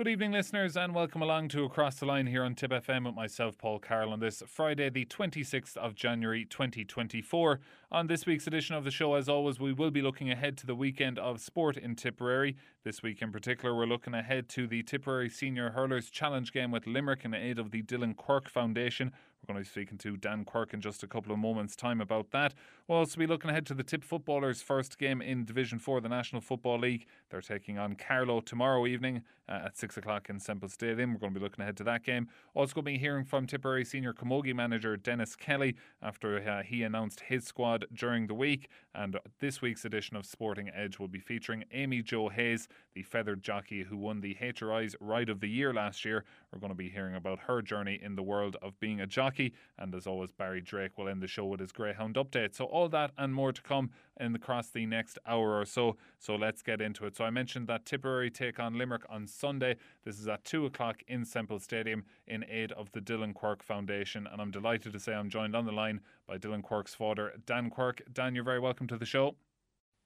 Good 0.00 0.08
evening, 0.08 0.32
listeners, 0.32 0.78
and 0.78 0.94
welcome 0.94 1.20
along 1.20 1.48
to 1.48 1.64
Across 1.64 1.96
the 1.96 2.06
Line 2.06 2.26
here 2.26 2.42
on 2.42 2.54
Tip 2.54 2.70
FM 2.70 3.04
with 3.04 3.14
myself, 3.14 3.58
Paul 3.58 3.78
Carroll, 3.78 4.14
on 4.14 4.20
this 4.20 4.42
Friday, 4.46 4.88
the 4.88 5.04
26th 5.04 5.76
of 5.76 5.94
January 5.94 6.46
2024. 6.46 7.60
On 7.92 8.06
this 8.06 8.24
week's 8.24 8.46
edition 8.46 8.74
of 8.74 8.84
the 8.84 8.90
show, 8.90 9.12
as 9.12 9.28
always, 9.28 9.60
we 9.60 9.74
will 9.74 9.90
be 9.90 10.00
looking 10.00 10.30
ahead 10.30 10.56
to 10.56 10.66
the 10.66 10.74
weekend 10.74 11.18
of 11.18 11.38
sport 11.38 11.76
in 11.76 11.96
Tipperary. 11.96 12.56
This 12.82 13.02
week 13.02 13.20
in 13.20 13.30
particular, 13.30 13.76
we're 13.76 13.84
looking 13.84 14.14
ahead 14.14 14.48
to 14.48 14.66
the 14.66 14.82
Tipperary 14.82 15.28
Senior 15.28 15.72
Hurlers 15.72 16.08
Challenge 16.08 16.50
game 16.50 16.70
with 16.70 16.86
Limerick 16.86 17.26
in 17.26 17.34
aid 17.34 17.58
of 17.58 17.70
the 17.70 17.82
Dillon 17.82 18.14
Quirke 18.14 18.48
Foundation. 18.48 19.12
We're 19.42 19.54
going 19.54 19.64
to 19.64 19.68
be 19.68 19.72
speaking 19.72 19.96
to 19.98 20.18
Dan 20.18 20.44
Quirke 20.44 20.74
in 20.74 20.82
just 20.82 21.02
a 21.02 21.06
couple 21.06 21.32
of 21.32 21.38
moments' 21.38 21.74
time 21.74 22.00
about 22.00 22.30
that. 22.32 22.52
We'll 22.86 22.98
also 22.98 23.18
be 23.18 23.26
looking 23.26 23.48
ahead 23.48 23.64
to 23.66 23.74
the 23.74 23.82
Tip 23.82 24.04
footballers' 24.04 24.60
first 24.60 24.98
game 24.98 25.22
in 25.22 25.46
Division 25.46 25.78
4, 25.78 25.96
of 25.96 26.02
the 26.02 26.10
National 26.10 26.42
Football 26.42 26.80
League. 26.80 27.06
They're 27.30 27.40
taking 27.40 27.78
on 27.78 27.94
Carlow 27.94 28.40
tomorrow 28.40 28.86
evening 28.86 29.22
uh, 29.48 29.62
at 29.66 29.78
6 29.78 29.96
o'clock 29.96 30.28
in 30.28 30.40
Semple 30.40 30.68
Stadium. 30.68 31.14
We're 31.14 31.20
going 31.20 31.32
to 31.32 31.40
be 31.40 31.44
looking 31.44 31.62
ahead 31.62 31.78
to 31.78 31.84
that 31.84 32.04
game. 32.04 32.28
Also, 32.54 32.74
going 32.74 32.84
to 32.84 32.92
be 32.92 32.98
hearing 32.98 33.24
from 33.24 33.46
Tipperary 33.46 33.84
senior 33.84 34.12
Camogie 34.12 34.54
manager 34.54 34.96
Denis 34.96 35.34
Kelly 35.36 35.74
after 36.02 36.36
uh, 36.36 36.62
he 36.62 36.82
announced 36.82 37.20
his 37.20 37.44
squad 37.44 37.86
during 37.94 38.26
the 38.26 38.34
week. 38.34 38.68
And 38.94 39.18
this 39.38 39.62
week's 39.62 39.86
edition 39.86 40.16
of 40.16 40.26
Sporting 40.26 40.70
Edge 40.74 40.98
will 40.98 41.08
be 41.08 41.18
featuring 41.18 41.64
Amy 41.72 42.02
Jo 42.02 42.28
Hayes, 42.28 42.68
the 42.94 43.04
Fethard 43.04 43.40
jockey 43.40 43.84
who 43.84 43.96
won 43.96 44.20
the 44.20 44.34
HRI's 44.34 44.96
Ride 45.00 45.30
of 45.30 45.40
the 45.40 45.48
Year 45.48 45.72
last 45.72 46.04
year. 46.04 46.24
We're 46.52 46.58
going 46.58 46.72
to 46.72 46.76
be 46.76 46.88
hearing 46.88 47.14
about 47.14 47.38
her 47.40 47.62
journey 47.62 47.98
in 48.02 48.16
the 48.16 48.22
world 48.22 48.56
of 48.60 48.78
being 48.80 49.00
a 49.00 49.06
jockey. 49.06 49.52
And 49.78 49.94
as 49.94 50.06
always, 50.06 50.32
Barry 50.32 50.60
Drake 50.60 50.98
will 50.98 51.08
end 51.08 51.22
the 51.22 51.28
show 51.28 51.44
with 51.44 51.60
his 51.60 51.70
Greyhound 51.70 52.16
update. 52.16 52.54
So, 52.54 52.64
all 52.64 52.88
that 52.88 53.12
and 53.16 53.32
more 53.32 53.52
to 53.52 53.62
come 53.62 53.90
in 54.18 54.34
across 54.34 54.70
the 54.70 54.84
next 54.86 55.18
hour 55.26 55.60
or 55.60 55.64
so. 55.64 55.96
So, 56.18 56.34
let's 56.34 56.62
get 56.62 56.80
into 56.80 57.06
it. 57.06 57.16
So, 57.16 57.24
I 57.24 57.30
mentioned 57.30 57.68
that 57.68 57.84
Tipperary 57.84 58.30
take 58.30 58.58
on 58.58 58.76
Limerick 58.76 59.02
on 59.08 59.26
Sunday. 59.26 59.76
This 60.04 60.18
is 60.18 60.26
at 60.26 60.44
2 60.44 60.66
o'clock 60.66 61.02
in 61.06 61.24
Semple 61.24 61.60
Stadium 61.60 62.04
in 62.26 62.44
aid 62.50 62.72
of 62.72 62.90
the 62.92 63.00
Dillon 63.00 63.32
Quirke 63.32 63.62
Foundation. 63.62 64.26
And 64.26 64.40
I'm 64.40 64.50
delighted 64.50 64.92
to 64.92 65.00
say 65.00 65.14
I'm 65.14 65.30
joined 65.30 65.54
on 65.54 65.66
the 65.66 65.72
line 65.72 66.00
by 66.26 66.36
Dillon 66.36 66.62
Quirke's 66.62 66.94
father, 66.94 67.32
Dan 67.46 67.70
Quirke. 67.70 68.02
Dan, 68.12 68.34
you're 68.34 68.44
very 68.44 68.60
welcome 68.60 68.88
to 68.88 68.96
the 68.96 69.06
show. 69.06 69.36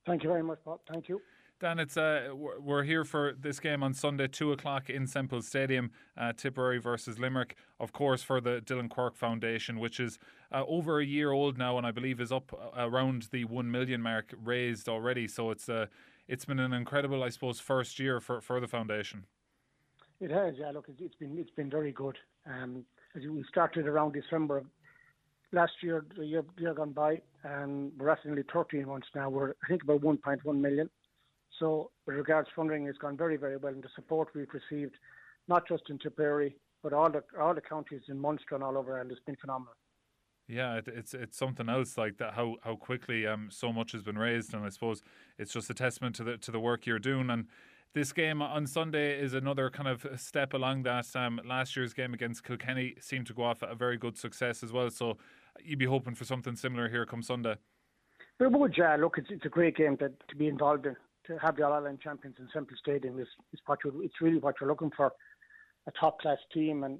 Thank 0.06 0.22
you 0.22 0.28
very 0.28 0.42
much, 0.42 0.58
Bob. 0.64 0.80
Thank 0.86 1.08
you. 1.08 1.22
Dan, 1.60 1.78
it's 1.78 1.96
uh, 1.96 2.30
we're 2.34 2.82
here 2.82 3.04
for 3.04 3.32
this 3.38 3.60
game 3.60 3.84
on 3.84 3.94
Sunday, 3.94 4.26
two 4.26 4.50
o'clock 4.50 4.90
in 4.90 5.06
Semple 5.06 5.40
Stadium, 5.40 5.92
uh, 6.16 6.32
Tipperary 6.32 6.78
versus 6.78 7.20
Limerick. 7.20 7.56
Of 7.78 7.92
course, 7.92 8.24
for 8.24 8.40
the 8.40 8.60
Dillon 8.60 8.88
Quirke 8.88 9.16
Foundation, 9.16 9.78
which 9.78 10.00
is 10.00 10.18
uh, 10.50 10.64
over 10.66 10.98
a 10.98 11.04
year 11.04 11.30
old 11.30 11.56
now, 11.56 11.78
and 11.78 11.86
I 11.86 11.92
believe 11.92 12.20
is 12.20 12.32
up 12.32 12.52
uh, 12.52 12.88
around 12.88 13.28
the 13.30 13.44
one 13.44 13.70
million 13.70 14.02
mark 14.02 14.34
raised 14.42 14.88
already. 14.88 15.28
So 15.28 15.52
it's 15.52 15.68
uh, 15.68 15.86
it's 16.26 16.44
been 16.44 16.58
an 16.58 16.72
incredible, 16.72 17.22
I 17.22 17.28
suppose, 17.28 17.60
first 17.60 18.00
year 18.00 18.20
for, 18.20 18.40
for 18.40 18.58
the 18.58 18.66
foundation. 18.66 19.24
It 20.20 20.32
has, 20.32 20.54
yeah. 20.58 20.72
Look, 20.72 20.86
it's 20.88 21.14
been 21.14 21.38
it's 21.38 21.50
been 21.50 21.70
very 21.70 21.92
good. 21.92 22.18
Um, 22.46 22.84
we 23.14 23.44
started 23.48 23.86
around 23.86 24.12
December 24.12 24.64
last 25.52 25.74
year, 25.82 26.04
the 26.16 26.26
year, 26.26 26.44
year 26.58 26.74
gone 26.74 26.92
by, 26.92 27.20
and 27.44 27.92
we're 27.96 28.10
at 28.10 28.24
nearly 28.24 28.42
13 28.52 28.86
months 28.86 29.06
now. 29.14 29.30
We're 29.30 29.50
I 29.50 29.68
think 29.68 29.84
about 29.84 30.00
1.1 30.00 30.60
million. 30.60 30.90
So, 31.58 31.90
with 32.06 32.16
regards 32.16 32.48
to 32.48 32.54
funding, 32.54 32.86
it's 32.86 32.98
gone 32.98 33.16
very, 33.16 33.36
very 33.36 33.56
well, 33.56 33.72
and 33.72 33.82
the 33.82 33.88
support 33.94 34.28
we've 34.34 34.48
received, 34.52 34.94
not 35.48 35.68
just 35.68 35.84
in 35.88 35.98
Tipperary, 35.98 36.56
but 36.82 36.92
all 36.92 37.10
the 37.10 37.22
all 37.40 37.54
the 37.54 37.60
counties 37.60 38.02
in 38.08 38.18
Munster 38.18 38.54
and 38.54 38.64
all 38.64 38.76
over, 38.76 39.00
and 39.00 39.10
it's 39.10 39.20
been 39.20 39.36
phenomenal. 39.36 39.74
Yeah, 40.48 40.76
it, 40.76 40.88
it's 40.88 41.14
it's 41.14 41.38
something 41.38 41.68
else 41.68 41.96
like 41.96 42.18
that. 42.18 42.34
How 42.34 42.56
how 42.62 42.76
quickly 42.76 43.26
um 43.26 43.48
so 43.50 43.72
much 43.72 43.92
has 43.92 44.02
been 44.02 44.18
raised, 44.18 44.52
and 44.52 44.64
I 44.64 44.68
suppose 44.68 45.02
it's 45.38 45.52
just 45.52 45.70
a 45.70 45.74
testament 45.74 46.16
to 46.16 46.24
the 46.24 46.36
to 46.38 46.50
the 46.50 46.60
work 46.60 46.86
you're 46.86 46.98
doing. 46.98 47.30
And 47.30 47.46
this 47.94 48.12
game 48.12 48.42
on 48.42 48.66
Sunday 48.66 49.18
is 49.18 49.32
another 49.32 49.70
kind 49.70 49.88
of 49.88 50.06
step 50.20 50.52
along 50.52 50.82
that. 50.82 51.06
Um, 51.14 51.40
last 51.44 51.76
year's 51.76 51.94
game 51.94 52.12
against 52.12 52.44
Kilkenny 52.44 52.96
seemed 53.00 53.26
to 53.28 53.34
go 53.34 53.44
off 53.44 53.62
a 53.62 53.74
very 53.74 53.96
good 53.96 54.18
success 54.18 54.62
as 54.62 54.72
well. 54.72 54.90
So 54.90 55.16
you'd 55.62 55.78
be 55.78 55.86
hoping 55.86 56.14
for 56.14 56.24
something 56.24 56.56
similar 56.56 56.88
here 56.88 57.06
come 57.06 57.22
Sunday. 57.22 57.54
We 58.40 58.48
would, 58.48 58.74
yeah. 58.76 58.96
Look, 58.96 59.16
it's 59.16 59.28
it's 59.30 59.46
a 59.46 59.48
great 59.48 59.76
game 59.76 59.96
to, 59.98 60.10
to 60.28 60.36
be 60.36 60.48
involved 60.48 60.86
in 60.86 60.96
to 61.26 61.38
have 61.38 61.56
the 61.56 61.64
All 61.64 61.72
Ireland 61.72 62.00
champions 62.02 62.36
in 62.38 62.48
Semple 62.52 62.76
Stadium 62.76 63.18
is, 63.18 63.28
is 63.52 63.60
what 63.66 63.78
you 63.84 64.02
it's 64.02 64.20
really 64.20 64.38
what 64.38 64.56
you're 64.60 64.68
looking 64.68 64.90
for, 64.96 65.12
a 65.86 65.92
top 65.92 66.20
class 66.20 66.38
team, 66.52 66.84
and 66.84 66.98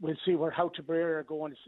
we'll 0.00 0.16
see 0.24 0.34
where 0.34 0.50
how 0.50 0.68
Tipperary 0.68 1.14
are 1.14 1.24
going. 1.24 1.52
It's, 1.52 1.60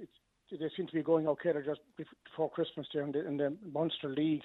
it's, 0.51 0.61
they 0.61 0.71
seem 0.77 0.87
to 0.87 0.95
be 0.95 1.03
going 1.03 1.29
okay. 1.29 1.53
They're 1.53 1.63
just 1.63 1.81
before 1.97 2.51
Christmas 2.51 2.87
there 2.93 3.03
in 3.03 3.13
the, 3.13 3.27
in 3.27 3.37
the 3.37 4.09
League. 4.09 4.43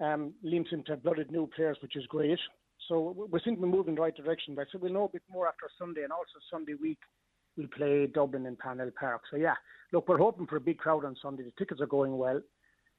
Um, 0.00 0.34
Liam 0.44 0.68
seem 0.68 0.82
to 0.84 0.92
have 0.92 1.02
blooded 1.02 1.30
new 1.30 1.48
players, 1.54 1.78
which 1.80 1.96
is 1.96 2.04
great. 2.06 2.38
So 2.88 3.28
we 3.30 3.40
seem 3.40 3.56
to 3.56 3.62
be 3.62 3.68
moving 3.68 3.90
in 3.90 3.94
the 3.94 4.02
right 4.02 4.14
direction. 4.14 4.54
But 4.54 4.66
so 4.72 4.78
we'll 4.78 4.92
know 4.92 5.04
a 5.04 5.08
bit 5.08 5.22
more 5.30 5.48
after 5.48 5.66
Sunday, 5.78 6.02
and 6.02 6.12
also 6.12 6.38
Sunday 6.50 6.74
week 6.74 6.98
we'll 7.56 7.68
play 7.68 8.06
Dublin 8.06 8.46
in 8.46 8.56
Parnell 8.56 8.90
Park. 8.98 9.22
So 9.30 9.36
yeah, 9.36 9.54
look, 9.92 10.08
we're 10.08 10.18
hoping 10.18 10.46
for 10.46 10.56
a 10.56 10.60
big 10.60 10.78
crowd 10.78 11.04
on 11.04 11.16
Sunday. 11.22 11.44
The 11.44 11.52
tickets 11.58 11.80
are 11.80 11.86
going 11.86 12.16
well 12.16 12.40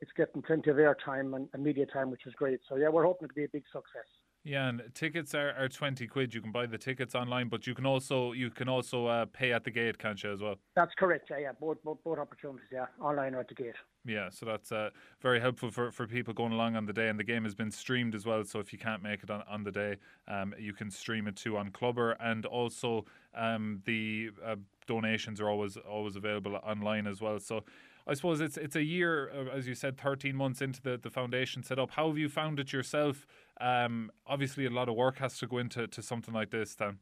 it's 0.03 0.11
getting 0.17 0.41
plenty 0.41 0.69
of 0.69 0.75
airtime 0.75 1.33
and, 1.35 1.47
and 1.53 1.63
media 1.63 1.85
time, 1.85 2.11
which 2.11 2.25
is 2.25 2.33
great. 2.33 2.59
So 2.67 2.75
yeah, 2.75 2.89
we're 2.89 3.05
hoping 3.05 3.29
to 3.29 3.33
be 3.33 3.45
a 3.45 3.47
big 3.47 3.63
success. 3.71 4.09
Yeah, 4.43 4.67
and 4.67 4.83
tickets 4.93 5.33
are, 5.33 5.51
are 5.57 5.69
twenty 5.69 6.05
quid. 6.05 6.33
You 6.33 6.41
can 6.41 6.51
buy 6.51 6.65
the 6.65 6.77
tickets 6.77 7.15
online, 7.15 7.47
but 7.47 7.65
you 7.65 7.73
can 7.73 7.85
also 7.85 8.33
you 8.33 8.49
can 8.49 8.67
also 8.67 9.05
uh, 9.05 9.25
pay 9.31 9.53
at 9.53 9.63
the 9.63 9.71
gate, 9.71 9.97
can't 9.97 10.21
you, 10.21 10.33
as 10.33 10.41
well? 10.41 10.57
That's 10.75 10.91
correct. 10.99 11.29
Yeah, 11.31 11.39
yeah, 11.39 11.51
both 11.57 11.77
both, 11.85 11.99
both 12.03 12.19
opportunities. 12.19 12.67
Yeah, 12.69 12.87
online 12.99 13.33
or 13.35 13.39
at 13.39 13.47
the 13.47 13.55
gate. 13.55 13.79
Yeah, 14.05 14.29
so 14.29 14.45
that's 14.45 14.73
uh, 14.73 14.89
very 15.21 15.39
helpful 15.39 15.71
for, 15.71 15.89
for 15.89 16.05
people 16.07 16.33
going 16.33 16.51
along 16.51 16.75
on 16.75 16.85
the 16.85 16.91
day, 16.91 17.07
and 17.07 17.17
the 17.17 17.23
game 17.23 17.45
has 17.45 17.55
been 17.55 17.71
streamed 17.71 18.15
as 18.15 18.25
well. 18.25 18.43
So 18.43 18.59
if 18.59 18.73
you 18.73 18.79
can't 18.79 19.01
make 19.01 19.23
it 19.23 19.31
on, 19.31 19.43
on 19.49 19.63
the 19.63 19.71
day, 19.71 19.95
um, 20.27 20.53
you 20.59 20.73
can 20.73 20.91
stream 20.91 21.25
it 21.27 21.37
too 21.37 21.55
on 21.55 21.71
Clubber, 21.71 22.11
and 22.19 22.45
also 22.45 23.05
um, 23.33 23.81
the 23.85 24.31
uh, 24.45 24.57
donations 24.87 25.39
are 25.39 25.49
always 25.49 25.77
always 25.77 26.17
available 26.17 26.55
online 26.55 27.07
as 27.07 27.21
well. 27.21 27.39
So 27.39 27.63
I 28.05 28.13
suppose 28.13 28.41
it's 28.41 28.57
it's 28.57 28.75
a 28.75 28.83
year, 28.83 29.31
uh, 29.31 29.55
as 29.55 29.69
you 29.69 29.75
said, 29.75 29.97
thirteen 29.97 30.35
months 30.35 30.61
into 30.61 30.81
the, 30.81 30.97
the 30.97 31.09
foundation 31.09 31.63
set 31.63 31.79
up. 31.79 31.91
How 31.91 32.09
have 32.09 32.17
you 32.17 32.27
found 32.27 32.59
it 32.59 32.73
yourself? 32.73 33.25
Um, 33.61 34.11
obviously, 34.27 34.65
a 34.65 34.69
lot 34.69 34.89
of 34.89 34.95
work 34.95 35.19
has 35.19 35.37
to 35.37 35.47
go 35.47 35.59
into 35.59 35.87
to 35.87 36.01
something 36.01 36.33
like 36.33 36.51
this, 36.51 36.75
then. 36.75 36.99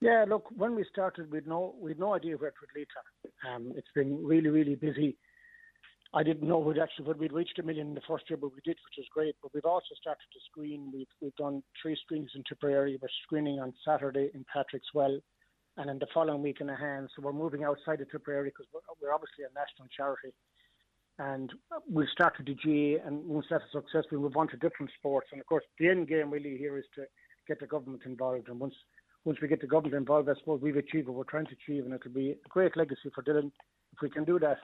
Yeah, 0.00 0.24
look, 0.28 0.48
when 0.56 0.74
we 0.74 0.84
started, 0.90 1.30
we'd 1.30 1.46
no 1.46 1.76
we'd 1.80 2.00
no 2.00 2.14
idea 2.14 2.36
where 2.36 2.48
it 2.48 2.54
would 2.60 2.70
lead 2.74 2.88
to. 2.88 3.48
Um, 3.48 3.72
it's 3.76 3.92
been 3.94 4.24
really, 4.24 4.48
really 4.48 4.74
busy. 4.74 5.16
I 6.14 6.22
didn't 6.22 6.48
know 6.48 6.58
we'd 6.58 6.78
actually 6.78 7.12
we'd 7.12 7.32
reached 7.32 7.58
a 7.58 7.62
million 7.62 7.88
in 7.88 7.94
the 7.94 8.08
first 8.08 8.24
year, 8.30 8.38
but 8.38 8.54
we 8.54 8.60
did, 8.64 8.78
which 8.80 8.96
was 8.96 9.06
great. 9.12 9.36
But 9.42 9.52
we've 9.52 9.64
also 9.64 9.94
started 10.00 10.24
to 10.32 10.40
screen. 10.50 10.90
We've 10.92 11.06
we've 11.20 11.36
done 11.36 11.62
three 11.80 11.96
screenings 12.02 12.30
in 12.34 12.44
Tipperary. 12.48 12.98
We're 13.00 13.08
screening 13.24 13.60
on 13.60 13.74
Saturday 13.84 14.30
in 14.32 14.44
Patrickswell 14.48 15.20
and 15.76 15.90
in 15.90 15.98
the 15.98 16.06
following 16.14 16.42
week 16.42 16.60
in 16.60 16.70
a 16.70 16.76
hand. 16.76 17.10
So 17.14 17.22
we're 17.22 17.32
moving 17.32 17.64
outside 17.64 18.00
of 18.00 18.10
Tipperary 18.10 18.48
because 18.48 18.66
we're, 18.72 18.80
we're, 19.00 19.14
obviously 19.14 19.44
a 19.44 19.52
national 19.54 19.88
charity. 19.94 20.34
And 21.18 21.52
we'll 21.88 22.06
start 22.12 22.34
with 22.38 22.46
the 22.46 22.54
GAA, 22.54 23.06
and 23.06 23.24
once 23.24 23.46
that's 23.50 23.64
a 23.74 23.78
success, 23.78 24.04
we'll 24.10 24.22
move 24.22 24.36
on 24.36 24.48
to 24.48 24.56
different 24.56 24.92
sports. 24.98 25.28
And 25.32 25.40
of 25.40 25.46
course, 25.46 25.64
the 25.78 25.88
end 25.88 26.08
game 26.08 26.30
really 26.30 26.56
here 26.56 26.78
is 26.78 26.84
to 26.94 27.02
get 27.46 27.60
the 27.60 27.66
government 27.66 28.02
involved. 28.06 28.48
And 28.48 28.58
once 28.58 28.74
once 29.24 29.38
we 29.42 29.48
get 29.48 29.60
the 29.60 29.66
government 29.66 29.96
involved, 29.96 30.28
I 30.30 30.34
suppose 30.38 30.60
we've 30.62 30.76
achieved 30.76 31.08
what 31.08 31.16
we're 31.16 31.24
trying 31.24 31.46
to 31.46 31.56
achieve, 31.62 31.84
and 31.84 31.92
it'll 31.92 32.12
be 32.12 32.30
a 32.30 32.48
great 32.48 32.76
legacy 32.76 33.10
for 33.14 33.22
Dillon 33.22 33.52
if 33.92 34.00
we 34.00 34.08
can 34.08 34.24
do 34.24 34.38
that. 34.38 34.58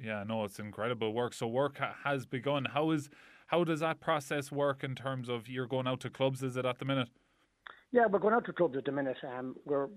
Yeah, 0.00 0.24
no, 0.26 0.44
it's 0.44 0.58
incredible 0.58 1.12
work. 1.12 1.34
So 1.34 1.46
work 1.46 1.78
ha- 1.78 1.96
has 2.04 2.26
begun. 2.26 2.66
How 2.66 2.90
is 2.90 3.10
how 3.48 3.64
does 3.64 3.80
that 3.80 4.00
process 4.00 4.52
work 4.52 4.84
in 4.84 4.94
terms 4.94 5.28
of 5.28 5.48
you're 5.48 5.66
going 5.66 5.86
out 5.86 6.00
to 6.00 6.10
clubs? 6.10 6.42
Is 6.42 6.56
it 6.56 6.66
at 6.66 6.78
the 6.78 6.84
minute? 6.84 7.08
Yeah, 7.90 8.06
we're 8.06 8.18
going 8.18 8.34
out 8.34 8.44
to 8.46 8.52
clubs 8.52 8.76
at 8.76 8.84
the 8.84 8.92
minute. 8.92 9.16
Um, 9.26 9.56
we're 9.64 9.88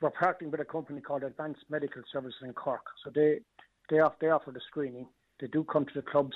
we're 0.00 0.10
partnering 0.10 0.50
with 0.50 0.60
a 0.60 0.64
company 0.64 1.00
called 1.00 1.24
Advanced 1.24 1.64
Medical 1.68 2.02
Services 2.12 2.40
in 2.42 2.52
Cork. 2.52 2.82
So 3.04 3.10
they 3.14 3.40
they 3.88 4.00
off 4.00 4.14
they 4.20 4.28
offer 4.28 4.52
the 4.52 4.60
screening. 4.68 5.08
They 5.40 5.48
do 5.48 5.64
come 5.64 5.84
to 5.86 5.94
the 5.94 6.02
clubs. 6.02 6.34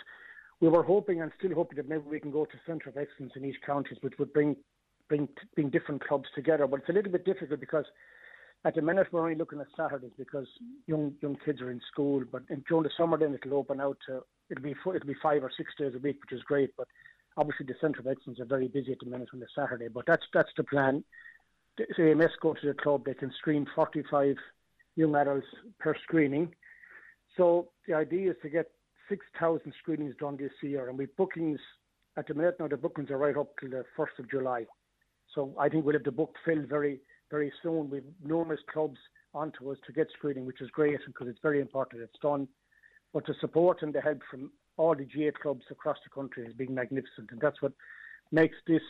We 0.61 0.69
were 0.69 0.83
hoping 0.83 1.21
and 1.21 1.31
still 1.39 1.55
hoping 1.55 1.77
that 1.77 1.89
maybe 1.89 2.05
we 2.09 2.21
can 2.21 2.31
go 2.31 2.47
to 2.47 2.53
centre 2.67 2.89
of 2.89 2.97
excellence 2.97 3.33
in 3.37 3.45
each 3.45 3.61
county, 3.65 3.97
which 4.01 4.15
would 4.19 4.33
bring 4.33 4.57
bring 5.09 5.29
bring 5.55 5.71
different 5.71 6.05
clubs 6.07 6.29
together. 6.35 6.67
But 6.67 6.81
it's 6.81 6.89
a 6.89 6.93
little 6.93 7.13
bit 7.13 7.25
difficult 7.25 7.61
because 7.61 7.85
at 8.65 8.75
the 8.75 8.83
minute 8.83 9.09
we're 9.13 9.23
only 9.23 9.35
looking 9.35 9.61
at 9.61 9.67
Saturdays 9.77 10.13
because 10.19 10.47
young 10.87 11.15
young 11.21 11.37
kids 11.45 11.61
are 11.61 11.71
in 11.71 11.81
school. 11.93 12.23
But 12.31 12.43
in, 12.51 12.65
during 12.69 12.85
the 12.85 12.91
summer, 12.97 13.19
then 13.19 13.35
it'll 13.35 13.59
open 13.59 13.81
out 13.81 13.99
to 14.07 14.23
it'll 14.51 14.63
be 14.63 14.75
it'll 14.87 15.07
be 15.07 15.17
five 15.23 15.43
or 15.43 15.51
six 15.57 15.73
days 15.79 15.95
a 15.95 15.99
week, 15.99 16.21
which 16.21 16.33
is 16.39 16.43
great. 16.45 16.71
But 16.77 16.89
obviously 17.37 17.67
the 17.67 17.75
centre 17.81 18.01
of 18.01 18.07
excellence 18.07 18.41
are 18.41 18.45
very 18.45 18.69
busy 18.69 18.93
at 18.93 18.99
the 19.01 19.11
minute 19.11 19.29
on 19.33 19.41
the 19.41 19.47
Saturday. 19.55 19.89
But 19.89 20.07
that's 20.07 20.25
that's 20.33 20.53
the 20.57 20.65
plan 20.65 21.05
say 21.97 22.13
AMS 22.13 22.33
go 22.41 22.55
to 22.55 22.67
the 22.67 22.75
club, 22.75 23.05
they 23.05 23.15
can 23.15 23.33
screen 23.39 23.67
45 23.75 24.37
young 24.97 25.15
adults 25.15 25.47
per 25.79 25.95
screening. 26.03 26.55
So 27.37 27.69
the 27.87 27.95
idea 27.95 28.31
is 28.31 28.37
to 28.43 28.49
get 28.49 28.71
6,000 29.09 29.73
screenings 29.81 30.15
done 30.19 30.37
this 30.37 30.53
year, 30.63 30.89
and 30.89 30.97
we 30.97 31.07
bookings 31.07 31.59
at 32.17 32.29
the 32.29 32.35
minute 32.35 32.57
now. 32.61 32.69
The 32.69 32.77
bookings 32.77 33.11
are 33.11 33.19
right 33.19 33.37
up 33.37 33.57
to 33.59 33.69
the 33.69 33.85
1st 33.99 34.21
of 34.21 34.31
July. 34.31 34.67
So 35.35 35.55
I 35.59 35.69
think 35.69 35.85
we'll 35.85 35.95
have 35.95 36.05
the 36.05 36.13
book 36.13 36.37
filled 36.45 36.69
very, 36.69 37.01
very 37.35 37.53
soon. 37.65 37.91
We've 37.91 38.05
numerous 38.25 38.61
clubs 38.73 38.99
onto 39.35 39.73
us 39.73 39.79
to 39.87 39.93
get 39.93 40.07
screening, 40.17 40.47
which 40.47 40.61
is 40.61 40.71
great 40.71 41.01
because 41.05 41.27
it's 41.27 41.41
very 41.43 41.61
important 41.61 42.03
it's 42.03 42.23
done. 42.23 42.47
But 43.13 43.27
the 43.27 43.35
support 43.41 43.83
and 43.83 43.93
the 43.93 44.01
help 44.01 44.21
from 44.31 44.53
all 44.77 44.95
the 44.95 45.05
GAA 45.05 45.37
clubs 45.43 45.65
across 45.69 45.97
the 46.05 46.11
country 46.11 46.45
has 46.45 46.55
been 46.55 46.73
magnificent, 46.73 47.31
and 47.33 47.41
that's 47.41 47.61
what 47.61 47.73
makes 48.31 48.57
this 48.69 48.83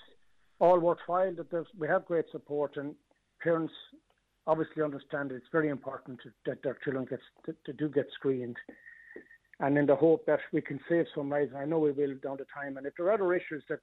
all 0.59 0.79
worthwhile. 0.79 1.35
That 1.35 1.65
we 1.79 1.89
have 1.89 2.05
great 2.05 2.27
support, 2.33 2.77
and 2.77 2.95
parents 3.43 3.73
obviously 4.47 4.83
understand 4.83 5.33
it's 5.33 5.47
very 5.51 5.71
important 5.71 6.21
that 6.45 6.63
their 6.63 6.77
children 6.85 7.07
gets 7.07 7.23
to, 7.47 7.55
to, 7.65 7.73
do 7.73 7.89
get 7.89 8.09
screened, 8.15 8.59
and 9.61 9.79
in 9.79 9.87
the 9.87 9.97
hope 9.97 10.27
that 10.27 10.41
we 10.53 10.61
can 10.61 10.79
save 10.87 11.07
some 11.15 11.31
lives. 11.31 11.53
I 11.57 11.65
know 11.65 11.79
we 11.79 11.93
will 11.93 12.15
down 12.23 12.37
the 12.37 12.47
time, 12.53 12.77
and 12.77 12.87
if 12.87 12.93
there 12.99 13.07
are 13.07 13.13
other 13.13 13.33
issues 13.33 13.65
that 13.71 13.81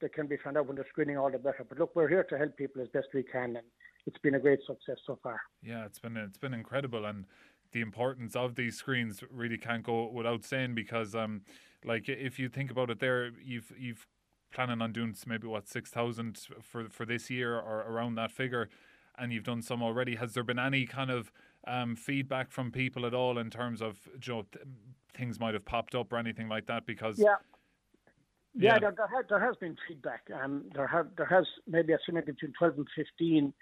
that 0.00 0.14
can 0.14 0.26
be 0.28 0.38
found 0.42 0.56
out 0.56 0.66
when 0.66 0.76
they're 0.76 0.86
screening, 0.90 1.18
all 1.18 1.30
the 1.30 1.38
better. 1.38 1.66
But 1.68 1.78
look, 1.78 1.94
we're 1.96 2.08
here 2.08 2.24
to 2.30 2.38
help 2.38 2.56
people 2.56 2.80
as 2.80 2.88
best 2.88 3.08
we 3.12 3.24
can, 3.24 3.56
and 3.56 3.66
it's 4.08 4.18
been 4.18 4.34
a 4.34 4.40
great 4.40 4.60
success 4.66 4.96
so 5.06 5.18
far. 5.22 5.40
Yeah, 5.62 5.84
it's 5.84 5.98
been 5.98 6.16
it's 6.16 6.38
been 6.38 6.54
incredible, 6.54 7.04
and 7.04 7.26
the 7.72 7.82
importance 7.82 8.34
of 8.34 8.54
these 8.54 8.76
screens 8.76 9.22
really 9.30 9.58
can't 9.58 9.82
go 9.82 10.08
without 10.08 10.44
saying 10.44 10.74
because, 10.74 11.14
um, 11.14 11.42
like 11.84 12.08
if 12.08 12.38
you 12.38 12.48
think 12.48 12.70
about 12.70 12.90
it, 12.90 13.00
there 13.00 13.30
you've 13.44 13.70
you've 13.78 14.06
planning 14.50 14.80
on 14.80 14.92
doing 14.92 15.14
maybe 15.26 15.46
what 15.46 15.68
six 15.68 15.90
thousand 15.90 16.38
for 16.62 16.88
for 16.88 17.04
this 17.04 17.28
year 17.28 17.54
or 17.54 17.84
around 17.86 18.14
that 18.14 18.32
figure, 18.32 18.70
and 19.18 19.30
you've 19.32 19.44
done 19.44 19.60
some 19.60 19.82
already. 19.82 20.16
Has 20.16 20.32
there 20.32 20.42
been 20.42 20.58
any 20.58 20.86
kind 20.86 21.10
of 21.10 21.30
um, 21.66 21.94
feedback 21.94 22.50
from 22.50 22.72
people 22.72 23.04
at 23.04 23.12
all 23.12 23.36
in 23.36 23.50
terms 23.50 23.82
of 23.82 24.08
you 24.26 24.32
know, 24.32 24.46
th- 24.50 24.64
things 25.14 25.38
might 25.38 25.52
have 25.52 25.66
popped 25.66 25.94
up 25.94 26.10
or 26.14 26.16
anything 26.16 26.48
like 26.48 26.66
that? 26.66 26.86
Because 26.86 27.18
yeah. 27.18 27.36
Yeah, 28.54 28.72
yeah. 28.72 28.78
There, 28.80 28.94
there, 28.96 29.06
has, 29.06 29.24
there 29.28 29.46
has 29.46 29.56
been 29.56 29.76
feedback. 29.86 30.22
Um, 30.34 30.64
there 30.74 30.86
have 30.86 31.08
there 31.16 31.26
has 31.26 31.46
maybe 31.68 31.92
a 31.92 31.98
between 32.12 32.52
twelve 32.58 32.78
and 32.78 32.86
fifteen, 32.96 33.52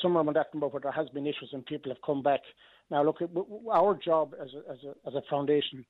somewhere 0.00 0.22
around 0.22 0.36
that 0.36 0.52
number, 0.54 0.68
where 0.68 0.80
there 0.80 0.92
has 0.92 1.08
been 1.10 1.26
issues 1.26 1.50
and 1.52 1.64
people 1.66 1.90
have 1.90 2.02
come 2.04 2.22
back. 2.22 2.40
Now, 2.90 3.04
look, 3.04 3.18
our 3.72 3.94
job 3.94 4.34
as 4.40 4.48
a, 4.54 4.72
as 4.72 4.78
a, 4.84 5.08
as 5.08 5.14
a 5.14 5.22
foundation 5.30 5.84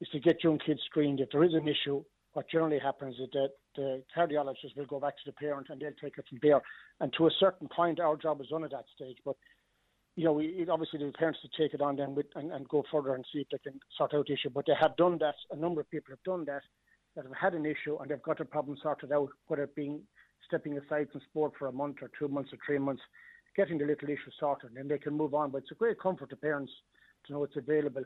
is 0.00 0.08
to 0.10 0.20
get 0.20 0.44
young 0.44 0.58
kids 0.58 0.80
screened. 0.86 1.20
If 1.20 1.30
there 1.30 1.44
is 1.44 1.54
an 1.54 1.68
issue, 1.68 2.02
what 2.32 2.48
generally 2.50 2.78
happens 2.78 3.16
is 3.16 3.28
that 3.32 3.50
the 3.74 4.02
cardiologist 4.16 4.76
will 4.76 4.86
go 4.86 5.00
back 5.00 5.14
to 5.16 5.22
the 5.26 5.32
parent 5.32 5.68
and 5.70 5.80
they'll 5.80 5.90
take 6.00 6.18
it 6.18 6.24
from 6.28 6.38
there. 6.42 6.60
And 7.00 7.12
to 7.14 7.26
a 7.26 7.30
certain 7.38 7.68
point, 7.68 8.00
our 8.00 8.16
job 8.16 8.40
is 8.40 8.48
done 8.48 8.64
at 8.64 8.70
that 8.70 8.84
stage. 8.94 9.16
But 9.24 9.36
you 10.16 10.24
know, 10.24 10.32
we, 10.32 10.66
obviously 10.68 10.98
the 10.98 11.12
parents 11.12 11.38
to 11.42 11.62
take 11.62 11.74
it 11.74 11.80
on 11.80 11.96
then 11.96 12.14
with, 12.14 12.26
and, 12.34 12.50
and 12.50 12.68
go 12.68 12.82
further 12.90 13.14
and 13.14 13.24
see 13.32 13.40
if 13.40 13.48
they 13.50 13.70
can 13.70 13.78
sort 13.96 14.14
out 14.14 14.26
the 14.26 14.32
issue. 14.32 14.50
But 14.50 14.66
they 14.66 14.72
have 14.78 14.96
done 14.96 15.18
that. 15.20 15.36
A 15.52 15.56
number 15.56 15.80
of 15.80 15.90
people 15.90 16.10
have 16.10 16.22
done 16.24 16.44
that 16.46 16.62
that 17.14 17.24
have 17.24 17.34
had 17.40 17.54
an 17.54 17.64
issue 17.64 17.96
and 17.98 18.10
they've 18.10 18.22
got 18.22 18.40
a 18.40 18.44
problem 18.44 18.76
sorted 18.82 19.12
out, 19.12 19.28
whether 19.46 19.62
it 19.62 19.74
being 19.74 20.00
stepping 20.48 20.76
aside 20.78 21.08
from 21.12 21.20
sport 21.30 21.52
for 21.58 21.68
a 21.68 21.72
month 21.72 21.98
or 22.02 22.10
two 22.18 22.28
months 22.28 22.52
or 22.52 22.58
three 22.66 22.78
months, 22.78 23.02
getting 23.56 23.78
the 23.78 23.84
little 23.84 24.08
issue 24.08 24.30
sorted, 24.38 24.70
and 24.76 24.90
they 24.90 24.98
can 24.98 25.14
move 25.16 25.34
on. 25.34 25.50
But 25.50 25.58
it's 25.58 25.70
a 25.70 25.76
great 25.76 26.00
comfort 26.00 26.30
to 26.30 26.36
parents 26.36 26.72
to 27.26 27.32
know 27.32 27.44
it's 27.44 27.56
available. 27.56 28.04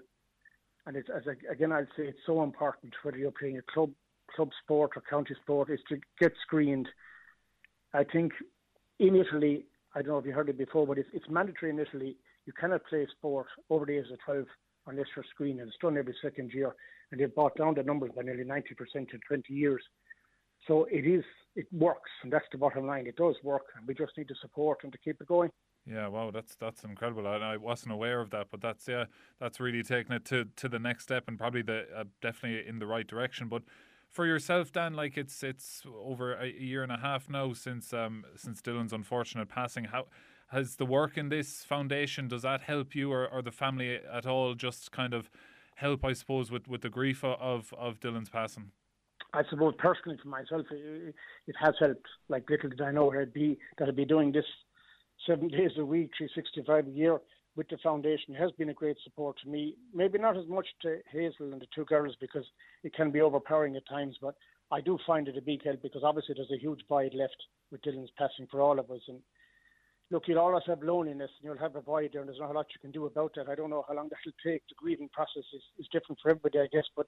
And 0.87 0.97
it's, 0.97 1.09
as 1.15 1.23
I, 1.27 1.53
again, 1.53 1.73
I'd 1.73 1.87
say 1.97 2.05
it's 2.05 2.19
so 2.27 2.43
important 2.43 2.93
whether 3.03 3.17
you're 3.17 3.31
playing 3.31 3.59
a 3.59 3.73
club 3.73 3.91
club 4.35 4.50
sport 4.65 4.93
or 4.97 5.03
county 5.09 5.35
sport 5.43 5.71
is 5.71 5.81
to 5.89 5.99
get 6.19 6.33
screened. 6.43 6.89
I 7.93 8.05
think 8.05 8.33
in 8.99 9.15
Italy, 9.15 9.67
I 9.95 10.00
don't 10.00 10.12
know 10.12 10.19
if 10.19 10.27
you 10.27 10.33
heard 10.33 10.49
it 10.49 10.59
before, 10.59 10.87
but 10.87 10.99
it's, 10.99 11.09
it's 11.12 11.29
mandatory 11.29 11.71
in 11.71 11.79
Italy. 11.79 12.17
You 12.47 12.53
cannot 12.59 12.87
play 12.87 13.06
sport 13.19 13.47
over 13.69 13.85
the 13.85 13.99
age 13.99 14.06
of 14.11 14.19
12 14.25 14.47
unless 14.87 15.06
you're 15.15 15.25
screened, 15.31 15.61
and 15.61 15.69
it's 15.69 15.77
done 15.81 15.99
every 15.99 16.15
second 16.23 16.53
year. 16.53 16.75
And 17.11 17.21
they've 17.21 17.35
brought 17.35 17.56
down 17.56 17.75
the 17.75 17.83
numbers 17.83 18.11
by 18.17 18.23
nearly 18.23 18.45
90% 18.45 18.65
in 18.95 19.06
20 19.29 19.53
years. 19.53 19.83
So 20.67 20.87
it 20.91 21.06
is, 21.06 21.25
it 21.56 21.67
works, 21.73 22.11
and 22.23 22.32
that's 22.32 22.47
the 22.53 22.59
bottom 22.59 22.87
line. 22.87 23.06
It 23.06 23.17
does 23.17 23.37
work, 23.43 23.64
and 23.76 23.87
we 23.87 23.94
just 23.94 24.17
need 24.17 24.29
to 24.29 24.35
support 24.41 24.81
and 24.85 24.93
to 24.93 24.99
keep 24.99 25.20
it 25.20 25.26
going. 25.26 25.50
Yeah, 25.85 26.06
wow, 26.06 26.31
that's 26.31 26.55
that's 26.55 26.85
incredible. 26.85 27.26
I, 27.26 27.37
I 27.38 27.56
wasn't 27.56 27.93
aware 27.93 28.20
of 28.20 28.31
that, 28.31 28.47
but 28.50 28.61
that's 28.61 28.87
yeah, 28.87 29.06
that's 29.41 29.59
really 29.59 29.82
taking 29.82 30.14
it 30.14 30.25
to, 30.26 30.47
to 30.56 30.69
the 30.69 30.79
next 30.79 31.03
step 31.05 31.25
and 31.26 31.37
probably 31.37 31.62
the 31.62 31.87
uh, 31.97 32.05
definitely 32.20 32.69
in 32.69 32.79
the 32.79 32.87
right 32.87 33.06
direction. 33.06 33.49
But 33.49 33.62
for 34.09 34.25
yourself, 34.25 34.70
Dan, 34.70 34.94
like 34.94 35.19
it's 35.19 35.43
it's 35.43 35.82
over 36.05 36.35
a 36.35 36.47
year 36.47 36.85
and 36.85 36.93
a 36.93 36.99
half 36.99 37.29
now 37.29 37.53
since 37.53 37.93
um 37.93 38.25
since 38.37 38.62
Dillon's 38.62 38.93
unfortunate 38.93 39.49
passing. 39.49 39.85
How 39.85 40.06
has 40.49 40.76
the 40.76 40.87
work 40.87 41.19
in 41.19 41.31
this 41.31 41.64
foundation 41.64 42.29
does 42.29 42.43
that 42.43 42.61
help 42.61 42.94
you 42.94 43.11
or, 43.11 43.26
or 43.26 43.43
the 43.43 43.50
family 43.50 43.97
at 43.97 44.26
all? 44.26 44.55
Just 44.55 44.93
kind 44.93 45.14
of 45.14 45.31
help, 45.76 46.05
I 46.05 46.12
suppose, 46.12 46.50
with, 46.50 46.69
with 46.69 46.82
the 46.82 46.91
grief 46.91 47.25
of 47.25 47.75
of 47.76 47.99
Dillon's 47.99 48.31
passing. 48.31 48.70
I 49.34 49.43
suppose 49.49 49.75
personally 49.79 50.19
for 50.23 50.29
myself, 50.29 50.67
it, 50.70 51.14
it 51.46 51.55
has 51.61 51.75
helped. 51.81 52.06
Like 52.29 52.49
little 52.50 52.70
did 52.70 52.81
I 52.81 52.93
know 52.93 53.12
I'd 53.12 53.32
be 53.32 53.58
that 53.79 53.88
I'd 53.88 53.96
be 53.96 54.05
doing 54.05 54.32
this 54.32 54.44
seven 55.26 55.49
days 55.56 55.73
a 55.79 55.84
week, 55.84 56.11
three 56.17 56.31
sixty 56.34 56.62
five 56.67 56.87
a 56.87 56.90
year 56.90 57.19
with 57.56 57.69
the 57.69 57.76
foundation 57.82 58.34
it 58.34 58.40
has 58.40 58.50
been 58.52 58.70
a 58.70 58.75
great 58.75 58.96
support 59.05 59.37
to 59.43 59.49
me. 59.49 59.76
Maybe 59.94 60.19
not 60.19 60.37
as 60.37 60.46
much 60.49 60.67
to 60.82 60.99
Hazel 61.11 61.52
and 61.52 61.61
the 61.61 61.67
two 61.75 61.84
girls 61.84 62.17
because 62.20 62.44
it 62.82 62.94
can 62.94 63.11
be 63.11 63.20
overpowering 63.20 63.76
at 63.76 63.87
times, 63.88 64.17
but 64.20 64.34
I 64.70 64.81
do 64.81 64.99
find 65.06 65.29
it 65.29 65.37
a 65.37 65.43
big 65.43 65.64
help 65.64 65.82
because 65.82 66.02
obviously 66.02 66.35
there's 66.35 66.50
a 66.50 66.61
huge 66.61 66.81
void 66.88 67.12
left 67.14 67.37
with 67.70 67.82
Dillon's 67.82 68.11
passing 68.17 68.46
for 68.50 68.61
all 68.62 68.78
of 68.78 68.90
us. 68.90 69.00
And 69.06 69.19
look, 70.11 70.25
you'll 70.26 70.38
always 70.38 70.62
have 70.67 70.82
loneliness 70.82 71.31
and 71.38 71.44
you'll 71.44 71.62
have 71.62 71.76
a 71.76 71.82
void 71.82 72.11
there, 72.12 72.23
and 72.23 72.28
there's 72.28 72.40
not 72.40 72.50
a 72.50 72.55
lot 72.55 72.67
you 72.75 72.81
can 72.81 72.90
do 72.90 73.06
about 73.06 73.32
that. 73.37 73.49
I 73.49 73.55
don't 73.55 73.70
know 73.70 73.85
how 73.87 73.94
long 73.94 74.08
that'll 74.08 74.38
take. 74.43 74.62
The 74.69 74.75
grieving 74.76 75.11
process 75.12 75.44
is, 75.55 75.62
is 75.78 75.88
different 75.93 76.19
for 76.23 76.31
everybody, 76.31 76.58
I 76.58 76.69
guess, 76.73 76.87
but 76.96 77.06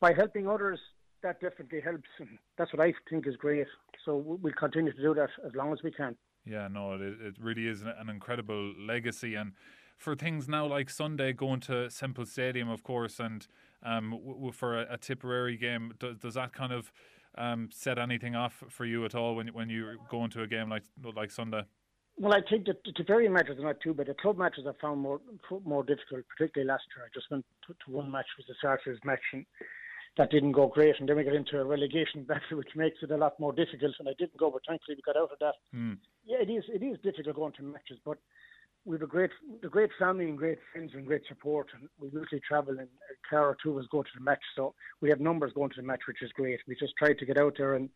by 0.00 0.14
helping 0.14 0.48
others, 0.48 0.80
that 1.22 1.40
definitely 1.40 1.80
helps, 1.80 2.08
and 2.18 2.28
that's 2.56 2.72
what 2.72 2.86
I 2.86 2.92
think 3.10 3.26
is 3.26 3.36
great. 3.36 3.66
So 4.04 4.16
we'll 4.16 4.52
continue 4.54 4.92
to 4.92 5.02
do 5.02 5.14
that 5.14 5.30
as 5.46 5.52
long 5.54 5.72
as 5.72 5.78
we 5.82 5.90
can. 5.90 6.16
Yeah, 6.44 6.68
no, 6.68 6.94
it, 6.94 7.00
it 7.02 7.34
really 7.40 7.66
is 7.66 7.82
an 7.82 8.08
incredible 8.08 8.72
legacy. 8.78 9.34
And 9.34 9.52
for 9.96 10.14
things 10.14 10.48
now 10.48 10.66
like 10.66 10.88
Sunday 10.88 11.32
going 11.32 11.60
to 11.60 11.90
Semple 11.90 12.24
Stadium, 12.24 12.68
of 12.70 12.82
course, 12.82 13.20
and 13.20 13.46
um, 13.82 14.10
w- 14.12 14.32
w- 14.32 14.52
for 14.52 14.80
a, 14.80 14.94
a, 14.94 14.96
Tipperary 14.96 15.56
game, 15.56 15.92
does, 15.98 16.16
does 16.16 16.34
that 16.34 16.52
kind 16.52 16.72
of 16.72 16.92
um, 17.36 17.68
set 17.72 17.98
anything 17.98 18.34
off 18.34 18.64
for 18.68 18.84
you 18.84 19.04
at 19.04 19.14
all 19.14 19.36
when 19.36 19.48
when 19.48 19.68
you 19.68 19.98
go 20.10 20.24
into 20.24 20.42
a 20.42 20.46
game 20.46 20.70
like 20.70 20.84
like 21.14 21.30
Sunday? 21.30 21.62
Well, 22.16 22.32
I 22.32 22.40
think 22.48 22.66
that 22.66 22.82
the 22.84 22.92
Tipperary 22.92 23.28
matches 23.28 23.58
are 23.58 23.62
not 23.64 23.80
too 23.80 23.94
bad. 23.94 24.06
The 24.06 24.14
club 24.14 24.38
matches 24.38 24.64
I 24.66 24.72
found 24.80 25.00
more 25.00 25.20
more 25.64 25.84
difficult, 25.84 26.24
particularly 26.36 26.68
last 26.68 26.84
year. 26.96 27.04
I 27.04 27.10
just 27.14 27.30
went 27.30 27.44
to, 27.66 27.74
to 27.74 27.90
one 27.90 28.10
match, 28.10 28.26
was 28.36 28.46
the 28.48 28.54
Sarters 28.66 28.98
match, 29.04 29.20
and 29.32 29.44
that 30.16 30.30
didn't 30.30 30.52
go 30.52 30.66
great, 30.66 30.96
and 30.98 31.08
then 31.08 31.16
we 31.16 31.24
got 31.24 31.34
into 31.34 31.58
a 31.58 31.64
relegation 31.64 32.22
battle, 32.28 32.58
which 32.58 32.74
makes 32.74 32.98
it 33.02 33.10
a 33.10 33.16
lot 33.16 33.38
more 33.38 33.52
difficult. 33.52 33.94
And 33.98 34.08
I 34.08 34.12
didn't 34.18 34.36
go, 34.36 34.50
but 34.50 34.62
thankfully 34.66 34.96
we 34.96 35.02
got 35.02 35.20
out 35.20 35.30
of 35.32 35.38
that. 35.40 35.54
Mm. 35.74 35.98
Yeah, 36.24 36.38
it 36.40 36.50
is 36.50 36.64
it 36.68 36.82
is 36.82 36.98
difficult 37.02 37.36
going 37.36 37.52
to 37.54 37.62
matches, 37.62 37.98
but 38.04 38.18
we 38.84 38.94
have 38.94 39.02
a 39.02 39.06
great 39.06 39.30
a 39.62 39.68
great 39.68 39.90
family 39.98 40.24
and 40.24 40.38
great 40.38 40.58
friends 40.72 40.92
and 40.94 41.06
great 41.06 41.22
support, 41.28 41.68
and 41.74 41.88
we 42.00 42.08
usually 42.08 42.40
travel 42.40 42.74
in 42.74 42.80
a 42.80 43.28
car 43.28 43.48
or 43.48 43.56
two 43.62 43.72
of 43.72 43.78
us 43.78 43.84
go 43.90 44.02
to 44.02 44.08
the 44.16 44.24
match, 44.24 44.42
so 44.56 44.74
we 45.00 45.08
have 45.10 45.20
numbers 45.20 45.52
going 45.54 45.70
to 45.70 45.80
the 45.80 45.86
match, 45.86 46.00
which 46.08 46.22
is 46.22 46.32
great. 46.32 46.60
We 46.66 46.74
just 46.74 46.94
try 46.96 47.12
to 47.12 47.26
get 47.26 47.38
out 47.38 47.54
there, 47.58 47.74
and 47.74 47.88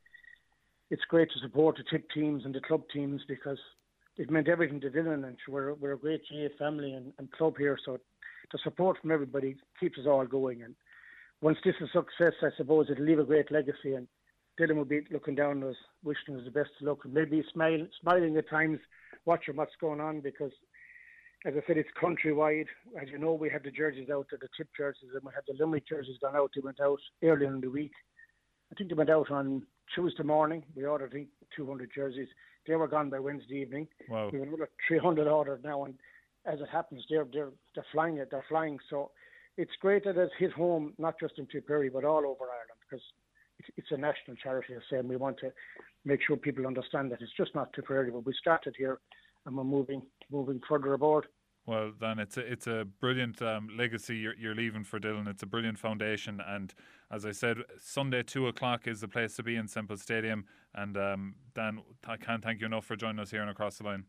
it's 0.91 1.05
great 1.09 1.31
to 1.33 1.39
support 1.41 1.77
the 1.77 1.85
tip 1.91 2.09
teams 2.11 2.45
and 2.45 2.55
the 2.55 2.61
club 2.61 2.83
teams 2.93 3.23
because 3.27 3.59
it 4.19 4.31
meant 4.31 4.49
everything 4.49 4.81
to 4.81 4.91
Dillon, 4.91 5.25
and 5.25 5.37
we're 5.49 5.75
we're 5.75 5.93
a 5.93 5.99
great 5.99 6.23
GAA 6.31 6.49
family 6.59 6.93
and, 6.93 7.13
and 7.19 7.31
club 7.33 7.57
here, 7.59 7.79
so 7.85 7.99
the 8.53 8.59
support 8.63 8.99
from 9.01 9.11
everybody 9.11 9.57
keeps 9.81 9.99
us 9.99 10.07
all 10.07 10.27
going 10.27 10.63
and 10.63 10.75
once 11.43 11.59
this 11.65 11.75
is 11.81 11.89
a 11.95 11.99
success, 11.99 12.33
I 12.43 12.49
suppose 12.57 12.87
it'll 12.91 13.05
leave 13.05 13.19
a 13.19 13.25
great 13.25 13.51
legacy, 13.51 13.95
and 13.95 14.07
Dillon 14.57 14.79
will 14.79 14.85
be 14.85 15.03
looking 15.11 15.35
down 15.35 15.63
us, 15.65 15.77
wishing 16.03 16.37
us 16.37 16.45
the 16.45 16.51
best 16.51 16.71
of 16.81 16.87
luck, 16.87 17.05
and 17.05 17.13
maybe 17.13 17.45
smiling, 17.53 17.89
smiling 18.01 18.37
at 18.39 18.49
times, 18.49 18.79
watching 19.27 19.57
what's 19.57 19.77
going 19.81 20.01
on 20.01 20.21
because. 20.21 20.53
As 21.45 21.55
I 21.57 21.67
said, 21.67 21.77
it's 21.77 21.89
countrywide. 22.01 22.69
As 23.03 23.09
you 23.09 23.19
know, 23.19 23.33
we 23.33 23.51
had 23.51 23.65
the 23.65 23.73
jerseys 23.73 24.09
out, 24.11 24.29
the 24.31 24.39
tip 24.57 24.69
jerseys, 24.77 25.11
and 25.13 25.25
we 25.25 25.33
had 25.35 25.43
the 25.49 25.55
Limerick 25.59 25.89
jerseys 25.89 26.17
gone 26.23 26.37
out. 26.37 26.53
They 26.55 26.61
went 26.61 26.79
out 26.81 27.01
earlier 27.21 27.53
in 27.53 27.61
the 27.61 27.69
week. 27.69 27.91
I 28.71 28.77
think 28.77 28.91
they 28.91 28.95
went 28.95 29.11
out 29.11 29.29
on 29.29 29.67
Tuesday 29.93 30.23
morning. 30.23 30.63
We 30.77 30.85
ordered, 30.85 31.11
I 31.11 31.15
think, 31.15 31.29
200 31.57 31.91
jerseys. 31.93 32.29
They 32.67 32.77
were 32.77 32.87
gone 32.87 33.11
by 33.11 33.19
Wednesday 33.19 33.57
evening. 33.57 33.89
Wow. 34.09 34.31
We 34.33 34.39
have 34.39 34.49
another 34.49 34.71
300 34.87 35.27
ordered 35.27 35.65
now, 35.65 35.85
and 35.85 35.95
as 36.47 36.61
it 36.61 36.69
happens, 36.71 37.05
they're 37.11 37.27
they're 37.33 37.51
they're 37.75 37.87
flying 37.93 38.19
it. 38.19 38.29
They're 38.31 38.45
flying. 38.49 38.79
So 38.89 39.11
it's 39.57 39.73
great 39.81 40.05
that 40.05 40.17
it's 40.17 40.33
hit 40.39 40.53
home, 40.53 40.95
not 40.99 41.15
just 41.21 41.39
in 41.39 41.47
Tipperary, 41.47 41.91
but 41.91 42.05
all 42.05 42.19
over 42.19 42.45
Ireland, 42.45 42.81
because 42.89 43.05
it's 43.77 43.91
a 43.91 43.97
national 43.97 44.37
charity, 44.43 44.75
I 44.75 44.81
say, 44.91 44.99
and 44.99 45.09
we 45.09 45.17
want 45.17 45.39
to 45.39 45.51
make 46.05 46.21
sure 46.27 46.37
people 46.37 46.67
understand 46.67 47.13
that 47.13 47.21
it's 47.21 47.37
just 47.37 47.55
not 47.55 47.73
Tipperary, 47.73 48.11
but 48.11 48.27
we 48.27 48.33
started 48.39 48.75
here 48.77 48.99
and 49.47 49.57
we're 49.57 49.65
moving 49.65 50.03
moving 50.31 50.61
further 50.69 50.95
aboard. 50.95 51.27
Well, 51.65 51.93
then 52.01 52.19
it's 52.19 52.37
a 52.37 52.41
it's 52.41 52.67
a 52.67 52.87
brilliant 53.01 53.41
um, 53.41 53.69
legacy 53.77 54.17
you're, 54.17 54.35
you're 54.37 54.55
leaving 54.55 54.83
for 54.83 54.99
Dillon. 54.99 55.29
It's 55.29 55.45
a 55.45 55.47
brilliant 55.47 55.79
foundation, 55.79 56.41
and 56.45 56.75
as 57.11 57.25
I 57.25 57.31
said, 57.33 57.59
Sunday 57.79 58.23
two 58.23 58.49
o'clock 58.49 58.89
is 58.89 59.01
the 59.01 59.09
place 59.09 59.37
to 59.37 59.43
be 59.43 59.55
in 59.55 59.69
Semple 59.69 59.97
Stadium. 59.97 60.45
And 60.75 60.97
um, 60.97 61.35
Dan, 61.55 61.83
I 62.07 62.17
can't 62.17 62.43
thank 62.43 62.61
you 62.61 62.67
enough 62.67 62.87
for 62.87 62.97
joining 62.97 63.21
us 63.21 63.31
here 63.31 63.43
and 63.43 63.51
across 63.51 63.79
the 63.79 63.85
line. 63.85 64.05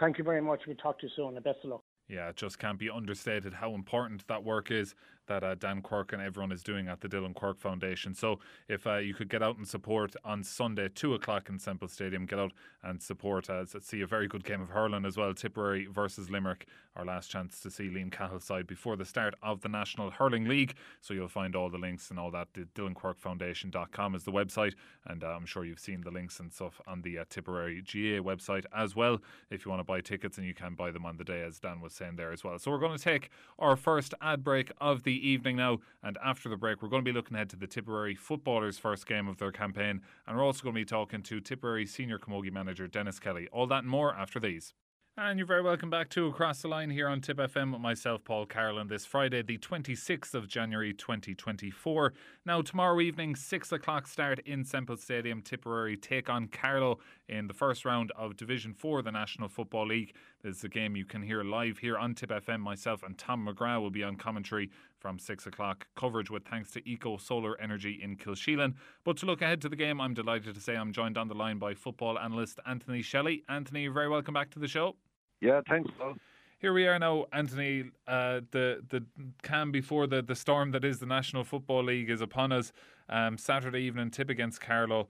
Thank 0.00 0.18
you 0.18 0.24
very 0.24 0.40
much. 0.40 0.62
We'll 0.66 0.76
talk 0.76 0.98
to 1.00 1.06
you 1.06 1.12
soon. 1.14 1.36
And 1.36 1.44
best 1.44 1.58
of 1.64 1.70
luck. 1.70 1.84
Yeah, 2.08 2.30
it 2.30 2.36
just 2.36 2.58
can't 2.58 2.78
be 2.78 2.88
understated 2.88 3.54
how 3.54 3.74
important 3.74 4.26
that 4.28 4.42
work 4.42 4.70
is 4.70 4.94
that 5.28 5.44
uh, 5.44 5.54
Dan 5.54 5.80
Quirke 5.80 6.12
and 6.12 6.20
everyone 6.20 6.52
is 6.52 6.62
doing 6.62 6.88
at 6.88 7.00
the 7.00 7.08
Dillon 7.08 7.34
Quirke 7.34 7.60
Foundation. 7.60 8.14
So 8.14 8.40
if 8.68 8.86
uh, 8.86 8.96
you 8.96 9.14
could 9.14 9.28
get 9.28 9.42
out 9.42 9.56
and 9.56 9.66
support 9.66 10.14
on 10.24 10.42
Sunday, 10.42 10.88
two 10.88 11.14
o'clock 11.14 11.48
in 11.48 11.58
Semple 11.58 11.88
Stadium, 11.88 12.26
get 12.26 12.38
out 12.38 12.52
and 12.82 13.00
support. 13.00 13.48
Uh, 13.48 13.64
see 13.80 14.00
a 14.00 14.06
very 14.06 14.26
good 14.26 14.44
game 14.44 14.60
of 14.60 14.70
hurling 14.70 15.04
as 15.04 15.16
well. 15.16 15.32
Tipperary 15.32 15.86
versus 15.86 16.30
Limerick. 16.30 16.66
Our 16.96 17.04
last 17.04 17.30
chance 17.30 17.60
to 17.60 17.70
see 17.70 17.84
Liam 17.84 18.10
Cahill 18.10 18.40
side 18.40 18.66
before 18.66 18.96
the 18.96 19.04
start 19.04 19.36
of 19.40 19.60
the 19.60 19.68
National 19.68 20.10
Hurling 20.10 20.48
League. 20.48 20.74
So 21.00 21.14
you'll 21.14 21.28
find 21.28 21.54
all 21.54 21.70
the 21.70 21.78
links 21.78 22.10
and 22.10 22.18
all 22.18 22.32
that. 22.32 22.48
DillonQuirkeFoundation.com 22.52 24.14
is 24.16 24.24
the 24.24 24.32
website, 24.32 24.74
and 25.06 25.22
uh, 25.22 25.28
I'm 25.28 25.46
sure 25.46 25.64
you've 25.64 25.78
seen 25.78 26.00
the 26.00 26.10
links 26.10 26.40
and 26.40 26.52
stuff 26.52 26.80
on 26.88 27.02
the 27.02 27.18
uh, 27.18 27.24
Tipperary 27.30 27.82
GA 27.82 28.18
website 28.18 28.64
as 28.76 28.96
well. 28.96 29.20
If 29.50 29.64
you 29.64 29.70
want 29.70 29.80
to 29.80 29.84
buy 29.84 30.00
tickets, 30.00 30.38
and 30.38 30.46
you 30.46 30.54
can 30.54 30.74
buy 30.74 30.90
them 30.90 31.06
on 31.06 31.18
the 31.18 31.24
day, 31.24 31.42
as 31.42 31.60
Dan 31.60 31.80
was 31.80 31.92
saying 31.92 32.16
there 32.16 32.32
as 32.32 32.42
well. 32.42 32.58
So 32.58 32.70
we're 32.70 32.78
going 32.78 32.96
to 32.96 33.02
take 33.02 33.30
our 33.58 33.76
first 33.76 34.14
ad 34.20 34.42
break 34.42 34.72
of 34.80 35.04
the 35.04 35.17
evening 35.18 35.56
now, 35.56 35.78
and 36.02 36.18
after 36.24 36.48
the 36.48 36.56
break, 36.56 36.82
we're 36.82 36.88
going 36.88 37.04
to 37.04 37.10
be 37.10 37.14
looking 37.14 37.34
ahead 37.34 37.50
to 37.50 37.56
the 37.56 37.66
Tipperary 37.66 38.14
footballers' 38.14 38.78
first 38.78 39.06
game 39.06 39.28
of 39.28 39.38
their 39.38 39.52
campaign, 39.52 40.00
and 40.26 40.36
we're 40.36 40.44
also 40.44 40.62
going 40.62 40.74
to 40.74 40.80
be 40.80 40.84
talking 40.84 41.22
to 41.22 41.40
Tipperary 41.40 41.86
senior 41.86 42.18
camogie 42.18 42.52
manager 42.52 42.86
Denis 42.86 43.18
Kelly. 43.18 43.48
All 43.52 43.66
that 43.66 43.80
and 43.80 43.88
more 43.88 44.14
after 44.14 44.40
these. 44.40 44.74
And 45.20 45.36
you're 45.36 45.48
very 45.48 45.62
welcome 45.62 45.90
back 45.90 46.10
to 46.10 46.28
Across 46.28 46.62
the 46.62 46.68
Line 46.68 46.90
here 46.90 47.08
on 47.08 47.20
Tip 47.20 47.38
FM 47.38 47.72
with 47.72 47.80
myself, 47.80 48.22
Paul 48.22 48.46
Carroll, 48.46 48.78
on 48.78 48.86
this 48.86 49.04
Friday, 49.04 49.42
the 49.42 49.58
26th 49.58 50.32
of 50.32 50.46
January 50.46 50.94
2024. 50.94 52.12
Now, 52.46 52.62
tomorrow 52.62 53.00
evening, 53.00 53.34
6 53.34 53.72
o'clock 53.72 54.06
start 54.06 54.38
in 54.46 54.64
Semple 54.64 54.96
Stadium, 54.96 55.42
Tipperary 55.42 55.96
take 55.96 56.30
on 56.30 56.46
Carlow 56.46 57.00
in 57.28 57.48
the 57.48 57.52
first 57.52 57.84
round 57.84 58.12
of 58.12 58.36
Division 58.36 58.72
4 58.72 59.02
the 59.02 59.10
National 59.10 59.48
Football 59.48 59.88
League. 59.88 60.14
This 60.44 60.58
is 60.58 60.62
a 60.62 60.68
game 60.68 60.94
you 60.94 61.04
can 61.04 61.22
hear 61.22 61.42
live 61.42 61.78
here 61.78 61.98
on 61.98 62.14
Tip 62.14 62.30
FM. 62.30 62.60
Myself 62.60 63.02
and 63.02 63.18
Tom 63.18 63.44
McGrath 63.44 63.80
will 63.80 63.90
be 63.90 64.04
on 64.04 64.14
commentary 64.14 64.70
from 64.98 65.18
6 65.18 65.46
o'clock. 65.46 65.86
Coverage 65.96 66.30
with 66.30 66.44
thanks 66.44 66.70
to 66.72 66.88
Eco 66.88 67.16
Solar 67.16 67.60
Energy 67.60 68.00
in 68.02 68.16
Kilsheelan. 68.16 68.74
But 69.04 69.16
to 69.18 69.26
look 69.26 69.42
ahead 69.42 69.60
to 69.62 69.68
the 69.68 69.76
game, 69.76 70.00
I'm 70.00 70.14
delighted 70.14 70.54
to 70.54 70.60
say 70.60 70.76
I'm 70.76 70.92
joined 70.92 71.16
on 71.16 71.28
the 71.28 71.34
line 71.34 71.58
by 71.58 71.74
football 71.74 72.18
analyst 72.18 72.60
Anthony 72.66 73.02
Shelly. 73.02 73.44
Anthony, 73.48 73.82
you're 73.82 73.92
very 73.92 74.08
welcome 74.08 74.34
back 74.34 74.50
to 74.50 74.58
the 74.58 74.68
show. 74.68 74.96
Yeah, 75.40 75.60
thanks, 75.68 75.90
Paul. 75.98 76.14
Here 76.60 76.72
we 76.72 76.88
are 76.88 76.98
now, 76.98 77.26
Anthony. 77.32 77.84
Uh, 78.08 78.40
the 78.50 78.82
the 78.88 79.04
calm 79.44 79.70
before 79.70 80.08
the, 80.08 80.22
the 80.22 80.34
storm 80.34 80.72
that 80.72 80.84
is 80.84 80.98
the 80.98 81.06
National 81.06 81.44
Football 81.44 81.84
League 81.84 82.10
is 82.10 82.20
upon 82.20 82.50
us. 82.50 82.72
Um, 83.08 83.38
Saturday 83.38 83.82
evening 83.82 84.10
tip 84.10 84.28
against 84.28 84.60
Carlow. 84.60 85.08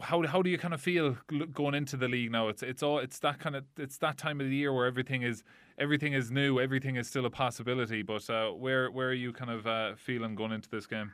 How 0.00 0.22
how 0.26 0.42
do 0.42 0.50
you 0.50 0.58
kind 0.58 0.74
of 0.74 0.80
feel 0.80 1.16
going 1.52 1.74
into 1.74 1.96
the 1.96 2.08
league 2.08 2.30
now? 2.30 2.48
It's 2.48 2.62
it's 2.62 2.82
all 2.82 2.98
it's 2.98 3.18
that 3.20 3.38
kind 3.38 3.56
of 3.56 3.64
it's 3.76 3.98
that 3.98 4.18
time 4.18 4.40
of 4.40 4.46
the 4.46 4.54
year 4.54 4.72
where 4.72 4.86
everything 4.86 5.22
is 5.22 5.42
everything 5.78 6.12
is 6.12 6.30
new, 6.30 6.60
everything 6.60 6.96
is 6.96 7.08
still 7.08 7.26
a 7.26 7.30
possibility. 7.30 8.02
But 8.02 8.28
uh, 8.30 8.50
where 8.50 8.90
where 8.90 9.08
are 9.08 9.14
you 9.14 9.32
kind 9.32 9.50
of 9.50 9.66
uh, 9.66 9.94
feeling 9.96 10.34
going 10.34 10.52
into 10.52 10.68
this 10.70 10.86
game? 10.86 11.12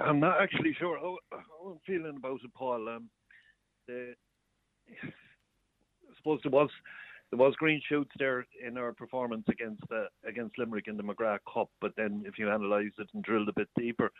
I'm 0.00 0.20
not 0.20 0.40
actually 0.40 0.74
sure 0.78 0.98
how, 0.98 1.18
how 1.30 1.70
I'm 1.70 1.78
feeling 1.86 2.16
about 2.16 2.40
it, 2.42 2.54
Paul. 2.54 2.88
Um, 2.88 3.10
the, 3.86 4.14
I 5.02 6.16
suppose 6.16 6.40
there 6.42 6.52
was 6.52 6.70
there 7.30 7.38
was 7.38 7.54
green 7.56 7.80
shoots 7.88 8.10
there 8.18 8.46
in 8.66 8.76
our 8.76 8.92
performance 8.92 9.44
against 9.48 9.82
uh, 9.90 10.04
against 10.26 10.58
Limerick 10.58 10.88
in 10.88 10.96
the 10.96 11.02
McGrath 11.02 11.38
Cup, 11.52 11.70
but 11.80 11.92
then 11.96 12.24
if 12.26 12.38
you 12.38 12.50
analyse 12.50 12.92
it 12.98 13.08
and 13.14 13.22
drilled 13.22 13.48
a 13.48 13.54
bit 13.54 13.68
deeper, 13.78 14.10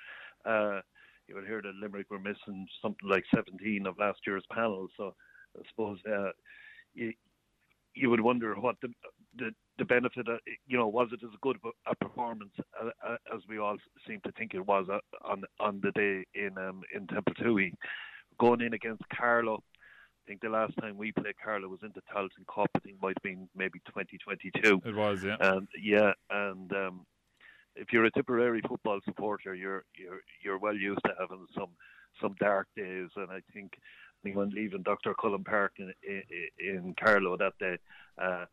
uh, 0.44 0.80
you 1.28 1.34
would 1.34 1.46
hear 1.46 1.62
that 1.62 1.74
Limerick 1.80 2.10
were 2.10 2.18
missing 2.18 2.66
something 2.80 3.08
like 3.08 3.24
17 3.34 3.86
of 3.86 3.98
last 3.98 4.20
year's 4.26 4.44
panel. 4.52 4.88
So 4.96 5.14
I 5.56 5.62
suppose 5.70 5.98
uh, 6.08 6.30
you 6.94 7.12
you 7.94 8.08
would 8.08 8.20
wonder 8.20 8.54
what 8.54 8.76
the 8.82 8.88
the, 9.36 9.50
the 9.78 9.84
benefit, 9.84 10.28
of, 10.28 10.38
you 10.66 10.76
know, 10.76 10.88
was 10.88 11.08
it 11.12 11.20
as 11.24 11.30
good 11.40 11.56
a 11.86 11.94
performance 11.96 12.52
uh, 12.80 12.90
uh, 13.06 13.16
as 13.34 13.40
we 13.48 13.58
all 13.58 13.76
seem 14.06 14.20
to 14.24 14.32
think 14.32 14.54
it 14.54 14.66
was 14.66 14.86
uh, 14.90 14.98
on 15.22 15.42
on 15.60 15.80
the 15.82 15.90
day 15.92 16.24
in 16.34 16.56
um, 16.58 16.82
in 16.94 17.06
Templetuohy, 17.06 17.72
going 18.38 18.60
in 18.60 18.74
against 18.74 19.02
Carlow 19.14 19.62
I 20.24 20.28
think 20.28 20.40
the 20.40 20.48
last 20.48 20.74
time 20.80 20.96
we 20.96 21.10
played 21.12 21.34
Carlow 21.42 21.68
was 21.68 21.80
in 21.82 21.90
the 21.94 22.02
Tailteann 22.02 22.46
Cup. 22.52 22.68
I 22.76 22.78
think 22.78 23.02
might 23.02 23.16
have 23.16 23.22
been 23.22 23.48
maybe 23.56 23.80
2022. 23.86 24.82
It 24.84 24.94
was, 24.94 25.24
yeah. 25.24 25.36
And 25.40 25.66
yeah, 25.80 26.12
and 26.30 26.72
um, 26.72 27.06
if 27.76 27.92
you're 27.92 28.04
a 28.04 28.10
Tipperary 28.10 28.60
football 28.68 29.00
supporter, 29.04 29.54
you're 29.54 29.84
you're 29.96 30.20
you're 30.42 30.58
well 30.58 30.76
used 30.76 31.02
to 31.04 31.12
having 31.18 31.46
some 31.56 31.70
some 32.20 32.34
dark 32.40 32.68
days. 32.76 33.08
And 33.16 33.30
I 33.30 33.40
think 33.52 33.72
anyone 34.24 34.50
leaving 34.50 34.82
Dr. 34.82 35.14
Cullen 35.14 35.44
Park 35.44 35.72
in 35.78 35.92
in, 36.06 36.22
in 36.58 36.94
Carlow 36.98 37.36
that 37.36 37.58
day. 37.58 37.78
Uh, 38.18 38.44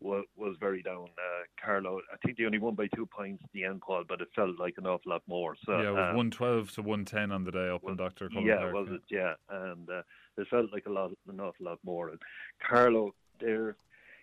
was, 0.00 0.24
was 0.36 0.56
very 0.60 0.82
down. 0.82 1.04
Uh, 1.04 1.44
Carlow, 1.64 2.00
I 2.12 2.16
think 2.24 2.38
they 2.38 2.44
only 2.44 2.58
won 2.58 2.74
by 2.74 2.86
two 2.94 3.06
points 3.06 3.42
at 3.42 3.50
the 3.52 3.64
end, 3.64 3.80
Paul, 3.80 4.04
but 4.08 4.20
it 4.20 4.28
felt 4.34 4.58
like 4.58 4.74
an 4.78 4.86
awful 4.86 5.12
lot 5.12 5.22
more. 5.26 5.56
So 5.64 5.72
yeah, 5.80 5.88
it 5.88 5.92
was 5.92 6.10
um, 6.10 6.16
one 6.16 6.30
twelve 6.30 6.70
to 6.72 6.82
one 6.82 7.04
ten 7.04 7.32
on 7.32 7.44
the 7.44 7.50
day 7.50 7.68
up 7.68 7.82
well, 7.82 7.92
in 7.92 7.96
Doctor. 7.96 8.28
Yeah, 8.32 8.58
Park, 8.58 8.74
was 8.74 8.88
yeah. 8.88 8.94
it? 8.94 9.02
Yeah, 9.10 9.34
and 9.50 9.90
uh, 9.90 10.02
it 10.36 10.46
felt 10.48 10.72
like 10.72 10.86
a 10.86 10.90
lot, 10.90 11.10
an 11.28 11.40
awful 11.40 11.66
lot 11.66 11.78
more. 11.84 12.10
And 12.10 12.20
Carlow, 12.66 13.12
they're, 13.40 13.76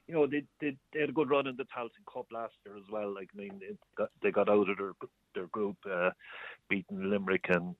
you 0.08 0.14
know, 0.14 0.28
they, 0.28 0.44
they 0.62 0.78
they 0.94 1.02
had 1.02 1.10
a 1.10 1.14
good 1.14 1.30
run 1.30 1.48
in 1.48 1.56
the 1.56 1.64
Tailteann 1.64 2.06
Cup 2.12 2.28
last 2.32 2.54
year 2.66 2.78
as 2.78 2.84
well. 2.92 3.14
Like 3.14 3.30
I 3.34 3.38
mean, 3.38 3.60
got, 3.98 4.10
they 4.22 4.32
got 4.32 4.50
out 4.50 4.70
of 4.70 4.78
their 4.78 4.94
their 5.34 5.48
group, 5.48 5.78
uh, 5.92 6.12
beating 6.70 7.10
Limerick, 7.10 7.46
and 7.50 7.76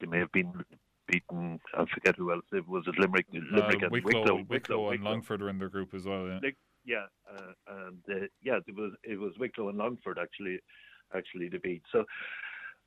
they 0.00 0.06
may 0.06 0.18
have 0.18 0.32
been 0.32 0.52
beaten. 1.06 1.60
I 1.74 1.84
forget 1.92 2.16
who 2.16 2.32
else 2.32 2.44
it 2.52 2.66
was. 2.66 2.84
It 2.86 2.98
Limerick, 2.98 3.26
Limerick 3.32 3.82
uh, 3.82 3.86
and 3.86 3.92
Wicklow, 3.92 4.20
Wicklow, 4.20 4.44
Wicklow, 4.48 4.90
and 4.90 5.04
Longford 5.04 5.42
are 5.42 5.48
in 5.48 5.58
their 5.58 5.68
group 5.68 5.94
as 5.94 6.04
well. 6.04 6.26
Yeah, 6.26 6.38
they, 6.42 6.54
yeah, 6.84 7.06
uh, 7.32 7.52
and 7.86 7.98
uh, 8.10 8.26
yeah, 8.42 8.58
it 8.66 8.74
was 8.74 8.92
it 9.04 9.18
was 9.18 9.32
Wicklow 9.38 9.68
and 9.68 9.78
Longford 9.78 10.18
actually 10.20 10.58
actually 11.14 11.48
to 11.50 11.60
beat. 11.60 11.82
So 11.92 12.04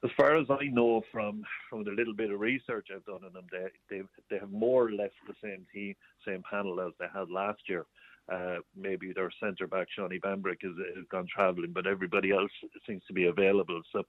as 0.04 0.10
far 0.18 0.38
as 0.38 0.48
I 0.50 0.66
know 0.66 1.01
from 1.12 1.44
from 1.70 1.84
the 1.84 1.92
little 1.92 2.13
bit 2.13 2.32
of 2.32 2.39
research 2.39 2.88
I've 2.94 3.06
done 3.06 3.25
on 3.25 3.34
them, 3.34 3.48
they 3.51 3.68
they 3.89 4.04
they 4.30 4.38
have 4.38 4.51
more 4.51 4.86
or 4.88 4.92
less 4.92 5.12
the 5.28 5.36
same 5.42 5.66
team, 5.74 5.96
same 6.25 6.44
panel 6.50 6.82
as 6.82 6.94
they 7.00 7.08
had 7.13 7.30
last 7.30 7.62
year. 7.68 7.86
Uh, 8.32 8.58
maybe 8.76 9.12
their 9.12 9.32
centre 9.42 9.68
back 9.68 9.88
Shawnee 9.96 10.20
Bambrick 10.20 10.62
has, 10.62 10.74
has 10.96 11.06
gone 11.10 11.28
travelling, 11.34 11.72
but 11.74 11.88
everybody 11.88 12.32
else 12.32 12.52
seems 12.86 13.02
to 13.08 13.14
be 13.14 13.26
available. 13.26 13.82
So 13.92 14.04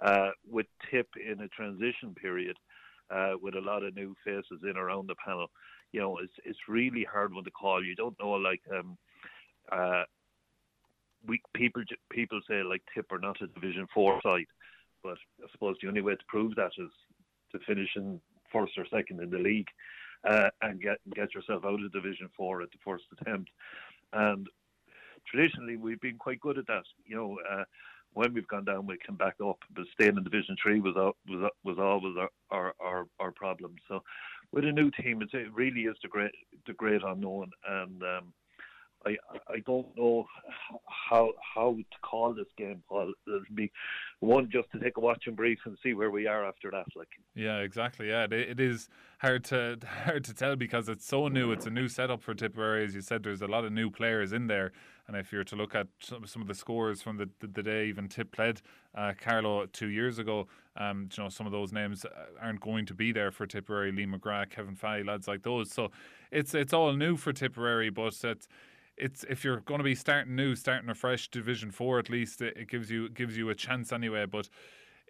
uh, 0.00 0.30
with 0.48 0.66
Tip 0.90 1.08
in 1.16 1.40
a 1.40 1.48
transition 1.48 2.14
period, 2.14 2.56
uh, 3.10 3.34
with 3.40 3.54
a 3.54 3.60
lot 3.60 3.84
of 3.84 3.94
new 3.94 4.14
faces 4.24 4.60
in 4.62 4.76
around 4.76 5.08
the 5.08 5.14
panel, 5.24 5.46
you 5.92 6.00
know, 6.00 6.18
it's 6.18 6.32
it's 6.44 6.58
really 6.68 7.04
hard 7.04 7.32
one 7.32 7.44
to 7.44 7.50
call. 7.50 7.84
You 7.84 7.94
don't 7.94 8.18
know 8.18 8.30
like 8.30 8.60
um, 8.76 8.98
uh, 9.70 10.02
we 11.26 11.40
people 11.54 11.82
people 12.10 12.40
say 12.48 12.62
like 12.62 12.82
Tip 12.92 13.12
are 13.12 13.18
not 13.18 13.40
a 13.40 13.46
Division 13.46 13.86
Four 13.94 14.20
side, 14.22 14.46
but 15.02 15.18
I 15.42 15.46
suppose 15.52 15.76
the 15.80 15.88
only 15.88 16.00
way 16.00 16.14
to 16.14 16.24
prove 16.26 16.54
that 16.56 16.72
is 16.78 16.90
to 17.52 17.58
finish 17.66 17.90
in 17.96 18.20
first 18.52 18.72
or 18.76 18.86
second 18.90 19.20
in 19.20 19.30
the 19.30 19.38
league 19.38 19.68
uh, 20.28 20.50
and 20.62 20.80
get 20.80 20.98
get 21.14 21.34
yourself 21.34 21.64
out 21.64 21.82
of 21.82 21.92
Division 21.92 22.28
Four 22.36 22.62
at 22.62 22.70
the 22.70 22.78
first 22.84 23.04
attempt. 23.18 23.50
And 24.12 24.48
traditionally, 25.30 25.76
we've 25.76 26.00
been 26.00 26.18
quite 26.18 26.40
good 26.40 26.58
at 26.58 26.66
that. 26.66 26.84
You 27.06 27.16
know, 27.16 27.38
uh, 27.50 27.64
when 28.14 28.32
we've 28.32 28.48
gone 28.48 28.64
down, 28.64 28.86
we 28.86 28.96
come 29.04 29.16
back 29.16 29.34
up. 29.44 29.58
But 29.74 29.84
staying 29.92 30.16
in 30.16 30.24
Division 30.24 30.56
Three 30.62 30.80
was 30.80 30.94
was 31.28 31.50
was 31.62 31.78
always 31.78 32.16
our 32.16 32.30
our 32.50 32.74
our, 32.80 33.06
our 33.20 33.32
problem. 33.32 33.76
So 33.88 34.02
with 34.52 34.64
a 34.64 34.72
new 34.72 34.90
team, 34.90 35.22
it 35.22 35.52
really 35.52 35.82
is 35.82 35.96
the 36.02 36.08
great 36.08 36.32
the 36.66 36.72
great 36.74 37.02
unknown, 37.02 37.50
and 37.68 38.02
um, 38.02 38.32
I 39.06 39.16
I 39.48 39.58
don't 39.66 39.86
know 39.96 40.26
how 40.86 41.32
how 41.54 41.76
to 41.76 41.98
call 42.02 42.34
this 42.34 42.46
game, 42.56 42.82
Paul. 42.88 43.12
It'll 43.26 43.42
be 43.54 43.70
one 44.20 44.50
just 44.50 44.70
to 44.72 44.78
take 44.78 44.96
a 44.96 45.00
watching 45.00 45.34
brief 45.34 45.58
and 45.66 45.76
see 45.82 45.94
where 45.94 46.10
we 46.10 46.26
are 46.26 46.44
after 46.44 46.70
that. 46.70 46.86
Like 46.96 47.08
yeah, 47.34 47.58
exactly. 47.58 48.08
Yeah, 48.08 48.24
it, 48.24 48.32
it 48.32 48.60
is 48.60 48.88
hard 49.18 49.44
to 49.44 49.78
hard 50.04 50.24
to 50.24 50.34
tell 50.34 50.56
because 50.56 50.88
it's 50.88 51.06
so 51.06 51.28
new. 51.28 51.52
It's 51.52 51.66
a 51.66 51.70
new 51.70 51.88
setup 51.88 52.22
for 52.22 52.34
Tipperary, 52.34 52.84
as 52.84 52.94
you 52.94 53.00
said. 53.00 53.22
There's 53.22 53.42
a 53.42 53.46
lot 53.46 53.64
of 53.64 53.72
new 53.72 53.90
players 53.90 54.32
in 54.32 54.46
there, 54.46 54.72
and 55.06 55.16
if 55.16 55.32
you're 55.32 55.44
to 55.44 55.56
look 55.56 55.74
at 55.74 55.88
some, 56.00 56.26
some 56.26 56.42
of 56.42 56.48
the 56.48 56.54
scores 56.54 57.02
from 57.02 57.18
the, 57.18 57.28
the, 57.40 57.46
the 57.46 57.62
day 57.62 57.86
even 57.86 58.08
Tip 58.08 58.32
played 58.32 58.60
uh, 58.94 59.12
Carlow 59.20 59.66
two 59.66 59.88
years 59.88 60.18
ago, 60.18 60.46
um, 60.76 61.08
you 61.16 61.22
know 61.22 61.28
some 61.28 61.46
of 61.46 61.52
those 61.52 61.72
names 61.72 62.06
aren't 62.40 62.60
going 62.60 62.86
to 62.86 62.94
be 62.94 63.12
there 63.12 63.30
for 63.30 63.46
Tipperary. 63.46 63.92
Lee 63.92 64.06
McGrath, 64.06 64.50
Kevin 64.50 64.74
Fay, 64.74 65.02
lads 65.02 65.28
like 65.28 65.42
those. 65.42 65.70
So 65.70 65.90
it's 66.30 66.54
it's 66.54 66.72
all 66.72 66.92
new 66.94 67.16
for 67.16 67.32
Tipperary, 67.32 67.90
but 67.90 68.14
it's 68.24 68.48
it's 68.96 69.24
if 69.28 69.44
you're 69.44 69.60
going 69.60 69.78
to 69.78 69.84
be 69.84 69.94
starting 69.94 70.36
new, 70.36 70.54
starting 70.54 70.88
a 70.88 70.94
fresh 70.94 71.28
Division 71.28 71.70
Four, 71.70 71.98
at 71.98 72.10
least 72.10 72.40
it, 72.40 72.56
it 72.56 72.68
gives 72.68 72.90
you 72.90 73.08
gives 73.08 73.36
you 73.36 73.50
a 73.50 73.54
chance 73.54 73.92
anyway. 73.92 74.26
But 74.26 74.48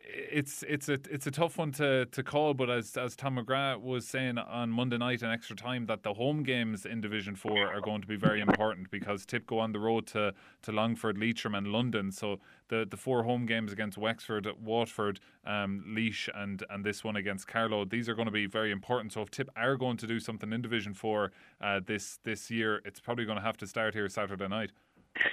it's 0.06 0.62
it's 0.68 0.88
a 0.88 0.98
it's 1.10 1.26
a 1.26 1.30
tough 1.30 1.58
one 1.58 1.72
to, 1.72 2.06
to 2.06 2.22
call, 2.22 2.54
but 2.54 2.68
as 2.70 2.96
as 2.96 3.16
Tom 3.16 3.36
McGrath 3.36 3.80
was 3.80 4.06
saying 4.06 4.38
on 4.38 4.70
Monday 4.70 4.98
night 4.98 5.22
in 5.22 5.30
extra 5.30 5.56
time, 5.56 5.86
that 5.86 6.02
the 6.02 6.14
home 6.14 6.42
games 6.42 6.84
in 6.84 7.00
Division 7.00 7.34
Four 7.34 7.72
are 7.72 7.80
going 7.80 8.02
to 8.02 8.06
be 8.06 8.16
very 8.16 8.40
important 8.40 8.90
because 8.90 9.24
Tip 9.24 9.46
go 9.46 9.58
on 9.58 9.72
the 9.72 9.78
road 9.78 10.06
to, 10.08 10.34
to 10.62 10.72
Longford, 10.72 11.18
Leitrim, 11.18 11.54
and 11.54 11.68
London. 11.68 12.12
So 12.12 12.40
the, 12.68 12.86
the 12.88 12.96
four 12.96 13.22
home 13.22 13.46
games 13.46 13.72
against 13.72 13.96
Wexford, 13.96 14.46
Waterford, 14.62 15.20
um, 15.46 15.84
Laois, 15.86 16.28
and 16.34 16.62
and 16.68 16.84
this 16.84 17.02
one 17.02 17.16
against 17.16 17.46
Carlow, 17.46 17.84
these 17.84 18.08
are 18.08 18.14
going 18.14 18.26
to 18.26 18.32
be 18.32 18.46
very 18.46 18.72
important. 18.72 19.12
So 19.12 19.22
if 19.22 19.30
Tip 19.30 19.48
are 19.56 19.76
going 19.76 19.96
to 19.98 20.06
do 20.06 20.20
something 20.20 20.52
in 20.52 20.60
Division 20.60 20.92
Four 20.92 21.32
uh, 21.60 21.80
this 21.84 22.18
this 22.24 22.50
year, 22.50 22.82
it's 22.84 23.00
probably 23.00 23.24
going 23.24 23.38
to 23.38 23.44
have 23.44 23.56
to 23.58 23.66
start 23.66 23.94
here 23.94 24.08
Saturday 24.08 24.48
night. 24.48 24.72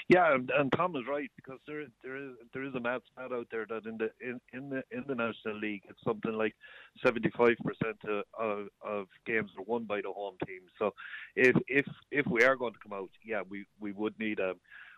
Yeah, 0.08 0.36
and, 0.36 0.72
Tom 0.72 0.96
is 0.96 1.04
right 1.10 1.32
because 1.36 1.60
there 1.66 1.86
there 2.04 2.16
is 2.16 2.32
there 2.54 2.64
is 2.64 2.76
a 2.76 2.80
mad 2.80 3.02
stat 3.12 3.32
out 3.32 3.48
there 3.52 3.66
that 3.68 3.86
in 3.86 3.98
the 3.98 4.12
in, 4.22 4.40
in 4.54 4.70
the 4.70 4.84
in 4.92 5.04
the 5.08 5.16
National 5.16 5.58
League 5.58 5.84
it's 5.90 6.04
something 6.04 6.34
like 6.34 6.56
seventy 7.04 7.32
five 7.36 7.56
percent 7.64 7.98
of 8.40 8.68
of 8.86 9.08
games 9.26 9.52
are 9.58 9.64
won 9.64 9.86
by 9.86 10.02
the 10.02 10.12
home 10.12 10.36
team. 10.46 10.62
So 10.78 10.94
if 11.36 11.56
if 11.68 11.86
if 12.12 12.28
we 12.28 12.44
are 12.44 12.56
going 12.56 12.74
to 12.74 12.80
come 12.80 12.94
out, 12.94 13.10
yeah, 13.26 13.42
we 13.48 13.66
we 13.80 13.92
would 13.92 14.18
need 14.20 14.40
a 14.40 14.54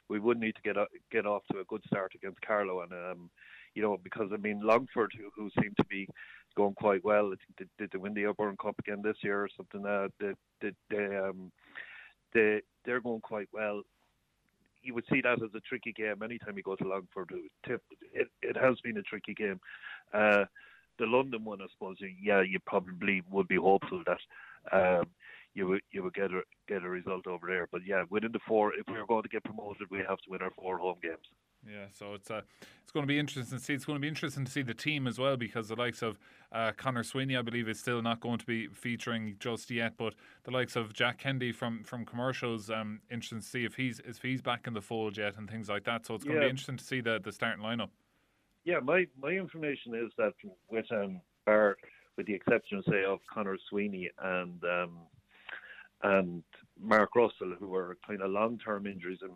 we 0.09 0.19
would 0.19 0.39
need 0.39 0.55
to 0.55 0.61
get 0.61 0.77
a, 0.77 0.85
get 1.11 1.25
off 1.25 1.43
to 1.51 1.59
a 1.59 1.65
good 1.65 1.83
start 1.87 2.11
against 2.15 2.41
Carlow 2.41 2.81
and 2.81 2.91
um 2.91 3.29
you 3.75 3.81
know 3.81 3.97
because 4.03 4.29
I 4.33 4.37
mean 4.37 4.59
Longford 4.61 5.11
who, 5.17 5.29
who 5.35 5.49
seem 5.61 5.73
to 5.77 5.85
be 5.85 6.07
going 6.55 6.75
quite 6.75 7.03
well. 7.03 7.27
I 7.27 7.35
think 7.35 7.57
they, 7.57 7.83
did 7.83 7.91
they 7.91 7.97
win 7.97 8.13
the 8.13 8.25
O'Byrne 8.25 8.57
Cup 8.57 8.75
again 8.79 9.01
this 9.01 9.17
year 9.21 9.43
or 9.43 9.49
something? 9.55 9.85
Uh, 9.85 10.09
they, 10.19 10.33
they, 10.61 10.71
they 10.89 11.15
um 11.17 11.51
they 12.33 12.61
they're 12.85 13.01
going 13.01 13.21
quite 13.21 13.47
well 13.53 13.81
you 14.83 14.93
would 14.93 15.05
see 15.11 15.21
that 15.21 15.41
as 15.41 15.49
a 15.55 15.59
tricky 15.61 15.93
game 15.93 16.21
anytime 16.23 16.57
you 16.57 16.63
go 16.63 16.75
to 16.75 16.87
Longford. 16.87 17.31
It, 17.67 17.81
it, 18.13 18.27
it 18.41 18.57
has 18.57 18.79
been 18.83 18.97
a 18.97 19.01
tricky 19.01 19.33
game. 19.33 19.59
Uh, 20.13 20.45
the 20.99 21.05
London 21.05 21.43
one, 21.43 21.61
I 21.61 21.65
suppose, 21.71 21.97
yeah, 22.21 22.41
you 22.41 22.59
probably 22.65 23.23
would 23.31 23.47
be 23.47 23.55
hopeful 23.55 24.03
that 24.05 24.19
um, 24.71 25.07
you 25.55 25.67
would 25.67 25.81
you 25.91 26.03
would 26.03 26.13
get 26.13 26.31
a 26.31 26.41
get 26.67 26.83
a 26.83 26.89
result 26.89 27.27
over 27.27 27.47
there. 27.47 27.67
But 27.71 27.81
yeah, 27.85 28.03
within 28.09 28.31
the 28.31 28.39
four, 28.47 28.73
if 28.73 28.85
we 28.87 28.95
are 28.95 29.05
going 29.05 29.23
to 29.23 29.29
get 29.29 29.43
promoted, 29.43 29.87
we 29.89 29.99
have 29.99 30.19
to 30.19 30.29
win 30.29 30.41
our 30.41 30.51
four 30.51 30.77
home 30.77 30.97
games. 31.01 31.27
Yeah, 31.67 31.85
so 31.97 32.13
it's 32.13 32.29
uh, 32.29 32.41
it's 32.83 32.91
going 32.91 33.03
to 33.03 33.07
be 33.07 33.17
interesting 33.17 33.57
to 33.57 33.63
see. 33.63 33.73
It's 33.73 33.85
going 33.85 33.95
to 33.95 34.01
be 34.01 34.07
interesting 34.07 34.43
to 34.43 34.51
see 34.51 34.61
the 34.61 34.73
team 34.73 35.07
as 35.07 35.17
well 35.17 35.37
because 35.37 35.69
the 35.69 35.75
likes 35.75 36.01
of 36.01 36.19
uh, 36.51 36.71
Conor 36.75 37.03
Sweeney, 37.03 37.37
I 37.37 37.41
believe, 37.41 37.69
is 37.69 37.79
still 37.79 38.01
not 38.01 38.19
going 38.19 38.39
to 38.39 38.45
be 38.45 38.67
featuring 38.67 39.37
just 39.39 39.71
yet. 39.71 39.93
But 39.97 40.13
the 40.43 40.51
likes 40.51 40.75
of 40.75 40.93
Jack 40.93 41.19
Kennedy 41.19 41.51
from 41.51 41.83
from 41.83 42.05
commercials, 42.05 42.69
um, 42.69 42.99
interesting 43.09 43.39
to 43.39 43.45
see 43.45 43.63
if 43.63 43.75
he's 43.75 43.99
if 44.05 44.21
he's 44.21 44.41
back 44.41 44.67
in 44.67 44.73
the 44.73 44.81
fold 44.81 45.17
yet 45.17 45.37
and 45.37 45.49
things 45.49 45.69
like 45.69 45.85
that. 45.85 46.05
So 46.05 46.15
it's 46.15 46.23
going 46.23 46.35
yeah. 46.35 46.41
to 46.41 46.47
be 46.47 46.49
interesting 46.49 46.77
to 46.77 46.83
see 46.83 47.01
the 47.01 47.19
the 47.23 47.31
starting 47.31 47.63
lineup. 47.63 47.89
Yeah, 48.65 48.79
my 48.79 49.07
my 49.21 49.29
information 49.29 49.95
is 49.95 50.11
that 50.17 50.33
with 50.69 50.91
um 50.91 51.21
Bar, 51.45 51.77
with 52.17 52.27
the 52.27 52.33
exception, 52.33 52.83
say, 52.89 53.03
of 53.03 53.19
Conor 53.33 53.57
Sweeney 53.69 54.09
and 54.21 54.61
um 54.63 54.97
and 56.03 56.43
Mark 56.79 57.15
Russell, 57.15 57.55
who 57.59 57.73
are 57.73 57.97
kind 58.05 58.21
of 58.21 58.31
long 58.31 58.59
term 58.59 58.85
injuries 58.85 59.19
and 59.21 59.31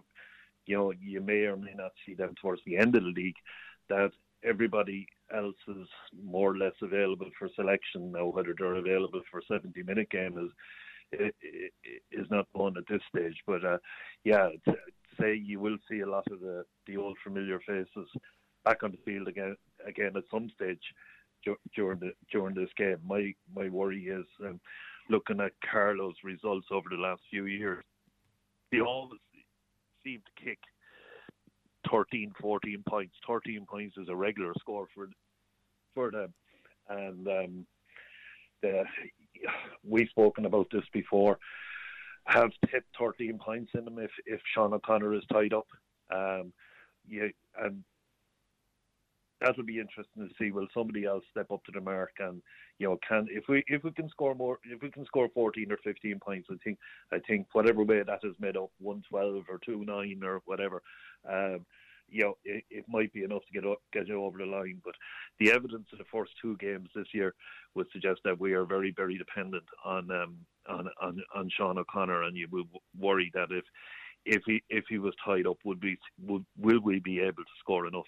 you 0.68 0.78
know, 0.78 0.94
you 1.02 1.22
may 1.22 1.46
or 1.46 1.58
may 1.58 1.74
not 1.76 1.92
see 2.06 2.14
them 2.14 2.36
towards 2.42 2.62
the 2.66 2.78
end 2.78 2.96
of 2.96 3.04
the 3.04 3.10
league, 3.10 3.36
that 3.90 4.12
everybody 4.44 5.08
else 5.34 5.56
is 5.68 5.88
more 6.24 6.52
or 6.52 6.58
less 6.58 6.74
available 6.82 7.30
for 7.38 7.50
selection 7.56 8.12
now. 8.12 8.28
Whether 8.28 8.54
they're 8.58 8.76
available 8.76 9.22
for 9.32 9.42
70 9.48 9.82
minute 9.84 10.10
game 10.10 10.38
is 10.38 10.52
is 12.12 12.28
not 12.30 12.48
known 12.56 12.78
at 12.78 12.84
this 12.90 13.02
stage. 13.16 13.38
But 13.46 13.64
uh, 13.64 13.78
yeah, 14.24 14.50
say 15.20 15.36
you 15.36 15.60
will 15.60 15.78
see 15.90 16.02
a 16.02 16.10
lot 16.10 16.26
of 16.32 16.40
the 16.40 16.64
the 16.86 16.98
old 16.98 17.18
familiar 17.24 17.60
faces 17.66 18.10
back 18.66 18.84
on 18.84 18.92
the 18.92 18.98
field 19.06 19.28
again 19.28 19.56
again 19.86 20.12
at 20.16 20.24
some 20.32 20.50
stage 20.54 20.82
during 21.76 22.00
the 22.00 22.12
during 22.32 22.56
this 22.56 22.70
game. 22.78 22.98
My 23.06 23.34
my 23.56 23.70
worry 23.70 24.06
is 24.06 24.26
um, 24.46 24.60
looking 25.10 25.40
at 25.40 25.54
Carlow's 25.70 26.16
results 26.24 26.68
over 26.72 26.90
the 26.90 27.02
last 27.02 27.22
few 27.30 27.46
years. 27.46 27.84
They 28.72 28.82
always 28.82 29.20
to 30.16 30.44
kick 30.44 30.60
13, 31.92 32.34
14 32.42 32.84
points. 32.88 33.16
13 33.28 33.66
points 33.70 33.98
is 33.98 34.08
a 34.10 34.16
regular 34.16 34.54
score 34.60 34.88
for 34.94 35.10
for 35.94 36.12
them. 36.12 36.34
And 36.90 37.28
um, 37.28 37.66
the, 38.62 38.84
we've 39.84 40.10
spoken 40.10 40.46
about 40.46 40.68
this 40.72 40.86
before. 40.94 41.38
Have 42.26 42.52
tipped 42.70 42.96
13 43.00 43.40
points 43.40 43.72
in 43.74 43.86
them 43.86 44.00
if 44.00 44.12
if 44.26 44.42
Sean 44.54 44.74
O'Connor 44.74 45.14
is 45.16 45.24
tied 45.32 45.54
up. 45.54 45.68
Um, 46.14 46.54
yeah, 47.08 47.28
and 47.62 47.84
that 49.41 49.56
will 49.56 49.65
be 49.65 49.79
interesting 49.79 50.27
to 50.27 50.34
see. 50.39 50.51
Will 50.51 50.67
somebody 50.74 51.06
else 51.06 51.24
step 51.32 51.51
up 51.51 51.63
to 51.65 51.72
the 51.72 51.82
mark 51.82 52.12
and 52.20 52.41
you 52.79 52.88
know 52.88 52.98
can 53.08 53.27
if 53.29 53.46
we 53.48 53.63
if 53.67 53.84
we 53.84 53.91
can 53.91 54.10
score 54.10 54.36
more 54.36 54.60
if 54.63 54.82
we 54.82 54.89
can 54.89 55.06
score 55.06 55.29
14 55.34 55.72
or 55.72 55.77
15 55.84 56.20
points, 56.20 56.48
I 56.51 56.56
think 56.63 56.79
I 57.12 57.20
think 57.20 57.48
whatever 57.53 57.84
way 57.84 58.01
that 58.03 58.20
is 58.24 58.36
made 58.39 58.58
up, 58.58 58.72
112 58.79 59.46
or 59.50 59.60
two 59.63 59.84
nine 59.86 60.22
or 60.24 60.41
whatever. 60.46 60.82
Um, 61.29 61.65
you 62.10 62.24
know, 62.24 62.38
it, 62.46 62.63
it, 62.70 62.86
might 62.88 63.12
be 63.12 63.24
enough 63.24 63.41
to 63.46 63.53
get 63.53 63.70
up, 63.70 63.79
get 63.91 64.08
you 64.08 64.24
over 64.24 64.38
the 64.38 64.46
line. 64.46 64.82
But 64.84 64.94
the 65.39 65.51
evidence 65.51 65.88
of 65.91 66.00
the 66.00 66.06
first 66.10 66.32
two 66.41 66.56
games 66.58 66.88
this 66.96 67.08
year 67.13 67.34
would 67.75 67.88
suggest 67.91 68.22
that 68.24 68.39
we 68.39 68.53
are 68.53 68.63
very, 68.63 68.94
very 68.96 69.17
dependent 69.17 69.65
on 69.84 70.10
um, 70.10 70.38
on, 70.70 70.88
on 71.01 71.22
on 71.36 71.50
Sean 71.50 71.77
O'Connor, 71.77 72.24
and 72.24 72.38
you 72.38 72.48
would 72.51 72.67
worry 72.98 73.29
that 73.34 73.50
if 73.51 73.65
if 74.25 74.41
he 74.46 74.63
if 74.70 74.86
he 74.89 75.00
was 75.00 75.13
tied 75.24 75.48
up, 75.48 75.58
would 75.65 75.79
be 75.79 75.98
would 76.25 76.46
will 76.58 76.79
we 76.82 77.00
be 77.00 77.20
able 77.20 77.44
to 77.44 77.59
score 77.59 77.88
enough 77.88 78.07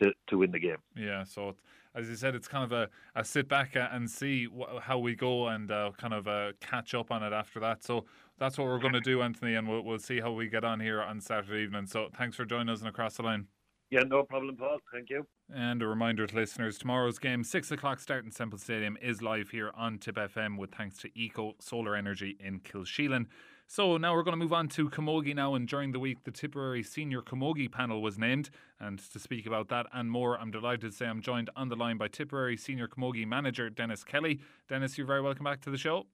to, 0.00 0.12
to 0.28 0.38
win 0.38 0.50
the 0.50 0.58
game. 0.58 0.78
Yeah, 0.96 1.24
so 1.24 1.56
as 1.94 2.08
you 2.08 2.16
said, 2.16 2.34
it's 2.34 2.48
kind 2.48 2.64
of 2.64 2.72
a, 2.72 2.88
a 3.14 3.24
sit 3.24 3.48
back 3.48 3.72
and 3.74 4.10
see 4.10 4.46
wh- 4.46 4.80
how 4.80 4.98
we 4.98 5.14
go 5.14 5.48
and 5.48 5.70
uh, 5.70 5.90
kind 5.98 6.14
of 6.14 6.26
uh, 6.26 6.52
catch 6.60 6.94
up 6.94 7.10
on 7.10 7.22
it 7.22 7.32
after 7.32 7.60
that. 7.60 7.82
So 7.82 8.06
that's 8.38 8.56
what 8.56 8.66
we're 8.66 8.78
going 8.78 8.94
to 8.94 9.00
do, 9.00 9.22
Anthony, 9.22 9.54
and 9.54 9.68
we'll, 9.68 9.82
we'll 9.82 9.98
see 9.98 10.20
how 10.20 10.32
we 10.32 10.48
get 10.48 10.64
on 10.64 10.80
here 10.80 11.02
on 11.02 11.20
Saturday 11.20 11.62
evening. 11.62 11.86
So 11.86 12.08
thanks 12.16 12.36
for 12.36 12.44
joining 12.44 12.70
us 12.70 12.80
and 12.80 12.88
across 12.88 13.16
the 13.16 13.22
line. 13.22 13.46
Yeah, 13.90 14.04
no 14.06 14.22
problem, 14.22 14.56
Paul. 14.56 14.78
Thank 14.90 15.10
you. 15.10 15.26
And 15.54 15.82
a 15.82 15.86
reminder 15.86 16.26
to 16.26 16.34
listeners 16.34 16.78
tomorrow's 16.78 17.18
game, 17.18 17.44
6 17.44 17.72
o'clock 17.72 18.00
start 18.00 18.24
in 18.24 18.30
Semple 18.30 18.58
Stadium, 18.58 18.96
is 19.02 19.20
live 19.20 19.50
here 19.50 19.70
on 19.76 19.98
Tip 19.98 20.16
FM 20.16 20.56
with 20.56 20.72
thanks 20.74 20.96
to 20.98 21.10
Eco 21.14 21.56
Solar 21.60 21.94
Energy 21.94 22.38
in 22.40 22.60
Kilsheelan. 22.60 23.26
So 23.74 23.96
now 23.96 24.14
we're 24.14 24.22
going 24.22 24.38
to 24.38 24.44
move 24.44 24.52
on 24.52 24.68
to 24.68 24.90
Camogie 24.90 25.34
now. 25.34 25.54
And 25.54 25.66
during 25.66 25.92
the 25.92 25.98
week, 25.98 26.24
the 26.24 26.30
Tipperary 26.30 26.82
Senior 26.82 27.22
Camogie 27.22 27.72
panel 27.72 28.02
was 28.02 28.18
named. 28.18 28.50
And 28.78 28.98
to 29.12 29.18
speak 29.18 29.46
about 29.46 29.68
that 29.68 29.86
and 29.94 30.10
more, 30.10 30.38
I'm 30.38 30.50
delighted 30.50 30.82
to 30.82 30.92
say 30.92 31.06
I'm 31.06 31.22
joined 31.22 31.48
on 31.56 31.70
the 31.70 31.74
line 31.74 31.96
by 31.96 32.08
Tipperary 32.08 32.58
Senior 32.58 32.86
Camogie 32.86 33.26
manager 33.26 33.70
Denis 33.70 34.04
Kelly. 34.04 34.40
Denis, 34.68 34.98
you're 34.98 35.06
very 35.06 35.22
welcome 35.22 35.44
back 35.44 35.62
to 35.62 35.70
the 35.70 35.78
show. 35.78 36.04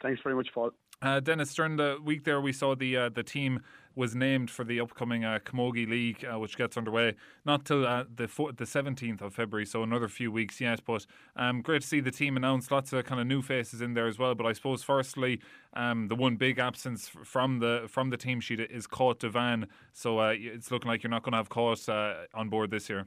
Thanks 0.00 0.20
very 0.22 0.36
much, 0.36 0.50
Paul. 0.54 0.70
Uh, 1.02 1.18
Denis, 1.18 1.54
during 1.54 1.76
the 1.76 1.98
week 2.04 2.24
there, 2.24 2.40
we 2.42 2.52
saw 2.52 2.74
the 2.74 2.94
uh, 2.94 3.08
the 3.08 3.22
team 3.22 3.60
was 3.96 4.14
named 4.14 4.50
for 4.50 4.64
the 4.64 4.78
upcoming 4.78 5.24
uh, 5.24 5.38
Camogie 5.42 5.88
League, 5.88 6.24
uh, 6.30 6.38
which 6.38 6.58
gets 6.58 6.76
underway 6.76 7.14
not 7.46 7.64
till 7.64 7.86
uh, 7.86 8.04
the 8.14 8.28
the 8.54 8.66
seventeenth 8.66 9.22
of 9.22 9.32
February, 9.34 9.64
so 9.64 9.82
another 9.82 10.08
few 10.08 10.30
weeks 10.30 10.60
yet. 10.60 10.84
But 10.84 11.06
um, 11.36 11.62
great 11.62 11.80
to 11.82 11.88
see 11.88 12.00
the 12.00 12.10
team 12.10 12.36
announced. 12.36 12.70
Lots 12.70 12.92
of 12.92 13.02
kind 13.06 13.18
of 13.18 13.26
new 13.26 13.40
faces 13.40 13.80
in 13.80 13.94
there 13.94 14.06
as 14.06 14.18
well. 14.18 14.34
But 14.34 14.44
I 14.44 14.52
suppose, 14.52 14.82
firstly, 14.82 15.40
um, 15.72 16.08
the 16.08 16.14
one 16.14 16.36
big 16.36 16.58
absence 16.58 17.08
from 17.08 17.60
the 17.60 17.86
from 17.88 18.10
the 18.10 18.18
team 18.18 18.38
sheet 18.40 18.60
is 18.60 18.86
Cáit 18.86 19.20
Devane. 19.20 19.68
So 19.94 20.18
uh, 20.18 20.34
it's 20.36 20.70
looking 20.70 20.90
like 20.90 21.02
you're 21.02 21.10
not 21.10 21.22
going 21.22 21.32
to 21.32 21.38
have 21.38 21.48
Cáit 21.48 21.88
uh, 21.88 22.26
on 22.38 22.50
board 22.50 22.70
this 22.70 22.90
year. 22.90 23.06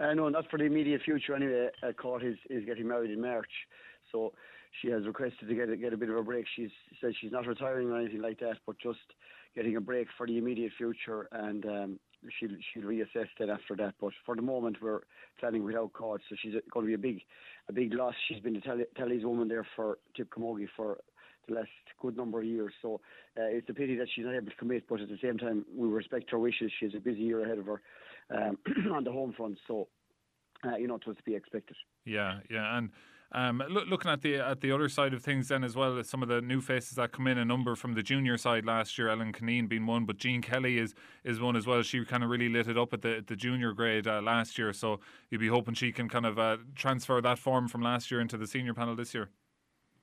No, 0.00 0.28
not 0.28 0.50
for 0.50 0.58
the 0.58 0.64
immediate 0.64 1.02
future. 1.02 1.36
Anyway, 1.36 1.68
uh, 1.84 1.92
Cáit 1.92 2.24
is 2.24 2.38
is 2.50 2.64
getting 2.64 2.88
married 2.88 3.12
in 3.12 3.20
March, 3.20 3.50
so 4.10 4.32
she 4.80 4.88
has 4.88 5.06
requested 5.06 5.48
to 5.48 5.54
get 5.54 5.68
a, 5.68 5.76
get 5.76 5.92
a 5.92 5.96
bit 5.96 6.10
of 6.10 6.16
a 6.16 6.22
break. 6.22 6.46
She's 6.54 6.70
said 7.00 7.12
she's 7.20 7.32
not 7.32 7.46
retiring 7.46 7.90
or 7.90 7.98
anything 7.98 8.22
like 8.22 8.40
that, 8.40 8.56
but 8.66 8.76
just 8.78 8.98
getting 9.54 9.76
a 9.76 9.80
break 9.80 10.08
for 10.16 10.26
the 10.26 10.38
immediate 10.38 10.72
future, 10.76 11.28
and 11.32 11.64
um, 11.64 12.00
she'll 12.38 12.56
she'll 12.72 12.88
reassess 12.88 13.28
that 13.38 13.48
after 13.48 13.74
that. 13.76 13.94
But 14.00 14.12
for 14.24 14.36
the 14.36 14.42
moment, 14.42 14.76
we're 14.82 15.00
planning 15.40 15.64
without 15.64 15.92
Cáit, 15.92 16.18
so 16.28 16.36
she's 16.40 16.54
going 16.72 16.86
to 16.86 16.88
be 16.88 16.94
a 16.94 16.98
big 16.98 17.20
a 17.68 17.72
big 17.72 17.94
loss. 17.94 18.14
She's 18.28 18.40
been 18.40 18.54
the 18.54 18.86
Telly's 18.96 19.24
woman 19.24 19.48
there 19.48 19.66
for 19.74 19.98
Tip 20.16 20.30
Camogie 20.30 20.68
for 20.76 20.98
the 21.48 21.54
last 21.54 21.68
good 22.00 22.16
number 22.16 22.40
of 22.40 22.44
years. 22.44 22.72
So 22.82 23.00
uh, 23.38 23.44
it's 23.44 23.68
a 23.68 23.74
pity 23.74 23.96
that 23.96 24.08
she's 24.14 24.24
not 24.24 24.34
able 24.34 24.50
to 24.50 24.56
commit, 24.56 24.84
but 24.88 25.00
at 25.00 25.08
the 25.08 25.18
same 25.22 25.38
time, 25.38 25.64
we 25.74 25.88
respect 25.88 26.30
her 26.30 26.38
wishes. 26.38 26.70
She 26.78 26.86
has 26.86 26.94
a 26.94 27.00
busy 27.00 27.20
year 27.20 27.44
ahead 27.44 27.58
of 27.58 27.66
her 27.66 27.82
um, 28.30 28.58
on 28.92 29.04
the 29.04 29.12
home 29.12 29.32
front, 29.36 29.58
so 29.66 29.88
uh, 30.64 30.76
you 30.76 30.86
know 30.86 30.96
it 30.96 31.06
was 31.06 31.16
to 31.16 31.22
be 31.22 31.34
expected. 31.34 31.76
Yeah, 32.04 32.40
yeah, 32.50 32.76
and 32.76 32.90
um, 33.32 33.62
look, 33.68 33.88
looking 33.88 34.10
at 34.10 34.22
the 34.22 34.36
at 34.36 34.60
the 34.60 34.70
other 34.70 34.88
side 34.88 35.12
of 35.12 35.22
things, 35.22 35.48
then 35.48 35.64
as 35.64 35.74
well, 35.74 35.98
as 35.98 36.08
some 36.08 36.22
of 36.22 36.28
the 36.28 36.40
new 36.40 36.60
faces 36.60 36.92
that 36.92 37.12
come 37.12 37.26
in, 37.26 37.38
a 37.38 37.44
number 37.44 37.74
from 37.74 37.94
the 37.94 38.02
junior 38.02 38.38
side 38.38 38.64
last 38.64 38.96
year, 38.96 39.08
Ellen 39.08 39.32
Caneen 39.32 39.68
being 39.68 39.86
one, 39.86 40.04
but 40.04 40.18
Jean 40.18 40.42
Kelly 40.42 40.78
is 40.78 40.94
is 41.24 41.40
one 41.40 41.56
as 41.56 41.66
well. 41.66 41.82
She 41.82 42.04
kind 42.04 42.22
of 42.22 42.30
really 42.30 42.48
lit 42.48 42.68
it 42.68 42.78
up 42.78 42.92
at 42.92 43.02
the 43.02 43.24
the 43.26 43.36
junior 43.36 43.72
grade 43.72 44.06
uh, 44.06 44.22
last 44.22 44.58
year, 44.58 44.72
so 44.72 45.00
you'd 45.30 45.40
be 45.40 45.48
hoping 45.48 45.74
she 45.74 45.92
can 45.92 46.08
kind 46.08 46.26
of 46.26 46.38
uh, 46.38 46.58
transfer 46.74 47.20
that 47.20 47.38
form 47.38 47.68
from 47.68 47.82
last 47.82 48.10
year 48.10 48.20
into 48.20 48.36
the 48.36 48.46
senior 48.46 48.74
panel 48.74 48.94
this 48.94 49.12
year. 49.12 49.30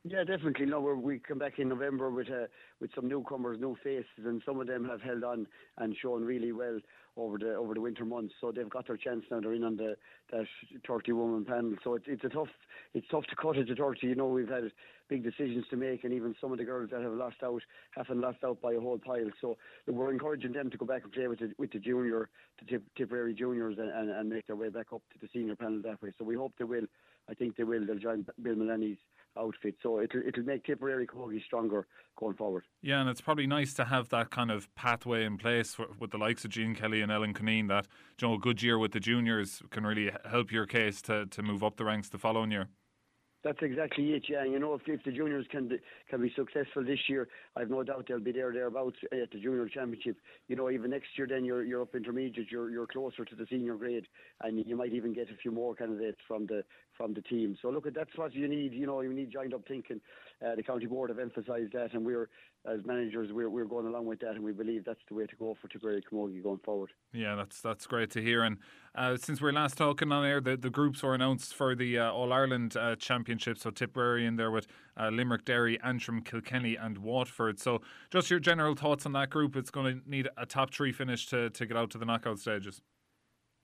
Yeah, 0.06 0.26
definitely. 0.26 0.66
No, 0.66 0.82
we 0.82 1.20
come 1.20 1.40
back 1.40 1.60
in 1.60 1.70
November 1.70 2.10
with 2.12 2.30
uh, 2.30 2.48
with 2.82 2.92
some 2.94 3.08
newcomers, 3.08 3.58
new 3.60 3.78
faces, 3.82 4.26
and 4.26 4.42
some 4.46 4.60
of 4.60 4.68
them 4.68 4.84
have 4.90 5.02
held 5.02 5.24
on 5.24 5.48
and 5.78 5.96
shown 5.96 6.26
really 6.26 6.52
well 6.52 6.78
over 7.18 7.38
the 7.38 7.56
over 7.56 7.74
the 7.74 7.82
winter 7.82 8.06
months. 8.06 8.34
So 8.42 8.52
they've 8.52 8.70
got 8.70 8.88
their 8.88 8.98
chance 8.98 9.24
now. 9.30 9.40
They're 9.40 9.54
in 9.54 9.64
on 9.64 9.78
the 9.78 9.96
that 10.32 10.46
30 10.88 11.12
woman 11.12 11.46
panel. 11.46 11.76
So 11.84 11.96
it's 11.96 12.06
it's 12.08 12.24
a 12.24 12.30
tough 12.30 12.48
it's 12.94 13.08
tough 13.10 13.26
to 13.26 13.36
cut 13.36 13.58
it 13.58 13.66
to 13.66 13.76
30. 13.76 14.08
You 14.08 14.16
know 14.16 14.28
we've 14.28 14.50
had 14.50 14.72
big 15.10 15.24
decisions 15.24 15.66
to 15.70 15.78
make, 15.78 16.04
and 16.04 16.14
even 16.14 16.36
some 16.40 16.52
of 16.52 16.58
the 16.58 16.64
girls 16.64 16.90
that 16.92 17.02
have 17.02 17.14
lost 17.14 17.38
out 17.44 17.62
haven't 17.92 18.22
lost 18.22 18.44
out 18.44 18.62
by 18.62 18.74
a 18.74 18.80
whole 18.80 18.98
pile. 18.98 19.30
So 19.42 19.58
we're 19.88 20.12
encouraging 20.12 20.54
them 20.54 20.70
to 20.72 20.78
go 20.78 20.86
back 20.86 21.04
and 21.04 21.12
play 21.12 21.28
with 21.28 21.40
the 21.40 21.54
with 21.58 21.72
the 21.72 21.80
junior, 21.80 22.30
the 22.60 22.66
tip, 22.66 22.84
Tipperary 22.98 23.34
juniors, 23.34 23.78
and, 23.78 23.90
and, 23.90 24.10
and 24.10 24.30
make 24.30 24.48
their 24.48 24.56
way 24.56 24.70
back 24.70 24.88
up 24.94 25.02
to 25.14 25.20
the 25.22 25.28
senior 25.34 25.56
panel 25.56 25.82
that 25.84 26.02
way. 26.02 26.12
So 26.18 26.26
we 26.26 26.36
hope 26.36 26.54
they 26.58 26.66
will. 26.66 26.86
I 27.30 27.34
think 27.34 27.56
they 27.56 27.64
will. 27.64 27.86
They'll 27.86 28.00
join 28.00 28.26
Bill 28.42 28.56
Mullaney's 28.56 28.98
outfit. 29.38 29.76
So 29.82 30.02
it'll 30.02 30.22
it'll 30.28 30.44
make 30.44 30.66
Tipperary 30.66 31.08
Camogie 31.08 31.44
stronger 31.44 31.88
going 32.18 32.36
forward. 32.36 32.64
Yeah, 32.82 33.02
and 33.02 33.10
it's 33.10 33.22
probably 33.22 33.48
nice 33.48 33.74
to 33.76 33.86
have 33.86 34.10
that 34.10 34.30
kind 34.30 34.52
of 34.52 34.74
pathway 34.76 35.26
in 35.26 35.38
place 35.38 35.74
for, 35.74 35.88
with 36.00 36.12
the 36.12 36.18
likes 36.18 36.46
of 36.46 36.52
Jean 36.52 36.76
Kelly 36.76 37.02
and 37.02 37.12
Ellen 37.12 37.34
Cunneen 37.34 37.68
that 37.70 37.88
you 38.22 38.28
know 38.28 38.36
a 38.36 38.40
good 38.40 38.62
year 38.62 38.78
with 38.78 38.92
the 38.92 39.00
juniors 39.00 39.62
can 39.70 39.86
really 39.86 40.12
help 40.30 40.52
your 40.52 40.66
case 40.66 41.02
to, 41.04 41.26
to 41.26 41.42
move 41.42 41.64
up 41.64 41.78
the 41.78 41.86
ranks 41.86 42.10
the 42.10 42.18
following 42.18 42.52
year. 42.52 42.70
That's 43.44 43.60
exactly 43.62 44.14
it, 44.14 44.24
yeah. 44.30 44.46
You 44.46 44.58
know, 44.58 44.74
if, 44.74 44.82
if 44.88 45.04
the 45.04 45.12
juniors 45.12 45.46
can 45.52 45.70
can 46.10 46.22
be 46.22 46.32
successful 46.34 46.84
this 46.86 47.00
year, 47.10 47.28
I've 47.58 47.70
no 47.70 47.84
doubt 47.84 48.06
they'll 48.08 48.22
be 48.22 48.32
there 48.32 48.54
thereabouts 48.54 48.96
at 49.12 49.32
the 49.32 49.40
junior 49.40 49.68
championship. 49.68 50.16
You 50.48 50.56
know, 50.56 50.70
even 50.70 50.92
next 50.92 51.10
year, 51.18 51.28
then 51.28 51.44
you're 51.44 51.64
you're 51.66 51.82
up 51.82 51.94
intermediate, 51.94 52.50
you're 52.50 52.70
you're 52.70 52.88
closer 52.88 53.26
to 53.26 53.36
the 53.36 53.46
senior 53.50 53.76
grade, 53.76 54.06
and 54.42 54.66
you 54.66 54.78
might 54.78 54.94
even 54.94 55.14
get 55.14 55.30
a 55.30 55.36
few 55.42 55.52
more 55.52 55.76
candidates 55.76 56.20
from 56.26 56.46
the 56.46 56.64
from 56.98 57.14
the 57.14 57.22
team. 57.22 57.58
So 57.62 57.70
look, 57.70 57.86
that's 57.94 58.16
what 58.16 58.34
you 58.34 58.48
need. 58.48 58.74
You 58.74 58.86
know, 58.86 59.02
you 59.02 59.14
need 59.14 59.32
joined 59.32 59.54
up 59.54 59.68
thinking. 59.68 60.00
Uh, 60.46 60.56
the 60.56 60.64
county 60.64 60.86
board 60.86 61.10
have 61.10 61.20
emphasised 61.20 61.74
that, 61.74 61.94
and 61.94 62.06
we're 62.06 62.30
as 62.66 62.80
managers 62.86 63.30
we're 63.32 63.50
we're 63.50 63.66
going 63.66 63.88
along 63.88 64.06
with 64.06 64.20
that, 64.20 64.32
and 64.32 64.44
we 64.44 64.52
believe 64.52 64.86
that's 64.86 65.00
the 65.10 65.16
way 65.16 65.26
to 65.26 65.36
go 65.36 65.56
for 65.62 65.68
Tipperary 65.68 66.02
Camogie 66.02 66.42
going 66.42 66.60
forward. 66.60 66.92
Yeah, 67.12 67.36
that's 67.36 67.62
that's 67.62 67.86
great 67.88 68.10
to 68.12 68.22
hear. 68.22 68.44
And 68.44 68.58
uh, 68.96 69.18
since 69.18 69.42
we 69.42 69.50
are 69.50 69.54
last 69.54 69.78
talking 69.78 70.12
on 70.12 70.26
air, 70.26 70.42
the, 70.42 70.56
the 70.56 70.70
groups 70.70 71.04
were 71.04 71.14
announced 71.14 71.54
for 71.54 71.76
the 71.76 72.00
uh, 72.00 72.12
All 72.12 72.32
Ireland 72.32 72.78
uh, 72.78 72.96
Championship. 72.96 73.58
So 73.58 73.70
Tipperary 73.70 74.26
in 74.26 74.36
there 74.36 74.52
with 74.52 74.68
uh, 74.98 75.10
Limerick, 75.10 75.46
Derry, 75.46 75.80
Antrim, 75.82 76.22
Kilkenny, 76.22 76.76
and 76.76 76.98
Waterford. 77.00 77.60
So 77.60 77.82
just 78.12 78.30
your 78.30 78.40
general 78.40 78.76
thoughts 78.76 79.06
on 79.06 79.14
that 79.14 79.30
group. 79.30 79.56
It's 79.56 79.72
going 79.72 80.02
to 80.02 80.10
need 80.10 80.30
a 80.38 80.46
top 80.46 80.74
three 80.74 80.92
finish 80.92 81.26
to 81.28 81.50
to 81.50 81.66
get 81.66 81.78
out 81.78 81.92
to 81.92 81.98
the 81.98 82.06
knockout 82.06 82.40
stages. 82.40 82.82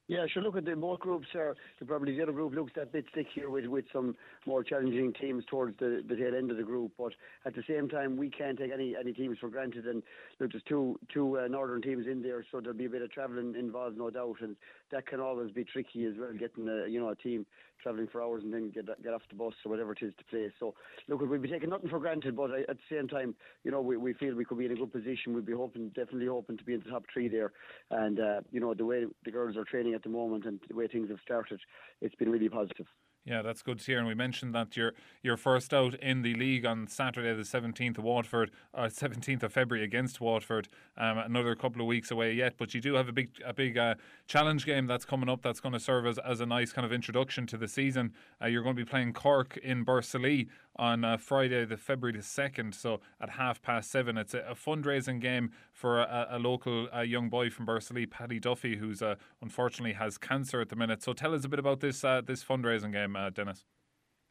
Yeah, 0.09 0.25
sure. 0.33 0.41
Look 0.41 0.57
at 0.57 0.65
the 0.65 0.75
both 0.75 1.01
groups 1.01 1.27
are 1.35 1.55
the, 1.79 1.85
probably 1.85 2.15
the 2.15 2.23
other 2.23 2.31
group 2.31 2.55
looks 2.55 2.71
a 2.81 2.85
bit 2.87 3.05
thick 3.13 3.27
here 3.35 3.51
with, 3.51 3.67
with 3.67 3.85
some 3.93 4.15
more 4.47 4.63
challenging 4.63 5.13
teams 5.13 5.43
towards 5.47 5.77
the, 5.77 6.03
the 6.09 6.15
tail 6.15 6.33
end 6.35 6.49
of 6.49 6.57
the 6.57 6.63
group. 6.63 6.93
But 6.97 7.13
at 7.45 7.53
the 7.53 7.61
same 7.69 7.87
time, 7.87 8.17
we 8.17 8.27
can't 8.31 8.57
take 8.57 8.71
any, 8.73 8.95
any 8.99 9.13
teams 9.13 9.37
for 9.37 9.49
granted. 9.49 9.85
And 9.85 10.01
look, 10.39 10.51
there's 10.51 10.63
two 10.67 10.99
two 11.13 11.37
uh, 11.37 11.47
northern 11.47 11.83
teams 11.83 12.07
in 12.07 12.23
there, 12.23 12.43
so 12.51 12.59
there'll 12.59 12.75
be 12.75 12.85
a 12.85 12.89
bit 12.89 13.03
of 13.03 13.11
travelling 13.11 13.53
involved, 13.53 13.99
no 13.99 14.09
doubt. 14.09 14.37
And 14.41 14.55
that 14.91 15.07
can 15.07 15.19
always 15.19 15.51
be 15.51 15.63
tricky 15.63 16.05
as 16.05 16.13
well, 16.19 16.31
getting 16.33 16.67
a 16.67 16.87
you 16.87 16.99
know 16.99 17.09
a 17.09 17.15
team 17.15 17.45
travelling 17.81 18.07
for 18.07 18.21
hours 18.21 18.43
and 18.43 18.53
then 18.53 18.69
get 18.69 18.85
get 19.03 19.13
off 19.13 19.21
the 19.29 19.35
bus 19.35 19.53
or 19.65 19.69
whatever 19.69 19.93
it 19.93 19.99
is 20.01 20.13
to 20.17 20.25
play. 20.25 20.51
So 20.59 20.73
look, 21.07 21.21
we'll 21.21 21.39
be 21.39 21.49
taking 21.49 21.69
nothing 21.69 21.89
for 21.89 21.99
granted, 21.99 22.35
but 22.35 22.51
at 22.51 22.67
the 22.67 22.95
same 22.95 23.07
time, 23.07 23.35
you 23.63 23.71
know, 23.71 23.81
we, 23.81 23.97
we 23.97 24.13
feel 24.13 24.35
we 24.35 24.45
could 24.45 24.57
be 24.57 24.65
in 24.65 24.71
a 24.71 24.75
good 24.75 24.91
position. 24.91 25.33
We'd 25.33 25.45
be 25.45 25.53
hoping, 25.53 25.89
definitely 25.89 26.27
hoping 26.27 26.57
to 26.57 26.63
be 26.63 26.73
in 26.73 26.81
the 26.81 26.89
top 26.89 27.05
three 27.13 27.27
there. 27.27 27.51
And 27.91 28.19
uh, 28.19 28.41
you 28.51 28.59
know, 28.59 28.73
the 28.73 28.85
way 28.85 29.05
the 29.25 29.31
girls 29.31 29.57
are 29.57 29.65
training 29.65 29.93
at 29.93 30.03
the 30.03 30.09
moment 30.09 30.45
and 30.45 30.59
the 30.67 30.75
way 30.75 30.87
things 30.87 31.09
have 31.09 31.19
started, 31.23 31.59
it's 32.01 32.15
been 32.15 32.29
really 32.29 32.49
positive. 32.49 32.87
Yeah, 33.25 33.41
that's 33.43 33.61
good 33.61 33.79
to 33.79 33.85
hear. 33.85 33.99
And 33.99 34.07
we 34.07 34.15
mentioned 34.15 34.55
that 34.55 34.75
you're 34.75 34.93
you're 35.21 35.37
first 35.37 35.73
out 35.73 35.93
in 35.95 36.23
the 36.23 36.33
league 36.33 36.65
on 36.65 36.87
Saturday, 36.87 37.31
the 37.35 37.45
seventeenth 37.45 37.97
of 37.97 38.03
Waterford, 38.03 38.49
uh, 38.73 38.89
seventeenth 38.89 39.43
of 39.43 39.53
February 39.53 39.85
against 39.85 40.19
Waterford. 40.19 40.67
Um, 40.97 41.17
another 41.19 41.53
couple 41.55 41.81
of 41.81 41.87
weeks 41.87 42.11
away 42.11 42.33
yet, 42.33 42.55
but 42.57 42.73
you 42.73 42.81
do 42.81 42.95
have 42.95 43.07
a 43.07 43.11
big 43.11 43.29
a 43.45 43.53
big 43.53 43.77
uh, 43.77 43.95
challenge 44.27 44.65
game 44.65 44.87
that's 44.87 45.05
coming 45.05 45.29
up. 45.29 45.41
That's 45.41 45.59
going 45.59 45.73
to 45.73 45.79
serve 45.79 46.07
as, 46.07 46.17
as 46.19 46.39
a 46.39 46.45
nice 46.45 46.71
kind 46.71 46.85
of 46.85 46.93
introduction 46.93 47.45
to 47.47 47.57
the 47.57 47.67
season. 47.67 48.13
Uh, 48.41 48.47
you're 48.47 48.63
going 48.63 48.75
to 48.75 48.83
be 48.83 48.89
playing 48.89 49.13
Cork 49.13 49.57
in 49.57 49.85
Borrisoleigh 49.85 50.47
on 50.77 51.03
uh, 51.03 51.17
Friday, 51.17 51.65
the 51.65 51.77
February 51.77 52.17
the 52.17 52.23
second. 52.23 52.73
So 52.73 53.01
at 53.19 53.31
half 53.31 53.61
past 53.61 53.91
seven, 53.91 54.17
it's 54.17 54.33
a, 54.33 54.39
a 54.39 54.55
fundraising 54.55 55.19
game 55.19 55.51
for 55.73 55.99
a, 55.99 56.27
a 56.31 56.39
local 56.39 56.87
uh, 56.95 57.01
young 57.01 57.29
boy 57.29 57.49
from 57.49 57.65
Borrisoleigh, 57.67 58.09
Paddy 58.09 58.39
Duffy, 58.39 58.77
who's 58.77 59.03
unfortunately 59.41 59.93
has 59.93 60.17
cancer 60.17 60.61
at 60.61 60.69
the 60.69 60.75
minute. 60.75 61.03
So 61.03 61.13
tell 61.13 61.35
us 61.35 61.43
a 61.43 61.49
bit 61.49 61.59
about 61.59 61.81
this 61.81 62.01
this 62.01 62.43
fundraising 62.43 62.93
game, 62.93 63.08
uh, 63.15 63.29
Denis. 63.29 63.65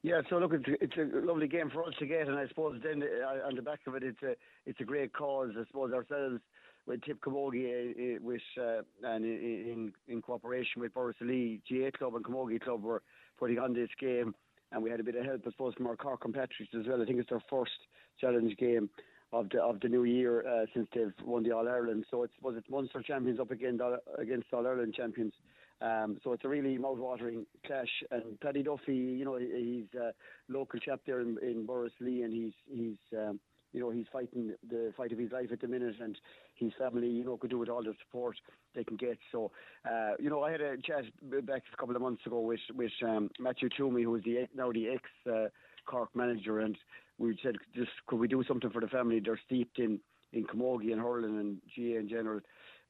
Yeah, 0.03 0.21
so 0.31 0.39
look, 0.39 0.53
it's 0.55 0.65
it's 0.81 0.97
a 0.97 1.27
lovely 1.27 1.49
game 1.49 1.71
for 1.71 1.85
us 1.85 1.95
to 1.99 2.07
get, 2.07 2.29
and 2.29 2.39
I 2.39 2.47
suppose 2.49 2.81
then 2.83 3.03
uh, 3.03 3.47
on 3.47 3.57
the 3.57 3.63
back 3.63 3.81
of 3.87 3.95
it, 3.97 4.05
it's 4.05 4.23
a 4.23 4.35
it's 4.65 4.81
a 4.81 4.85
great 4.85 5.13
cause. 5.13 5.51
I 5.59 5.65
suppose 5.67 5.93
ourselves 5.93 6.41
with 6.87 7.03
Tip 7.03 7.21
Camogie, 7.21 8.17
uh, 8.17 8.19
with 8.23 8.41
uh, 8.61 8.83
and 9.03 9.25
in 9.25 9.93
in 10.07 10.23
cooperation 10.23 10.81
with 10.81 10.95
Borrisoleigh 10.95 11.61
GA 11.69 11.91
Club 11.91 12.15
and 12.15 12.25
Camogie 12.25 12.61
Club, 12.61 12.85
were 12.85 13.03
putting 13.39 13.59
on 13.59 13.75
this 13.75 13.91
game 14.01 14.35
and 14.73 14.83
we 14.83 14.91
had 14.91 15.01
a 15.01 15.05
bit 15.05 15.17
of 15.17 15.25
help, 15.25 15.43
I 15.47 15.51
suppose, 15.51 15.75
from 15.75 15.87
our 15.87 15.97
Cork 15.97 16.21
compatriots 16.21 16.75
as 16.79 16.87
well. 16.87 17.01
I 17.01 17.07
think 17.07 17.19
it's 17.19 17.31
their 17.31 17.43
first 17.49 17.73
challenge 18.21 18.57
game 18.57 18.91
of 19.33 19.49
the 19.51 19.61
of 19.63 19.81
the 19.81 19.89
new 19.89 20.05
year 20.05 20.47
uh, 20.47 20.67
since 20.75 20.89
they've 20.95 21.13
won 21.25 21.43
the 21.43 21.53
All 21.53 21.69
Ireland. 21.69 22.05
So 22.11 22.23
it's 22.23 22.33
was 22.43 22.57
it 22.57 22.65
Munster 22.71 23.03
champions 23.03 23.41
up 23.41 23.51
against 23.51 23.83
against 24.19 24.53
All 24.53 24.67
Ireland 24.67 24.95
champions. 24.95 25.33
Um, 25.81 26.19
so 26.25 26.33
it's 26.33 26.45
a 26.45 26.49
really 26.49 26.77
mouth-watering 26.77 27.47
clash. 27.67 28.03
And 28.11 28.39
Paddy 28.41 28.63
Duffy, 28.63 28.95
you 28.95 29.25
know, 29.25 29.37
he's 29.37 29.93
a 29.99 30.13
local 30.49 30.81
chap 30.81 31.01
there 31.07 31.21
in, 31.21 31.39
in 31.43 31.67
Borrisoleigh, 31.67 32.25
and 32.25 32.33
he's 32.33 32.53
he's 32.69 33.19
um, 33.19 33.39
you 33.73 33.81
know, 33.81 33.91
he's 33.91 34.07
fighting 34.13 34.55
the 34.69 34.93
fight 34.97 35.13
of 35.13 35.19
his 35.19 35.31
life 35.31 35.51
at 35.53 35.61
the 35.61 35.69
minute, 35.69 35.97
and 36.01 36.17
his 36.55 36.73
family, 36.79 37.09
you 37.09 37.25
know, 37.25 37.37
could 37.37 37.51
do 37.51 37.59
with 37.59 37.69
all 37.69 37.83
the 37.83 37.95
support 38.05 38.37
they 38.75 38.83
can 38.83 38.97
get. 38.97 39.19
So, 39.31 39.51
uh, 39.89 40.13
you 40.19 40.31
know, 40.31 40.43
I 40.43 40.53
had 40.53 40.61
a 40.61 40.77
chat 40.79 41.05
back 41.45 41.63
a 41.73 41.77
couple 41.77 41.95
of 41.95 42.03
months 42.03 42.25
ago 42.27 42.41
with 42.41 42.61
with 42.75 42.93
um, 43.05 43.31
Matthew 43.39 43.69
Twomey, 43.69 44.05
who 44.05 44.17
is 44.17 44.25
the 44.25 44.49
now 44.55 44.73
the 44.73 44.89
ex 44.89 45.03
uh, 45.31 45.49
Cork 45.87 46.09
manager, 46.15 46.61
and 46.61 46.77
we 47.19 47.39
said, 47.43 47.57
just 47.75 47.91
could 48.07 48.19
we 48.19 48.29
do 48.29 48.43
something 48.47 48.71
for 48.71 48.81
the 48.81 48.89
family? 48.89 49.21
They're 49.21 49.41
steeped 49.47 49.79
in 49.79 50.01
in 50.33 50.45
camogie 50.45 50.93
and 50.93 51.01
hurling 51.01 51.39
and 51.39 51.59
GA 51.75 51.97
in 51.97 52.09
general 52.09 52.41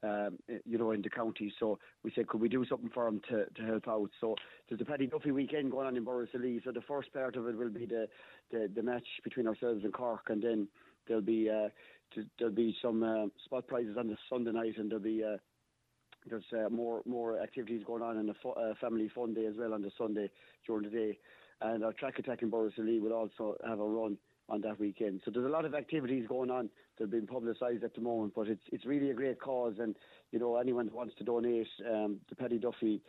um, 0.03 0.39
you 0.65 0.79
know, 0.79 0.93
in 0.93 1.03
the 1.03 1.11
county. 1.11 1.53
So 1.59 1.79
we 2.05 2.13
said, 2.15 2.29
could 2.29 2.41
we 2.41 2.49
do 2.49 2.65
something 2.67 2.91
for 2.91 3.07
him 3.07 3.21
to, 3.31 3.47
to 3.47 3.63
help 3.63 3.89
out? 3.89 4.11
So 4.21 4.37
there's 4.69 4.81
a 4.81 4.85
Paddy 4.85 5.07
Duffy 5.07 5.33
weekend 5.33 5.71
going 5.71 5.87
on 5.87 5.97
in 5.97 6.05
Borrisoleigh. 6.05 6.63
So 6.65 6.73
the 6.73 6.83
first 6.83 7.13
part 7.13 7.37
of 7.37 7.47
it 7.49 7.57
will 7.57 7.71
be 7.71 7.87
the, 7.87 8.09
the, 8.51 8.71
the 8.75 8.83
match 8.83 9.07
between 9.25 9.47
ourselves 9.47 9.85
and 9.85 9.93
Cork, 9.93 10.27
and 10.29 10.43
then 10.43 10.69
there'll 11.07 11.23
be 11.23 11.49
uh, 11.51 11.69
to, 12.15 12.25
there'll 12.39 12.55
be 12.55 12.77
some 12.81 13.03
uh, 13.03 13.27
spot 13.45 13.67
prizes 13.67 13.97
on 13.99 14.09
the 14.09 14.17
Sunday 14.31 14.53
night, 14.53 14.79
and 14.79 14.91
there'll 14.91 15.03
be 15.03 15.25
uh, 15.25 15.39
there's 16.29 16.45
uh, 16.53 16.69
more 16.69 17.03
more 17.07 17.41
activities 17.41 17.83
going 17.87 18.03
on 18.03 18.19
in 18.19 18.27
the 18.27 18.35
fu- 18.43 18.51
uh, 18.51 18.75
family 18.81 19.11
fun 19.15 19.35
day 19.35 19.47
as 19.47 19.55
well 19.59 19.75
on 19.75 19.83
the 19.83 19.91
Sunday 19.97 20.31
during 20.67 20.85
the 20.85 20.91
day. 20.91 21.19
And 21.61 21.85
our 21.85 21.93
track 21.93 22.19
attack 22.19 22.43
in 22.43 22.51
Borrisoleigh 22.51 23.01
will 23.01 23.13
also 23.13 23.57
have 23.67 23.81
a 23.81 23.85
run 23.85 24.17
on 24.49 24.61
that 24.63 24.79
weekend. 24.79 25.21
So 25.25 25.31
there's 25.31 25.47
a 25.47 25.51
lot 25.51 25.65
of 25.65 25.75
activities 25.75 26.27
going 26.29 26.51
on 26.51 26.71
that 26.97 27.05
are 27.05 27.09
being 27.09 27.27
publicised 27.27 27.85
at 27.85 27.95
the 27.95 28.01
moment, 28.01 28.33
but 28.35 28.49
it's 28.49 28.63
it's 28.73 28.85
really 28.87 29.11
a 29.11 29.15
great 29.15 29.41
cause. 29.41 29.75
And 29.79 29.95
you 30.33 30.39
know 30.39 30.57
anyone 30.57 30.87
that 30.87 30.95
wants 30.95 31.15
to 31.17 31.25
donate, 31.25 31.69
um, 31.87 32.19
the 32.29 32.37
Paddy 32.37 32.59
Duffy 32.59 33.03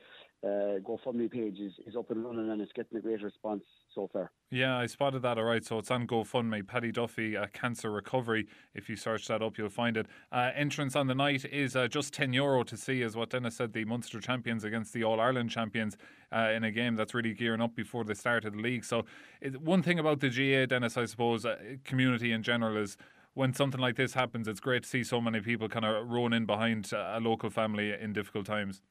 uh, 0.43 0.79
GoFundMe 0.79 1.29
page 1.29 1.59
is, 1.59 1.73
is 1.85 1.95
up 1.97 2.11
and 2.11 2.23
running 2.23 2.49
and 2.49 2.61
it's 2.61 2.71
getting 2.71 2.97
a 2.97 3.01
great 3.01 3.21
response 3.21 3.63
so 3.93 4.09
far. 4.11 4.31
Yeah, 4.51 4.77
I 4.77 4.85
spotted 4.85 5.21
that. 5.23 5.37
All 5.37 5.43
right, 5.43 5.65
so 5.65 5.79
it's 5.79 5.91
on 5.91 6.07
GoFundMe. 6.07 6.65
Paddy 6.65 6.91
Duffy 6.91 7.35
uh, 7.35 7.47
Cancer 7.51 7.91
Recovery. 7.91 8.47
If 8.73 8.89
you 8.89 8.95
search 8.95 9.27
that 9.27 9.41
up, 9.41 9.57
you'll 9.57 9.69
find 9.69 9.97
it. 9.97 10.07
Uh, 10.31 10.51
entrance 10.55 10.95
on 10.95 11.07
the 11.07 11.15
night 11.15 11.43
is 11.45 11.75
uh, 11.75 11.87
just 11.87 12.13
ten 12.13 12.31
euro 12.31 12.63
to 12.63 12.77
see, 12.77 13.03
as 13.03 13.17
what 13.17 13.31
Denis 13.31 13.57
said, 13.57 13.73
the 13.73 13.83
Munster 13.83 14.19
champions 14.21 14.63
against 14.63 14.93
the 14.93 15.03
All 15.03 15.19
Ireland 15.19 15.49
champions 15.49 15.97
uh, 16.31 16.51
in 16.55 16.63
a 16.63 16.71
game 16.71 16.95
that's 16.95 17.13
really 17.13 17.33
gearing 17.33 17.61
up 17.61 17.75
before 17.75 18.05
the 18.05 18.15
start 18.15 18.45
of 18.45 18.53
the 18.53 18.61
league. 18.61 18.85
So, 18.85 19.05
it, 19.41 19.61
one 19.61 19.83
thing 19.83 19.99
about 19.99 20.21
the 20.21 20.29
GA, 20.29 20.65
Denis, 20.65 20.95
I 20.95 21.05
suppose, 21.05 21.45
uh, 21.45 21.57
community 21.83 22.31
in 22.31 22.43
general 22.43 22.77
is 22.77 22.97
when 23.33 23.53
something 23.53 23.79
like 23.79 23.97
this 23.97 24.13
happens, 24.13 24.47
it's 24.47 24.59
great 24.59 24.83
to 24.83 24.89
see 24.89 25.03
so 25.03 25.19
many 25.19 25.41
people 25.41 25.67
kind 25.67 25.85
of 25.85 26.09
rowing 26.09 26.33
in 26.33 26.45
behind 26.45 26.91
a 26.93 27.19
local 27.19 27.49
family 27.49 27.93
in 27.93 28.13
difficult 28.13 28.45
times. 28.45 28.81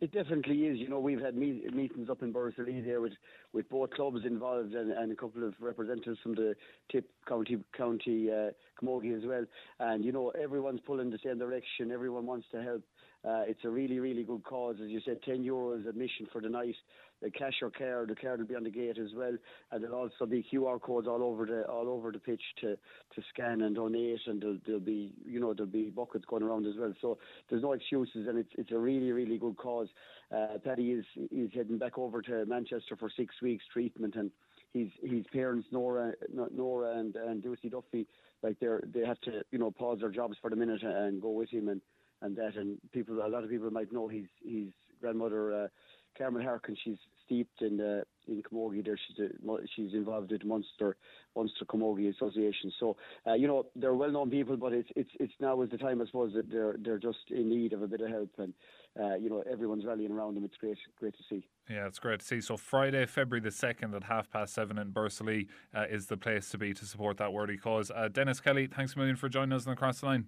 It 0.00 0.12
definitely 0.12 0.66
is. 0.66 0.78
You 0.78 0.88
know, 0.88 1.00
we've 1.00 1.20
had 1.20 1.34
meet, 1.34 1.74
meetings 1.74 2.08
up 2.08 2.22
in 2.22 2.32
Borrisoleigh 2.32 2.84
there 2.84 3.00
with, 3.00 3.14
with 3.52 3.68
both 3.68 3.90
clubs 3.90 4.20
involved 4.24 4.72
and, 4.74 4.92
and 4.92 5.10
a 5.10 5.16
couple 5.16 5.44
of 5.44 5.54
representatives 5.60 6.18
from 6.22 6.36
the 6.36 6.54
Tip 6.90 7.10
County 7.28 7.58
County 7.76 8.30
uh, 8.30 8.50
Camogie 8.80 9.16
as 9.16 9.24
well. 9.26 9.44
And 9.80 10.04
you 10.04 10.12
know, 10.12 10.30
everyone's 10.40 10.80
pulling 10.86 11.10
the 11.10 11.18
same 11.24 11.38
direction. 11.38 11.90
Everyone 11.90 12.26
wants 12.26 12.46
to 12.52 12.62
help. 12.62 12.82
Uh, 13.24 13.42
it's 13.46 13.64
a 13.64 13.68
really, 13.68 13.98
really 13.98 14.22
good 14.22 14.44
cause. 14.44 14.76
As 14.82 14.88
you 14.88 15.00
said, 15.04 15.22
10 15.24 15.44
euros 15.44 15.88
admission 15.88 16.26
for 16.32 16.40
the 16.40 16.48
night. 16.48 16.76
The 17.20 17.30
cash 17.32 17.54
or 17.62 17.70
card, 17.70 18.10
the 18.10 18.14
card 18.14 18.38
will 18.38 18.46
be 18.46 18.54
on 18.54 18.62
the 18.62 18.70
gate 18.70 18.96
as 18.96 19.10
well. 19.16 19.36
And 19.72 19.82
there'll 19.82 19.98
also 19.98 20.24
be 20.24 20.46
QR 20.52 20.80
codes 20.80 21.08
all 21.08 21.24
over 21.24 21.46
the 21.46 21.62
all 21.64 21.88
over 21.88 22.12
the 22.12 22.20
pitch 22.20 22.42
to, 22.60 22.76
to 22.76 23.22
scan 23.34 23.62
and 23.62 23.74
donate. 23.74 24.20
And 24.26 24.40
there'll, 24.40 24.58
there'll 24.64 24.80
be, 24.80 25.12
you 25.26 25.40
know, 25.40 25.52
there'll 25.52 25.70
be 25.70 25.90
buckets 25.90 26.24
going 26.26 26.44
around 26.44 26.66
as 26.66 26.74
well. 26.78 26.94
So 27.00 27.18
there's 27.50 27.62
no 27.62 27.72
excuses, 27.72 28.28
and 28.28 28.38
it's 28.38 28.52
it's 28.56 28.70
a 28.70 28.78
really, 28.78 29.10
really 29.10 29.36
good 29.36 29.56
cause. 29.56 29.88
Uh, 30.32 30.58
Paddy 30.64 30.92
is 30.92 31.04
is 31.32 31.50
heading 31.52 31.78
back 31.78 31.98
over 31.98 32.22
to 32.22 32.46
Manchester 32.46 32.94
for 32.96 33.10
six 33.16 33.34
weeks 33.42 33.64
treatment, 33.72 34.14
and 34.14 34.30
his 34.72 34.88
his 35.02 35.24
parents 35.32 35.66
Nora 35.72 36.12
Nora 36.52 36.98
and 36.98 37.16
and 37.16 37.44
Lucy 37.44 37.68
Duffy 37.68 38.06
like 38.42 38.60
they're 38.60 38.82
they 38.94 39.04
have 39.04 39.20
to 39.22 39.42
you 39.50 39.58
know 39.58 39.70
pause 39.70 39.98
their 40.00 40.10
jobs 40.10 40.36
for 40.40 40.50
the 40.50 40.56
minute 40.56 40.82
and 40.82 41.20
go 41.20 41.30
with 41.30 41.50
him 41.50 41.68
and 41.68 41.80
and 42.22 42.36
that. 42.36 42.56
And 42.56 42.78
people, 42.92 43.20
a 43.24 43.28
lot 43.28 43.44
of 43.44 43.50
people 43.50 43.70
might 43.70 43.92
know 43.92 44.08
his 44.08 44.26
his 44.44 44.68
grandmother, 45.00 45.64
uh, 45.64 45.68
Carmen 46.16 46.42
Harkin. 46.42 46.76
She's 46.84 46.98
steeped 47.24 47.62
in 47.62 47.76
the 47.76 48.04
in 48.26 48.42
Camogie. 48.42 48.84
There, 48.84 48.98
she's 48.98 49.28
she's 49.74 49.94
involved 49.94 50.32
with 50.32 50.44
Munster 50.44 50.96
Munster 51.36 51.64
Camogie 51.64 52.14
Association. 52.14 52.72
So 52.78 52.96
uh, 53.26 53.34
you 53.34 53.46
know 53.46 53.66
they're 53.76 53.94
well 53.94 54.10
known 54.10 54.30
people, 54.30 54.56
but 54.56 54.72
it's 54.72 54.88
it's 54.96 55.10
it's 55.20 55.32
now 55.40 55.60
is 55.62 55.70
the 55.70 55.78
time 55.78 56.02
I 56.02 56.06
suppose 56.06 56.32
that 56.34 56.50
they're 56.50 56.76
they're 56.78 56.98
just 56.98 57.30
in 57.30 57.48
need 57.48 57.72
of 57.72 57.82
a 57.82 57.86
bit 57.86 58.00
of 58.00 58.08
help, 58.08 58.30
and 58.38 58.52
uh, 59.00 59.14
you 59.14 59.30
know 59.30 59.42
everyone's 59.50 59.84
rallying 59.84 60.12
around 60.12 60.34
them. 60.34 60.44
It's 60.44 60.56
great 60.56 60.78
great 60.98 61.16
to 61.16 61.22
see. 61.28 61.46
Yeah, 61.70 61.86
it's 61.86 61.98
great 61.98 62.20
to 62.20 62.26
see. 62.26 62.40
So 62.40 62.56
Friday, 62.56 63.06
February 63.06 63.40
the 63.40 63.50
second 63.50 63.94
at 63.94 64.04
half 64.04 64.30
past 64.30 64.54
seven 64.54 64.78
in 64.78 64.90
Borrisoleigh 64.90 65.46
uh, 65.74 65.86
is 65.88 66.06
the 66.06 66.16
place 66.16 66.50
to 66.50 66.58
be 66.58 66.74
to 66.74 66.84
support 66.84 67.18
that 67.18 67.32
worthy 67.32 67.56
cause. 67.56 67.90
Uh, 67.94 68.08
Denis 68.08 68.40
Kelly, 68.40 68.66
thanks 68.66 68.94
a 68.94 68.98
million 68.98 69.16
for 69.16 69.28
joining 69.28 69.52
us 69.52 69.66
on 69.66 69.72
Across 69.72 70.00
the 70.00 70.06
Line. 70.06 70.26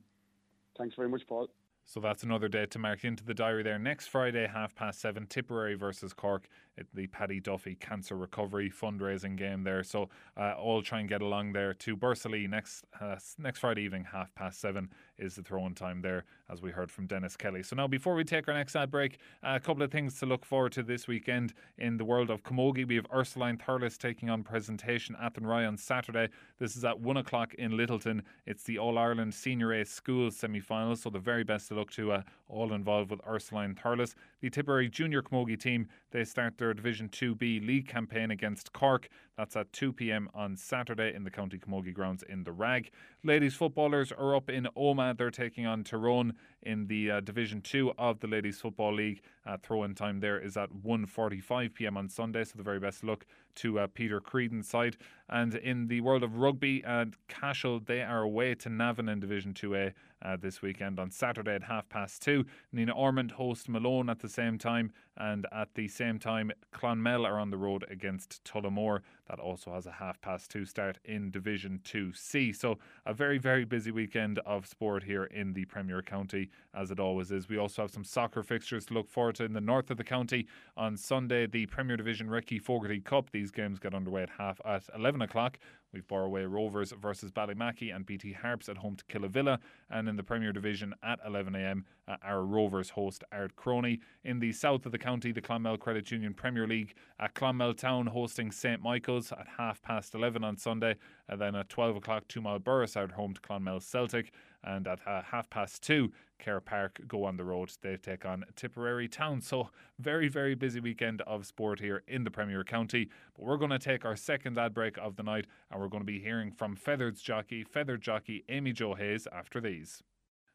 Thanks 0.78 0.94
very 0.94 1.08
much, 1.08 1.22
Paul. 1.28 1.50
So 1.90 1.98
that's 1.98 2.22
another 2.22 2.46
day 2.46 2.66
to 2.66 2.78
mark 2.78 3.02
into 3.02 3.24
the 3.24 3.34
diary 3.34 3.64
there. 3.64 3.76
Next 3.76 4.06
Friday, 4.06 4.46
half 4.46 4.76
past 4.76 5.00
seven, 5.00 5.26
Tipperary 5.26 5.74
versus 5.74 6.12
Cork 6.12 6.46
the 6.94 7.06
Paddy 7.08 7.40
Duffy 7.40 7.74
Cancer 7.74 8.16
Recovery 8.16 8.70
fundraising 8.70 9.36
game 9.36 9.64
there. 9.64 9.82
So 9.82 10.08
uh, 10.36 10.52
all 10.52 10.82
try 10.82 11.00
and 11.00 11.08
get 11.08 11.22
along 11.22 11.52
there 11.52 11.74
to 11.74 11.96
Borrisoleigh 11.96 12.48
next 12.48 12.84
uh, 13.00 13.16
next 13.38 13.60
Friday 13.60 13.82
evening, 13.82 14.04
half 14.12 14.34
past 14.34 14.60
seven 14.60 14.90
is 15.18 15.34
the 15.36 15.42
throw-in 15.42 15.74
time 15.74 16.00
there, 16.00 16.24
as 16.50 16.62
we 16.62 16.70
heard 16.70 16.90
from 16.90 17.06
Denis 17.06 17.36
Kelly. 17.36 17.62
So 17.62 17.76
now, 17.76 17.86
before 17.86 18.14
we 18.14 18.24
take 18.24 18.48
our 18.48 18.54
next 18.54 18.74
ad 18.74 18.90
break, 18.90 19.18
a 19.42 19.60
couple 19.60 19.82
of 19.82 19.90
things 19.90 20.18
to 20.20 20.26
look 20.26 20.44
forward 20.44 20.72
to 20.72 20.82
this 20.82 21.06
weekend 21.06 21.52
in 21.78 21.98
the 21.98 22.04
world 22.04 22.30
of 22.30 22.42
camogie. 22.42 22.88
We 22.88 22.96
have 22.96 23.06
Ursuline 23.12 23.58
Thurles 23.58 23.98
taking 23.98 24.30
on 24.30 24.42
presentation 24.42 25.16
Athenry 25.22 25.66
on 25.66 25.76
Saturday. 25.76 26.28
This 26.58 26.76
is 26.76 26.84
at 26.84 26.98
one 26.98 27.18
o'clock 27.18 27.54
in 27.54 27.76
Littleton. 27.76 28.22
It's 28.46 28.62
the 28.62 28.78
All 28.78 28.96
Ireland 28.98 29.34
Senior 29.34 29.72
A 29.72 29.84
Schools 29.84 30.36
semi-final, 30.36 30.96
so 30.96 31.10
the 31.10 31.18
very 31.18 31.44
best 31.44 31.68
to 31.68 31.74
look 31.74 31.90
to. 31.92 32.12
Uh, 32.12 32.22
all 32.50 32.72
involved 32.72 33.10
with 33.10 33.20
Ursuline 33.26 33.74
Thurles. 33.74 34.14
The 34.40 34.50
Tipperary 34.50 34.88
Junior 34.88 35.22
Camogie 35.22 35.58
team 35.58 35.88
they 36.10 36.24
start 36.24 36.58
their 36.60 36.74
Division 36.74 37.08
2B 37.08 37.66
league 37.66 37.88
campaign 37.88 38.30
against 38.30 38.72
Cork. 38.72 39.08
That's 39.36 39.56
at 39.56 39.72
2 39.72 39.94
pm 39.94 40.28
on 40.34 40.56
Saturday 40.56 41.12
in 41.14 41.24
the 41.24 41.30
County 41.30 41.58
Camogie 41.58 41.94
grounds 41.94 42.22
in 42.28 42.44
the 42.44 42.52
Rag. 42.52 42.90
Ladies 43.24 43.54
footballers 43.54 44.12
are 44.12 44.36
up 44.36 44.50
in 44.50 44.68
Omagh. 44.76 45.16
They're 45.16 45.30
taking 45.30 45.66
on 45.66 45.82
Tyrone 45.82 46.34
in 46.62 46.86
the 46.86 47.10
uh, 47.10 47.20
Division 47.20 47.62
2 47.62 47.94
of 47.98 48.20
the 48.20 48.26
Ladies 48.26 48.60
Football 48.60 48.94
League. 48.94 49.22
Uh, 49.46 49.56
throw-in 49.62 49.94
time 49.94 50.20
there 50.20 50.38
is 50.38 50.58
at 50.58 50.70
1.45 50.70 51.72
p.m. 51.72 51.96
on 51.96 52.08
Sunday, 52.10 52.44
so 52.44 52.52
the 52.56 52.62
very 52.62 52.78
best 52.78 53.02
luck 53.02 53.24
to 53.54 53.78
uh, 53.78 53.86
Peter 53.86 54.20
Creedon's 54.20 54.68
side. 54.68 54.98
And 55.30 55.54
in 55.54 55.88
the 55.88 56.02
world 56.02 56.22
of 56.22 56.36
rugby, 56.36 56.84
uh, 56.84 57.06
Cashel, 57.28 57.80
they 57.80 58.02
are 58.02 58.22
away 58.22 58.54
to 58.56 58.68
Navan 58.68 59.08
in 59.08 59.18
Division 59.18 59.54
2A 59.54 59.94
uh, 60.22 60.36
this 60.36 60.62
weekend 60.62 60.98
on 60.98 61.10
Saturday 61.10 61.54
at 61.54 61.64
half 61.64 61.88
past 61.88 62.22
two. 62.22 62.44
Nenagh 62.74 62.96
Ormond 62.96 63.32
host 63.32 63.68
Malone 63.68 64.08
at 64.08 64.20
the 64.20 64.28
same 64.28 64.58
time, 64.58 64.92
and 65.16 65.46
at 65.52 65.74
the 65.74 65.88
same 65.88 66.18
time, 66.18 66.50
Clonmel 66.72 67.26
are 67.26 67.38
on 67.38 67.50
the 67.50 67.56
road 67.56 67.84
against 67.90 68.42
Tullamore. 68.44 69.00
That 69.28 69.38
also 69.38 69.72
has 69.72 69.86
a 69.86 69.92
half 69.92 70.20
past 70.20 70.50
two 70.50 70.64
start 70.64 70.98
in 71.04 71.30
Division 71.30 71.80
2C. 71.84 72.54
So, 72.56 72.78
a 73.06 73.14
very, 73.14 73.38
very 73.38 73.64
busy 73.64 73.90
weekend 73.90 74.38
of 74.40 74.66
sport 74.66 75.04
here 75.04 75.24
in 75.24 75.52
the 75.52 75.64
Premier 75.66 76.02
County, 76.02 76.50
as 76.74 76.90
it 76.90 76.98
always 76.98 77.30
is. 77.30 77.48
We 77.48 77.58
also 77.58 77.82
have 77.82 77.90
some 77.90 78.04
soccer 78.04 78.42
fixtures 78.42 78.86
to 78.86 78.94
look 78.94 79.08
forward 79.08 79.36
to 79.36 79.44
in 79.44 79.52
the 79.52 79.60
north 79.60 79.90
of 79.90 79.96
the 79.96 80.04
county. 80.04 80.46
On 80.76 80.96
Sunday, 80.96 81.46
the 81.46 81.66
Premier 81.66 81.96
Division 81.96 82.28
Ricky 82.28 82.58
Fogarty 82.58 83.00
Cup. 83.00 83.30
These 83.30 83.50
games 83.50 83.78
get 83.78 83.94
underway 83.94 84.22
at 84.22 84.30
half 84.30 84.60
at 84.64 84.84
11 84.94 85.22
o'clock. 85.22 85.58
We've 85.92 86.06
Borroway 86.06 86.44
Rovers 86.44 86.92
versus 86.92 87.32
Ballymackey 87.32 87.94
and 87.94 88.06
BT 88.06 88.32
Harps 88.32 88.68
at 88.68 88.78
home 88.78 88.96
to 88.96 89.04
Killavilla. 89.06 89.58
And 89.90 90.08
in 90.08 90.16
the 90.16 90.22
Premier 90.22 90.52
Division 90.52 90.94
at 91.02 91.24
11am, 91.24 91.82
uh, 92.06 92.16
our 92.22 92.44
Rovers 92.44 92.90
host 92.90 93.24
Ardcroney. 93.32 93.98
In 94.24 94.38
the 94.38 94.52
south 94.52 94.86
of 94.86 94.92
the 94.92 94.98
county, 94.98 95.32
the 95.32 95.40
Clonmel 95.40 95.78
Credit 95.78 96.08
Union 96.10 96.32
Premier 96.32 96.66
League 96.66 96.94
at 97.18 97.34
Clonmel 97.34 97.74
Town 97.74 98.06
hosting 98.06 98.52
St 98.52 98.80
Michael's 98.80 99.32
at 99.32 99.46
half 99.58 99.82
past 99.82 100.14
11 100.14 100.44
on 100.44 100.56
Sunday. 100.56 100.94
And 101.28 101.40
then 101.40 101.56
at 101.56 101.68
12 101.68 101.96
o'clock, 101.96 102.28
Two 102.28 102.40
Mile 102.40 102.58
Burris 102.60 102.96
out 102.96 103.12
home 103.12 103.34
to 103.34 103.40
Clonmel 103.40 103.80
Celtic. 103.80 104.32
And 104.62 104.86
at 104.86 105.00
uh, 105.06 105.22
half 105.22 105.48
past 105.50 105.82
two, 105.82 106.12
Kerr 106.38 106.60
Park 106.60 107.00
go 107.06 107.24
on 107.24 107.36
the 107.36 107.44
road. 107.44 107.70
They 107.82 107.96
take 107.96 108.24
on 108.24 108.44
Tipperary 108.56 109.08
Town. 109.08 109.40
So, 109.40 109.70
very, 109.98 110.28
very 110.28 110.54
busy 110.54 110.80
weekend 110.80 111.22
of 111.22 111.46
sport 111.46 111.80
here 111.80 112.02
in 112.08 112.24
the 112.24 112.30
Premier 112.30 112.64
County. 112.64 113.08
But 113.34 113.44
we're 113.44 113.56
going 113.56 113.70
to 113.70 113.78
take 113.78 114.04
our 114.04 114.16
second 114.16 114.58
ad 114.58 114.74
break 114.74 114.96
of 114.98 115.16
the 115.16 115.22
night 115.22 115.46
and 115.70 115.80
we're 115.80 115.88
going 115.88 116.02
to 116.02 116.06
be 116.06 116.20
hearing 116.20 116.50
from 116.50 116.76
Fethard's 116.76 117.22
jockey, 117.22 117.64
Fethard 117.64 118.00
jockey 118.00 118.44
Amy 118.48 118.72
Jo 118.72 118.94
Hayes 118.94 119.26
after 119.32 119.60
these. 119.60 120.02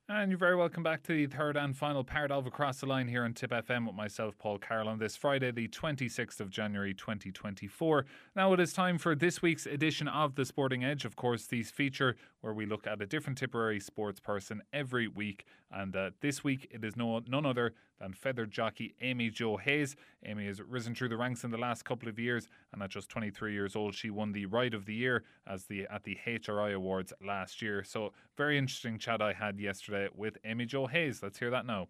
And 0.07 0.29
you're 0.29 0.37
very 0.37 0.55
welcome 0.55 0.83
back 0.83 1.01
to 1.03 1.13
the 1.13 1.25
third 1.25 1.57
and 1.57 1.75
final 1.75 2.03
part 2.03 2.29
of 2.29 2.45
Across 2.45 2.81
the 2.81 2.85
Line 2.85 3.07
here 3.07 3.23
on 3.23 3.33
Tip 3.33 3.49
FM 3.49 3.87
with 3.87 3.95
myself, 3.95 4.37
Paul 4.37 4.59
Carroll, 4.59 4.87
on 4.87 4.99
this 4.99 5.15
Friday, 5.15 5.49
the 5.49 5.67
26th 5.67 6.39
of 6.39 6.51
January 6.51 6.93
2024. 6.93 8.05
Now 8.35 8.53
it 8.53 8.59
is 8.59 8.71
time 8.71 8.99
for 8.99 9.15
this 9.15 9.41
week's 9.41 9.65
edition 9.65 10.07
of 10.07 10.35
The 10.35 10.45
Sporting 10.45 10.83
Edge. 10.83 11.05
Of 11.05 11.15
course, 11.15 11.47
these 11.47 11.71
feature 11.71 12.17
where 12.41 12.53
we 12.53 12.67
look 12.67 12.85
at 12.85 13.01
a 13.01 13.07
different 13.07 13.39
Tipperary 13.39 13.79
sports 13.79 14.19
person 14.19 14.61
every 14.71 15.07
week. 15.07 15.45
And 15.71 15.95
uh, 15.95 16.11
this 16.21 16.43
week 16.43 16.67
it 16.71 16.83
is 16.83 16.95
no 16.95 17.21
none 17.27 17.45
other 17.45 17.73
than 17.99 18.13
Fethard 18.13 18.49
jockey 18.49 18.95
Amy 19.01 19.29
Jo 19.29 19.57
Hayes. 19.57 19.95
Amy 20.25 20.45
has 20.45 20.61
risen 20.61 20.95
through 20.95 21.09
the 21.09 21.17
ranks 21.17 21.43
in 21.43 21.51
the 21.51 21.57
last 21.57 21.85
couple 21.85 22.09
of 22.09 22.19
years, 22.19 22.47
and 22.71 22.81
at 22.83 22.89
just 22.89 23.09
23 23.09 23.53
years 23.53 23.75
old, 23.75 23.95
she 23.95 24.09
won 24.09 24.31
the 24.31 24.45
Ride 24.45 24.73
of 24.73 24.85
the 24.85 24.93
Year 24.93 25.23
as 25.47 25.65
the 25.65 25.87
at 25.89 26.03
the 26.03 26.17
HRI 26.25 26.73
Awards 26.73 27.13
last 27.25 27.61
year. 27.61 27.83
So 27.83 28.13
very 28.37 28.57
interesting 28.57 28.99
chat 28.99 29.21
I 29.21 29.33
had 29.33 29.59
yesterday 29.59 30.09
with 30.15 30.37
Amy 30.43 30.65
Jo 30.65 30.87
Hayes. 30.87 31.21
Let's 31.21 31.39
hear 31.39 31.49
that 31.51 31.65
now. 31.65 31.87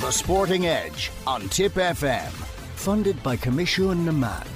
The 0.00 0.10
Sporting 0.10 0.66
Edge 0.66 1.10
on 1.26 1.48
Tip 1.48 1.74
FM, 1.74 2.30
funded 2.74 3.22
by 3.22 3.36
Coimisiún 3.36 4.04
na 4.04 4.12
Meán 4.12 4.46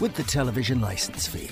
with 0.00 0.14
the 0.14 0.22
television 0.24 0.80
license 0.80 1.26
fee. 1.26 1.50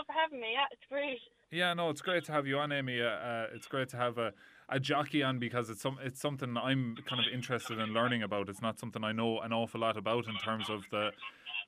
Paul, 0.00 0.14
for 0.14 0.20
having 0.20 0.40
me. 0.40 0.48
Yeah, 0.52 0.66
it's 0.70 0.86
great. 0.88 1.18
Yeah, 1.50 1.74
no, 1.74 1.90
it's 1.90 2.00
great 2.00 2.24
to 2.24 2.32
have 2.32 2.46
you 2.46 2.58
on, 2.58 2.72
Amy. 2.72 3.00
Uh, 3.00 3.06
uh, 3.06 3.46
it's 3.54 3.66
great 3.66 3.88
to 3.90 3.96
have 3.96 4.18
a, 4.18 4.32
a 4.68 4.78
jockey 4.78 5.22
on 5.22 5.38
because 5.38 5.68
it's 5.68 5.82
some 5.82 5.98
it's 6.02 6.20
something 6.20 6.56
I'm 6.56 6.96
kind 7.06 7.20
of 7.20 7.32
interested 7.32 7.78
in 7.78 7.92
learning 7.92 8.22
about. 8.22 8.48
It's 8.48 8.62
not 8.62 8.78
something 8.78 9.02
I 9.04 9.12
know 9.12 9.40
an 9.40 9.52
awful 9.52 9.80
lot 9.80 9.96
about 9.96 10.26
in 10.26 10.36
terms 10.36 10.70
of 10.70 10.84
the 10.90 11.10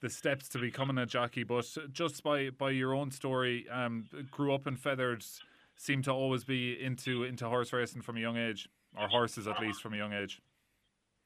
the 0.00 0.10
steps 0.10 0.48
to 0.50 0.58
becoming 0.58 0.98
a 0.98 1.06
jockey. 1.06 1.42
But 1.42 1.66
just 1.92 2.22
by 2.22 2.50
by 2.50 2.70
your 2.70 2.94
own 2.94 3.10
story, 3.10 3.66
um, 3.70 4.06
grew 4.30 4.54
up 4.54 4.66
in 4.66 4.76
feathers, 4.76 5.40
seem 5.76 6.02
to 6.02 6.12
always 6.12 6.44
be 6.44 6.80
into 6.80 7.24
into 7.24 7.48
horse 7.48 7.72
racing 7.72 8.02
from 8.02 8.16
a 8.16 8.20
young 8.20 8.36
age, 8.36 8.68
or 8.96 9.08
horses 9.08 9.48
at 9.48 9.60
least 9.60 9.82
from 9.82 9.94
a 9.94 9.96
young 9.96 10.12
age. 10.12 10.40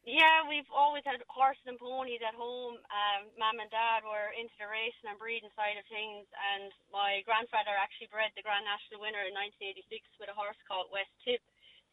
Yeah, 0.07 0.47
we've 0.47 0.71
always 0.71 1.03
had 1.03 1.19
horses 1.27 1.66
and 1.66 1.83
ponies 1.83 2.23
at 2.23 2.38
home. 2.38 2.79
Um, 2.79 3.27
Mum 3.35 3.59
and 3.59 3.66
Dad 3.75 4.07
were 4.07 4.31
into 4.38 4.55
the 4.55 4.71
racing 4.71 5.11
and 5.11 5.19
breeding 5.19 5.51
side 5.59 5.75
of 5.75 5.83
things, 5.90 6.31
and 6.55 6.71
my 6.95 7.27
grandfather 7.27 7.75
actually 7.75 8.14
bred 8.14 8.31
the 8.38 8.47
Grand 8.47 8.62
National 8.62 9.03
winner 9.03 9.27
in 9.27 9.35
1986 9.35 9.83
with 10.23 10.31
a 10.31 10.38
horse 10.38 10.59
called 10.62 10.95
West 10.95 11.11
Tip. 11.27 11.42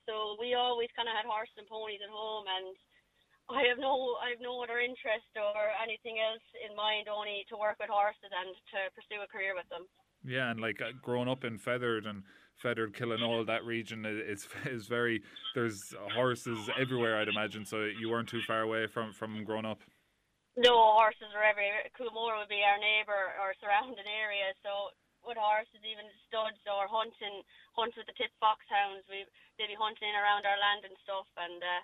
So 0.05 0.37
we 0.37 0.53
always 0.53 0.93
kind 0.93 1.09
of 1.09 1.17
had 1.17 1.25
horses 1.25 1.57
and 1.57 1.65
ponies 1.65 2.05
at 2.05 2.13
home, 2.13 2.45
and 2.45 2.77
I 3.49 3.65
have 3.65 3.81
no, 3.81 4.21
I 4.21 4.37
have 4.37 4.45
no 4.45 4.61
other 4.61 4.77
interest 4.77 5.33
or 5.33 5.73
anything 5.81 6.21
else 6.21 6.45
in 6.61 6.77
mind, 6.77 7.09
only 7.09 7.49
to 7.49 7.57
work 7.57 7.81
with 7.81 7.89
horses 7.89 8.29
and 8.29 8.53
to 8.77 8.93
pursue 8.93 9.25
a 9.25 9.29
career 9.33 9.57
with 9.57 9.65
them. 9.73 9.89
Yeah, 10.21 10.53
and 10.53 10.61
like 10.61 10.85
uh, 10.85 10.93
growing 11.01 11.25
up 11.25 11.41
in 11.41 11.57
Fethard 11.57 12.05
and 12.05 12.29
Fethard 12.61 12.93
all 13.21 13.43
that 13.45 13.63
region 13.65 14.05
is 14.05 14.47
is 14.65 14.87
very 14.87 15.21
there's 15.55 15.93
horses 16.13 16.69
everywhere 16.77 17.17
I'd 17.17 17.27
imagine. 17.27 17.65
So 17.65 17.83
you 17.85 18.09
weren't 18.09 18.29
too 18.29 18.41
far 18.45 18.61
away 18.61 18.87
from 18.87 19.13
from 19.13 19.43
growing 19.43 19.65
up? 19.65 19.81
No 20.55 20.77
horses 20.93 21.33
are 21.33 21.43
everywhere. 21.43 21.89
Coolmore 21.97 22.37
would 22.37 22.51
be 22.51 22.61
our 22.61 22.77
neighbour 22.77 23.33
or 23.41 23.57
surrounding 23.57 24.05
area. 24.05 24.53
So 24.61 24.93
with 25.25 25.39
horses 25.39 25.81
even 25.81 26.05
studs 26.27 26.59
or 26.67 26.85
hunting 26.85 27.41
hunt 27.73 27.95
with 27.97 28.05
the 28.05 28.15
tip 28.19 28.29
foxhounds. 28.37 29.07
We 29.09 29.25
they'd 29.57 29.71
be 29.71 29.79
hunting 29.79 30.13
around 30.13 30.45
our 30.45 30.59
land 30.59 30.85
and 30.85 30.97
stuff. 31.01 31.25
And 31.39 31.57
uh, 31.57 31.81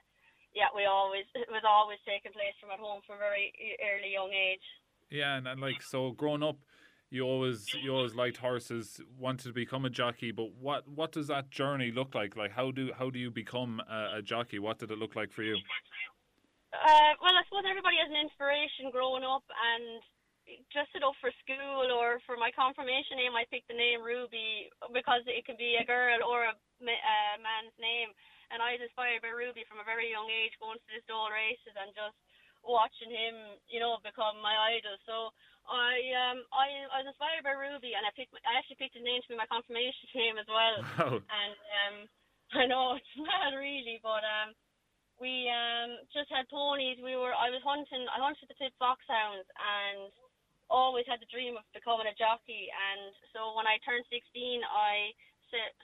yeah 0.53 0.69
we 0.75 0.85
always 0.85 1.25
it 1.35 1.49
was 1.49 1.65
always 1.65 1.99
taking 2.05 2.31
place 2.35 2.55
from 2.61 2.71
at 2.71 2.81
home 2.81 3.01
from 3.03 3.17
a 3.17 3.25
very 3.25 3.51
early 3.81 4.13
young 4.13 4.31
age. 4.31 4.65
Yeah 5.09 5.41
and, 5.41 5.49
and 5.49 5.59
like 5.59 5.81
so 5.81 6.13
growing 6.13 6.45
up 6.45 6.61
you 7.09 7.23
always 7.23 7.73
you 7.73 7.93
always 7.93 8.13
liked 8.13 8.37
horses, 8.37 9.01
wanted 9.17 9.47
to 9.47 9.53
become 9.53 9.85
a 9.85 9.89
jockey. 9.89 10.31
But 10.31 10.53
what 10.59 10.87
what 10.87 11.11
does 11.11 11.27
that 11.27 11.49
journey 11.49 11.91
look 11.91 12.13
like? 12.13 12.35
Like 12.35 12.51
how 12.51 12.71
do 12.71 12.91
how 12.97 13.09
do 13.09 13.19
you 13.19 13.31
become 13.31 13.81
a, 13.89 14.17
a 14.17 14.21
jockey? 14.21 14.59
What 14.59 14.79
did 14.79 14.91
it 14.91 14.97
look 14.97 15.15
like 15.15 15.31
for 15.31 15.43
you? 15.43 15.57
Uh, 16.69 17.13
well, 17.17 17.33
I 17.33 17.41
suppose 17.49 17.65
everybody 17.65 17.97
has 17.97 18.13
an 18.13 18.21
inspiration 18.21 18.93
growing 18.93 19.25
up, 19.25 19.41
and 19.49 20.05
just 20.69 20.93
up 21.01 21.17
for 21.17 21.33
school 21.41 21.89
or 21.89 22.21
for 22.25 22.37
my 22.37 22.53
confirmation 22.53 23.17
name, 23.17 23.33
I 23.33 23.45
picked 23.49 23.69
the 23.69 23.77
name 23.77 24.01
Ruby 24.01 24.69
because 24.93 25.25
it 25.25 25.45
can 25.45 25.57
be 25.57 25.77
a 25.77 25.85
girl 25.85 26.21
or 26.25 26.45
a, 26.45 26.53
a 26.53 27.17
man's 27.41 27.75
name. 27.77 28.13
And 28.49 28.61
I 28.61 28.73
was 28.73 28.81
inspired 28.81 29.21
by 29.21 29.29
Ruby 29.29 29.61
from 29.69 29.77
a 29.77 29.85
very 29.85 30.09
young 30.09 30.25
age, 30.25 30.57
going 30.57 30.81
to 30.81 30.89
the 30.89 31.05
Dole 31.05 31.29
races 31.29 31.77
and 31.77 31.93
just 31.93 32.17
watching 32.65 33.11
him, 33.11 33.59
you 33.67 33.79
know, 33.79 33.97
become 34.03 34.39
my 34.43 34.75
idol. 34.75 34.95
So 35.05 35.15
I 35.69 35.95
um 36.15 36.37
I, 36.49 36.67
I 36.89 36.97
was 37.03 37.11
inspired 37.11 37.45
by 37.45 37.55
Ruby, 37.55 37.93
and 37.93 38.03
I 38.05 38.11
picked 38.15 38.33
I 38.45 38.57
actually 38.57 38.81
picked 38.81 38.97
his 38.97 39.05
name 39.05 39.21
to 39.23 39.29
be 39.33 39.39
my 39.39 39.49
confirmation 39.49 40.09
name 40.15 40.37
as 40.37 40.49
well. 40.49 40.77
Oh. 40.99 41.17
And 41.21 41.53
um 41.83 41.95
I 42.59 42.65
know 42.65 42.97
it's 42.97 43.13
mad, 43.13 43.53
really, 43.53 44.01
but 44.01 44.25
um, 44.25 44.57
we 45.21 45.45
um 45.53 46.01
just 46.09 46.33
had 46.33 46.49
ponies. 46.49 46.97
We 46.97 47.13
were 47.13 47.35
I 47.35 47.53
was 47.53 47.61
hunting. 47.61 48.09
I 48.09 48.17
hunted 48.17 48.49
the 48.49 48.57
tip 48.57 48.73
foxhounds 48.81 49.45
and 49.53 50.09
always 50.69 51.05
had 51.09 51.21
the 51.21 51.29
dream 51.29 51.57
of 51.57 51.65
becoming 51.73 52.09
a 52.09 52.15
jockey. 52.17 52.69
And 52.69 53.13
so 53.33 53.57
when 53.57 53.65
I 53.65 53.81
turned 53.81 54.05
16, 54.09 54.61
I 54.65 55.13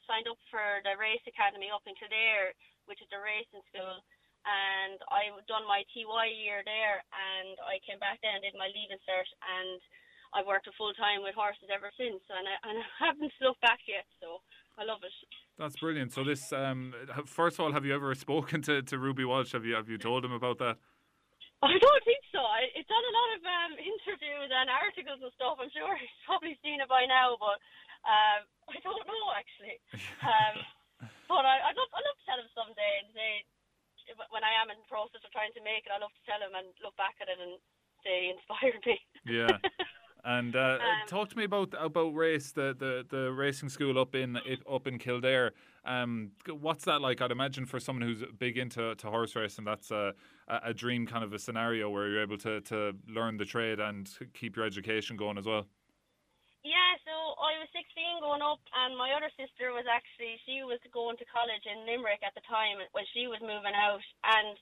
signed 0.06 0.30
up 0.30 0.38
for 0.54 0.82
the 0.86 0.94
race 0.94 1.22
academy 1.26 1.74
up 1.74 1.82
in 1.90 1.98
Kildare, 1.98 2.54
which 2.86 3.02
is 3.02 3.10
a 3.10 3.20
racing 3.22 3.66
school. 3.70 4.02
And 4.46 5.02
I 5.10 5.34
done 5.50 5.66
my 5.66 5.82
TY 5.90 6.30
year 6.38 6.62
there, 6.62 7.02
and 7.10 7.58
I 7.66 7.82
came 7.82 7.98
back 7.98 8.22
then 8.22 8.38
and 8.38 8.46
did 8.46 8.54
my 8.54 8.70
leaving 8.70 9.02
cert, 9.02 9.26
and 9.42 9.82
I've 10.38 10.46
worked 10.46 10.70
a 10.70 10.76
full 10.78 10.94
time 10.94 11.26
with 11.26 11.34
horses 11.34 11.72
ever 11.74 11.90
since, 11.98 12.22
and 12.30 12.46
I, 12.46 12.56
and 12.70 12.78
I 12.78 12.86
haven't 13.10 13.34
looked 13.42 13.66
back 13.66 13.82
yet. 13.90 14.06
So 14.22 14.46
I 14.78 14.86
love 14.86 15.02
it. 15.02 15.14
That's 15.58 15.80
brilliant. 15.80 16.14
So 16.14 16.22
this, 16.28 16.54
um, 16.54 16.94
first 17.26 17.58
of 17.58 17.66
all, 17.66 17.72
have 17.74 17.88
you 17.88 17.96
ever 17.96 18.14
spoken 18.28 18.62
to, 18.70 18.86
to 18.86 18.96
Ruby 19.00 19.26
Walsh? 19.26 19.54
Have 19.58 19.66
you 19.66 19.74
have 19.74 19.90
you 19.90 19.98
told 19.98 20.24
him 20.24 20.36
about 20.36 20.60
that? 20.60 20.78
I 21.64 21.74
don't 21.80 22.04
think 22.06 22.22
so. 22.30 22.44
I, 22.44 22.70
it's 22.76 22.86
done 22.86 23.02
a 23.02 23.16
lot 23.16 23.30
of 23.34 23.42
um, 23.42 23.74
interviews 23.80 24.52
and 24.52 24.70
articles 24.70 25.24
and 25.24 25.34
stuff. 25.34 25.58
I'm 25.58 25.72
sure 25.72 25.96
he's 26.02 26.22
probably 26.28 26.60
seen 26.62 26.84
it 26.84 26.90
by 26.92 27.08
now, 27.08 27.40
but 27.40 27.58
um, 28.06 28.46
I 28.70 28.78
don't 28.84 29.08
know 29.08 29.26
actually. 29.34 29.80
Um, 30.22 30.56
but 31.32 31.48
I, 31.48 31.72
I'd 31.72 31.78
love, 31.80 31.90
I'd 31.96 32.06
love 32.06 32.20
to 32.20 32.26
tell 32.28 32.38
him 32.44 32.52
someday 32.54 32.94
and 33.02 33.10
say 33.16 33.32
when 34.30 34.44
I 34.44 34.54
am 34.62 34.70
in 34.70 34.78
the 34.78 34.90
process 34.90 35.24
of 35.26 35.32
trying 35.32 35.54
to 35.58 35.64
make 35.64 35.86
it, 35.86 35.92
I'd 35.94 36.02
love 36.02 36.14
to 36.14 36.26
tell 36.26 36.40
them 36.40 36.54
and 36.54 36.70
look 36.84 36.96
back 36.98 37.18
at 37.22 37.30
it 37.30 37.40
and 37.42 37.58
say 38.04 38.30
he 38.30 38.34
inspired 38.34 38.82
me. 38.86 38.98
Yeah. 39.26 39.58
And 40.24 40.56
uh, 40.56 40.80
um, 40.82 41.08
talk 41.08 41.30
to 41.30 41.38
me 41.38 41.46
about 41.46 41.74
about 41.80 42.16
race 42.16 42.52
the, 42.52 42.76
the, 42.78 43.06
the 43.10 43.32
racing 43.32 43.70
school 43.70 44.00
up 44.00 44.16
in 44.16 44.38
up 44.70 44.88
in 44.88 44.98
Kildare. 44.98 45.54
Um, 45.86 46.32
what's 46.50 46.86
that 46.86 47.02
like? 47.02 47.22
I'd 47.22 47.32
imagine 47.32 47.66
for 47.66 47.80
someone 47.80 48.02
who's 48.02 48.24
big 48.40 48.58
into 48.58 48.96
to 48.96 49.08
horse 49.08 49.36
racing, 49.36 49.66
that's 49.66 49.92
a, 49.92 50.14
a 50.48 50.74
dream 50.74 51.06
kind 51.06 51.24
of 51.24 51.34
a 51.34 51.40
scenario 51.40 51.90
where 51.92 52.10
you're 52.10 52.24
able 52.24 52.40
to, 52.40 52.60
to 52.62 52.94
learn 53.08 53.38
the 53.38 53.46
trade 53.46 53.80
and 53.80 54.10
keep 54.34 54.56
your 54.56 54.66
education 54.66 55.16
going 55.16 55.38
as 55.38 55.46
well. 55.46 55.68
Yeah, 56.66 56.98
so 57.06 57.38
I 57.38 57.62
was 57.62 57.70
16 57.78 58.26
going 58.26 58.42
up, 58.42 58.58
and 58.74 58.98
my 58.98 59.14
other 59.14 59.30
sister 59.38 59.70
was 59.70 59.86
actually 59.86 60.42
she 60.50 60.66
was 60.66 60.82
going 60.90 61.14
to 61.22 61.30
college 61.30 61.62
in 61.62 61.86
Limerick 61.86 62.26
at 62.26 62.34
the 62.34 62.42
time 62.50 62.82
when 62.90 63.06
she 63.14 63.30
was 63.30 63.38
moving 63.38 63.78
out, 63.78 64.02
and 64.26 64.58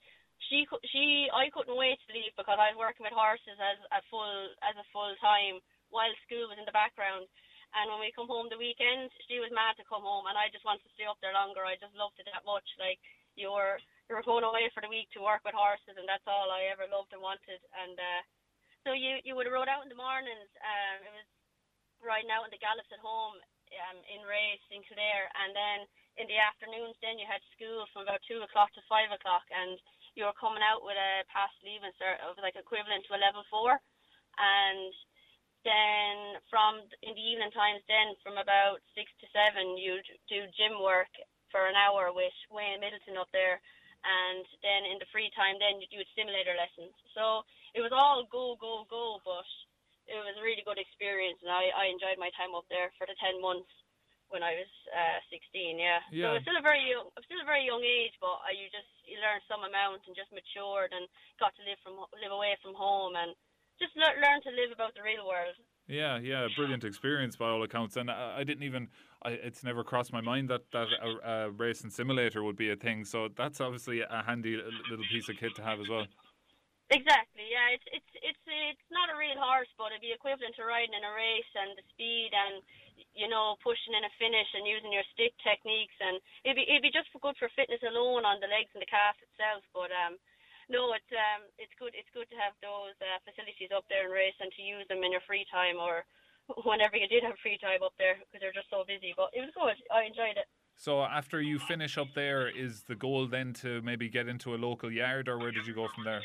she 0.52 0.68
she 0.92 1.32
I 1.32 1.48
couldn't 1.56 1.80
wait 1.80 1.96
to 2.04 2.12
leave 2.12 2.36
because 2.36 2.60
I 2.60 2.76
was 2.76 2.84
working 2.84 3.08
with 3.08 3.16
horses 3.16 3.56
as 3.56 3.80
a 3.96 4.04
full 4.12 4.52
as 4.68 4.76
a 4.76 4.84
full 4.92 5.16
time 5.24 5.64
while 5.96 6.12
school 6.28 6.52
was 6.52 6.60
in 6.60 6.68
the 6.68 6.76
background. 6.76 7.24
And 7.72 7.88
when 7.88 8.04
we 8.04 8.12
come 8.12 8.28
home 8.28 8.52
the 8.52 8.60
weekend, 8.60 9.08
she 9.32 9.40
was 9.40 9.56
mad 9.56 9.80
to 9.80 9.88
come 9.88 10.04
home, 10.04 10.28
and 10.28 10.36
I 10.36 10.52
just 10.52 10.68
wanted 10.68 10.84
to 10.84 10.94
stay 11.00 11.08
up 11.08 11.24
there 11.24 11.32
longer. 11.32 11.64
I 11.64 11.80
just 11.80 11.96
loved 11.96 12.20
it 12.20 12.28
that 12.28 12.44
much. 12.44 12.68
Like 12.76 13.00
you 13.40 13.48
were 13.48 13.80
you 14.12 14.20
were 14.20 14.28
going 14.28 14.44
away 14.44 14.68
for 14.76 14.84
the 14.84 14.92
week 14.92 15.08
to 15.16 15.24
work 15.24 15.48
with 15.48 15.56
horses, 15.56 15.96
and 15.96 16.04
that's 16.12 16.28
all 16.28 16.52
I 16.52 16.68
ever 16.68 16.84
loved 16.92 17.16
and 17.16 17.24
wanted. 17.24 17.64
And 17.80 17.96
uh, 17.96 18.22
so 18.84 18.92
you 18.92 19.24
you 19.24 19.40
would 19.40 19.48
have 19.48 19.56
rode 19.56 19.72
out 19.72 19.88
in 19.88 19.92
the 19.94 19.96
mornings. 19.96 20.52
Um, 20.60 21.00
it 21.08 21.16
was 21.16 21.28
riding 22.04 22.32
out 22.32 22.46
in 22.46 22.54
the 22.54 22.62
gallops 22.62 22.92
at 22.92 23.02
home 23.02 23.40
um, 23.90 23.98
in 24.06 24.22
race 24.28 24.62
in 24.70 24.86
Kildare, 24.86 25.32
and 25.44 25.56
then 25.56 25.80
in 26.22 26.30
the 26.30 26.38
afternoons, 26.38 26.94
then 27.02 27.18
you 27.18 27.26
had 27.26 27.42
school 27.58 27.90
from 27.90 28.06
about 28.06 28.22
two 28.30 28.44
o'clock 28.46 28.70
to 28.78 28.86
five 28.86 29.10
o'clock, 29.10 29.48
and 29.50 29.82
you 30.14 30.30
were 30.30 30.38
coming 30.38 30.62
out 30.62 30.86
with 30.86 31.00
a 31.00 31.26
past 31.34 31.58
leaving 31.66 31.96
cert 31.98 32.22
of 32.22 32.38
like 32.38 32.54
equivalent 32.54 33.02
to 33.10 33.18
a 33.18 33.24
level 33.24 33.42
four, 33.50 33.82
and 34.38 34.94
then 35.66 36.38
from 36.52 36.86
in 37.02 37.16
the 37.16 37.28
evening 37.34 37.50
times, 37.56 37.82
then 37.90 38.14
from 38.22 38.38
about 38.38 38.84
six 38.94 39.10
to 39.24 39.26
seven, 39.34 39.80
you'd 39.80 40.06
do 40.30 40.46
gym 40.54 40.78
work 40.84 41.10
for 41.50 41.66
an 41.66 41.78
hour 41.78 42.14
with 42.14 42.36
Wayne 42.52 42.84
Middleton 42.84 43.18
up 43.18 43.32
there, 43.34 43.58
and 44.04 44.46
then 44.62 44.86
in 44.86 45.00
the 45.00 45.10
free 45.10 45.32
time, 45.34 45.58
then 45.58 45.80
you 45.80 45.88
do 45.90 46.04
simulator 46.14 46.54
lessons. 46.54 46.94
So 47.16 47.48
it 47.74 47.82
was 47.82 47.96
all 47.96 48.28
go, 48.30 48.54
go, 48.60 48.86
go, 48.86 49.18
but 49.26 49.48
it 50.08 50.20
was 50.20 50.36
a 50.36 50.44
really 50.44 50.64
good 50.68 50.80
experience, 50.80 51.40
and 51.42 51.52
I, 51.52 51.72
I 51.72 51.86
enjoyed 51.92 52.20
my 52.20 52.32
time 52.36 52.52
up 52.56 52.68
there 52.68 52.92
for 53.00 53.08
the 53.08 53.16
ten 53.20 53.40
months 53.40 53.72
when 54.34 54.42
I 54.42 54.58
was 54.58 54.72
uh, 54.90 55.22
16. 55.30 55.78
Yeah. 55.78 56.02
yeah. 56.10 56.34
So 56.34 56.42
it's 56.42 56.46
still 56.50 56.58
a 56.58 56.66
very 56.66 56.82
young, 56.90 57.14
still 57.22 57.44
a 57.44 57.46
very 57.46 57.70
young 57.70 57.86
age, 57.86 58.18
but 58.18 58.42
uh, 58.42 58.50
you 58.50 58.66
just 58.74 58.90
you 59.06 59.22
learn 59.22 59.38
some 59.46 59.62
amount 59.62 60.10
and 60.10 60.18
just 60.18 60.34
matured 60.34 60.90
and 60.90 61.06
got 61.38 61.54
to 61.60 61.62
live 61.62 61.78
from 61.86 62.02
live 62.18 62.34
away 62.34 62.58
from 62.66 62.74
home 62.74 63.14
and 63.14 63.38
just 63.78 63.94
le- 63.94 64.18
learn 64.18 64.42
to 64.42 64.52
live 64.52 64.74
about 64.74 64.98
the 64.98 65.06
real 65.06 65.30
world. 65.30 65.54
Yeah, 65.86 66.18
yeah, 66.18 66.48
brilliant 66.56 66.84
experience 66.84 67.36
by 67.36 67.50
all 67.50 67.62
accounts, 67.62 67.98
and 67.98 68.10
I, 68.10 68.40
I 68.40 68.44
didn't 68.44 68.64
even. 68.64 68.88
I, 69.22 69.32
it's 69.32 69.64
never 69.64 69.84
crossed 69.84 70.12
my 70.12 70.22
mind 70.22 70.50
that 70.50 70.66
that 70.72 70.88
a, 70.98 71.30
a 71.30 71.52
racing 71.52 71.92
simulator 71.92 72.42
would 72.44 72.56
be 72.56 72.72
a 72.72 72.76
thing. 72.76 73.06
So 73.06 73.30
that's 73.36 73.62
obviously 73.62 74.02
a 74.02 74.24
handy 74.26 74.58
little 74.90 75.06
piece 75.12 75.30
of 75.30 75.38
kit 75.38 75.56
to 75.56 75.64
have 75.64 75.80
as 75.80 75.90
well. 75.90 76.08
Exactly. 76.92 77.48
Yeah, 77.48 77.74
it's 77.74 77.88
it's 77.90 78.12
it's 78.20 78.44
it's 78.44 78.88
not 78.92 79.10
a 79.10 79.18
real 79.18 79.40
horse, 79.40 79.72
but 79.80 79.96
it'd 79.96 80.04
be 80.04 80.14
equivalent 80.14 80.54
to 80.60 80.68
riding 80.68 80.94
in 80.94 81.08
a 81.08 81.14
race 81.16 81.52
and 81.56 81.74
the 81.80 81.86
speed 81.96 82.36
and 82.36 82.62
you 83.14 83.30
know, 83.30 83.58
pushing 83.62 83.94
in 83.94 84.06
a 84.06 84.14
finish 84.18 84.50
and 84.58 84.66
using 84.66 84.94
your 84.94 85.06
stick 85.14 85.34
techniques, 85.42 85.96
and 86.02 86.18
it'd 86.46 86.58
be 86.58 86.66
it'd 86.66 86.86
be 86.86 86.94
just 86.94 87.10
good 87.14 87.38
for 87.38 87.50
fitness 87.54 87.82
alone 87.86 88.26
on 88.26 88.42
the 88.42 88.50
legs 88.50 88.74
and 88.74 88.82
the 88.82 88.90
calf 88.90 89.18
itself. 89.22 89.62
But 89.74 89.94
um, 89.94 90.18
no, 90.70 90.94
it's 90.98 91.10
um, 91.14 91.46
it's 91.62 91.74
good 91.78 91.94
it's 91.94 92.10
good 92.14 92.30
to 92.34 92.38
have 92.42 92.58
those 92.62 92.98
uh, 93.02 93.22
facilities 93.26 93.74
up 93.74 93.86
there 93.90 94.10
in 94.10 94.14
race 94.14 94.38
and 94.42 94.52
to 94.58 94.62
use 94.62 94.86
them 94.90 95.06
in 95.06 95.14
your 95.14 95.26
free 95.26 95.46
time 95.50 95.78
or 95.78 96.06
whenever 96.68 96.98
you 96.98 97.08
did 97.08 97.24
have 97.24 97.38
free 97.42 97.62
time 97.62 97.86
up 97.86 97.94
there 98.02 98.18
because 98.18 98.42
they're 98.42 98.56
just 98.56 98.70
so 98.74 98.86
busy. 98.86 99.14
But 99.14 99.34
it 99.34 99.46
was 99.46 99.54
good. 99.54 99.78
I 99.94 100.10
enjoyed 100.10 100.38
it. 100.38 100.50
So 100.74 101.06
after 101.06 101.40
you 101.40 101.60
finish 101.60 101.98
up 102.02 102.10
there, 102.16 102.50
is 102.50 102.84
the 102.90 102.96
goal 102.96 103.28
then 103.28 103.54
to 103.62 103.82
maybe 103.84 104.10
get 104.10 104.28
into 104.28 104.56
a 104.56 104.58
local 104.58 104.92
yard, 104.92 105.30
or 105.30 105.38
where 105.38 105.52
did 105.52 105.68
you 105.68 105.74
go 105.74 105.88
from 105.94 106.04
there? 106.04 106.22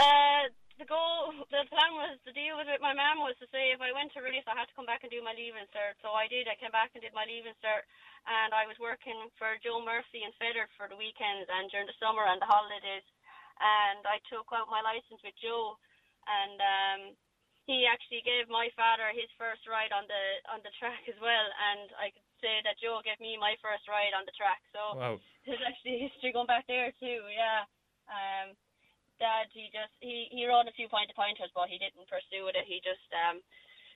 Uh, 0.00 0.48
the 0.80 0.88
goal, 0.88 1.30
the 1.52 1.62
plan 1.68 1.92
was, 1.94 2.16
the 2.24 2.34
deal 2.34 2.56
with 2.56 2.66
my 2.80 2.96
mum 2.96 3.22
was 3.22 3.36
to 3.38 3.46
say 3.52 3.70
if 3.70 3.78
I 3.78 3.94
went 3.94 4.10
to 4.16 4.24
release, 4.24 4.42
I 4.48 4.56
had 4.56 4.66
to 4.66 4.76
come 4.76 4.88
back 4.88 5.04
and 5.04 5.12
do 5.12 5.22
my 5.22 5.36
leaving 5.36 5.68
cert. 5.70 5.94
So 6.00 6.16
I 6.16 6.26
did. 6.26 6.48
I 6.48 6.58
came 6.58 6.72
back 6.72 6.90
and 6.96 7.04
did 7.04 7.14
my 7.14 7.28
leaving 7.28 7.54
cert, 7.60 7.84
and 8.26 8.50
I 8.56 8.66
was 8.66 8.80
working 8.80 9.30
for 9.36 9.60
Joe 9.60 9.78
Murphy 9.84 10.24
in 10.24 10.32
Fethard 10.40 10.72
for 10.74 10.88
the 10.88 10.98
weekends 10.98 11.46
and 11.46 11.68
during 11.70 11.86
the 11.86 11.98
summer 12.02 12.24
and 12.26 12.40
the 12.40 12.50
holidays. 12.50 13.06
And 13.62 14.02
I 14.08 14.18
took 14.26 14.48
out 14.50 14.72
my 14.72 14.82
license 14.82 15.20
with 15.22 15.36
Joe, 15.38 15.76
and 16.26 16.58
um, 16.58 17.00
he 17.68 17.86
actually 17.86 18.26
gave 18.26 18.50
my 18.50 18.72
father 18.74 19.12
his 19.14 19.30
first 19.38 19.62
ride 19.70 19.94
on 19.94 20.08
the 20.10 20.24
on 20.50 20.64
the 20.66 20.74
track 20.80 21.04
as 21.06 21.18
well. 21.22 21.46
And 21.70 21.94
I 22.00 22.10
could 22.10 22.26
say 22.42 22.58
that 22.66 22.80
Joe 22.82 22.98
gave 23.06 23.22
me 23.22 23.38
my 23.38 23.54
first 23.62 23.86
ride 23.86 24.16
on 24.18 24.26
the 24.26 24.34
track. 24.34 24.58
So 24.74 24.82
wow. 24.98 25.14
there's 25.46 25.62
actually 25.62 26.10
history 26.10 26.34
going 26.34 26.50
back 26.50 26.66
there 26.66 26.90
too. 26.98 27.22
Yeah. 27.30 27.68
Um, 28.10 28.58
dad, 29.22 29.46
he 29.54 29.70
just 29.70 29.94
he 30.02 30.26
he 30.34 30.50
rode 30.50 30.66
a 30.66 30.74
few 30.74 30.90
pointed 30.90 31.14
pointers, 31.14 31.54
but 31.54 31.70
he 31.70 31.78
didn't 31.78 32.10
pursue 32.10 32.50
it. 32.50 32.58
He 32.66 32.82
just 32.82 33.06
um 33.14 33.38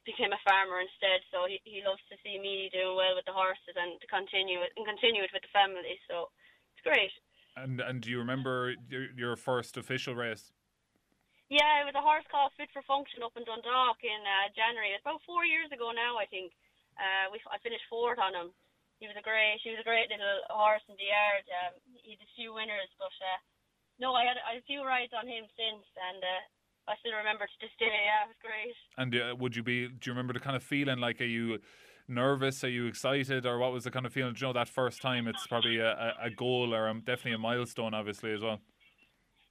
became 0.07 0.31
a 0.31 0.45
farmer 0.47 0.79
instead. 0.79 1.27
So 1.35 1.51
he 1.51 1.59
he 1.67 1.83
loves 1.83 2.03
to 2.09 2.17
see 2.23 2.39
me 2.39 2.71
doing 2.71 2.95
well 2.95 3.19
with 3.19 3.27
the 3.27 3.35
horses 3.35 3.75
and 3.75 3.99
to 3.99 4.07
continue 4.07 4.63
it 4.63 4.71
and 4.79 4.87
continue 4.87 5.27
it 5.27 5.35
with 5.35 5.43
the 5.43 5.51
family. 5.51 5.99
So 6.07 6.31
it's 6.79 6.87
great. 6.87 7.11
And 7.59 7.83
and 7.83 7.99
do 7.99 8.15
you 8.15 8.23
remember 8.23 8.79
your, 8.87 9.11
your 9.19 9.35
first 9.35 9.75
official 9.75 10.15
race? 10.15 10.55
Yeah, 11.51 11.79
it 11.79 11.87
was 11.87 11.95
a 11.95 12.03
horse 12.03 12.27
called 12.27 12.51
Fit 12.59 12.75
for 12.75 12.83
Function 12.91 13.23
up 13.23 13.39
in 13.39 13.47
Dundalk 13.47 14.03
in 14.03 14.19
uh, 14.27 14.51
January. 14.51 14.91
It's 14.91 15.07
about 15.07 15.23
four 15.23 15.47
years 15.47 15.71
ago 15.71 15.95
now, 15.95 16.19
I 16.19 16.27
think. 16.27 16.51
Uh, 16.99 17.31
we 17.31 17.39
I 17.47 17.63
finished 17.63 17.87
fourth 17.87 18.19
on 18.19 18.35
him. 18.35 18.51
He 18.99 19.07
was 19.07 19.15
a 19.15 19.23
great, 19.23 19.61
he 19.63 19.71
was 19.71 19.79
a 19.79 19.87
great 19.87 20.09
little 20.09 20.43
horse 20.51 20.83
in 20.89 20.97
the 20.97 21.07
yard. 21.07 21.45
Um, 21.47 21.73
he 22.03 22.17
had 22.17 22.25
a 22.25 22.35
few 22.35 22.57
winners, 22.57 22.91
but 22.99 23.15
uh, 23.23 23.39
no, 23.99 24.15
I 24.15 24.25
had, 24.25 24.37
I 24.45 24.55
had 24.55 24.63
a 24.63 24.67
few 24.67 24.85
rides 24.85 25.13
on 25.17 25.27
him 25.27 25.45
since, 25.57 25.85
and 25.97 26.21
uh, 26.23 26.93
I 26.93 26.95
still 27.01 27.17
remember 27.17 27.47
to 27.47 27.59
this 27.61 27.75
day. 27.79 27.91
Yeah, 27.91 28.25
it 28.25 28.31
was 28.31 28.41
great. 28.43 28.77
And 28.97 29.11
uh, 29.15 29.37
would 29.37 29.57
you 29.57 29.63
be? 29.63 29.89
Do 29.89 30.05
you 30.05 30.13
remember 30.13 30.33
the 30.33 30.41
kind 30.41 30.57
of 30.57 30.63
feeling? 30.63 30.99
Like, 30.99 31.21
are 31.21 31.25
you 31.25 31.59
nervous? 32.09 32.63
Are 32.63 32.71
you 32.71 32.87
excited, 32.87 33.47
or 33.47 33.59
what 33.59 33.73
was 33.73 33.85
the 33.85 33.91
kind 33.91 34.07
of 34.07 34.13
feeling? 34.13 34.35
Do 34.35 34.41
you 34.41 34.47
know 34.47 34.53
that 34.55 34.69
first 34.69 35.03
time? 35.03 35.27
It's 35.27 35.47
probably 35.47 35.79
a, 35.79 36.15
a 36.21 36.31
goal 36.31 36.75
or 36.75 36.89
um, 36.89 37.01
definitely 37.01 37.35
a 37.35 37.39
milestone, 37.39 37.95
obviously 37.95 38.33
as 38.33 38.43
well. 38.43 38.61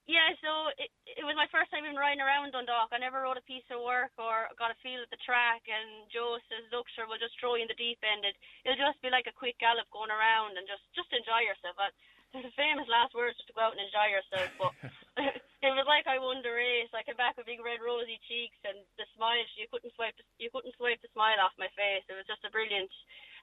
Yeah, 0.06 0.30
so 0.38 0.70
it, 0.78 0.86
it 1.18 1.26
was 1.26 1.34
my 1.34 1.50
first 1.50 1.66
time 1.74 1.82
even 1.82 1.98
riding 1.98 2.22
around 2.22 2.54
Dundalk. 2.54 2.94
I 2.94 3.02
never 3.02 3.26
rode 3.26 3.42
a 3.42 3.50
piece 3.50 3.66
of 3.74 3.82
work 3.82 4.14
or 4.22 4.46
got 4.54 4.70
a 4.70 4.78
feel 4.78 5.02
at 5.02 5.10
the 5.10 5.18
track. 5.26 5.66
And 5.66 6.06
Joe 6.14 6.38
says, 6.46 6.62
"Look, 6.70 6.86
sure, 6.94 7.10
we'll 7.10 7.18
just 7.18 7.34
throw 7.42 7.58
you 7.58 7.66
in 7.66 7.70
the 7.70 7.74
deep 7.74 7.98
end. 8.06 8.22
It, 8.22 8.38
it'll 8.62 8.78
just 8.78 9.02
be 9.02 9.10
like 9.10 9.26
a 9.26 9.34
quick 9.34 9.58
gallop 9.58 9.90
going 9.90 10.14
around 10.14 10.54
and 10.54 10.64
just 10.70 10.86
just 10.94 11.10
enjoy 11.10 11.42
yourself." 11.42 11.74
But 11.74 11.90
the 12.34 12.52
famous 12.58 12.88
last 12.90 13.14
words 13.14 13.36
just 13.38 13.48
to 13.48 13.56
go 13.56 13.62
out 13.62 13.74
and 13.76 13.82
enjoy 13.82 14.08
yourself. 14.10 14.50
But 14.58 14.72
it 15.66 15.72
was 15.72 15.88
like 15.88 16.06
I 16.06 16.18
won 16.18 16.42
the 16.42 16.52
race. 16.52 16.90
I 16.92 17.06
came 17.06 17.18
back 17.18 17.36
with 17.38 17.48
big 17.48 17.62
red 17.62 17.80
rosy 17.80 18.20
cheeks 18.26 18.58
and 18.66 18.82
the 18.98 19.06
smile. 19.16 19.42
You 19.56 19.70
couldn't 19.70 19.94
swipe. 19.94 20.16
The, 20.18 20.24
you 20.38 20.50
couldn't 20.52 20.76
swipe 20.76 21.00
the 21.00 21.12
smile 21.14 21.40
off 21.40 21.56
my 21.56 21.70
face. 21.74 22.04
It 22.08 22.18
was 22.18 22.28
just 22.28 22.44
a 22.44 22.52
brilliant 22.52 22.92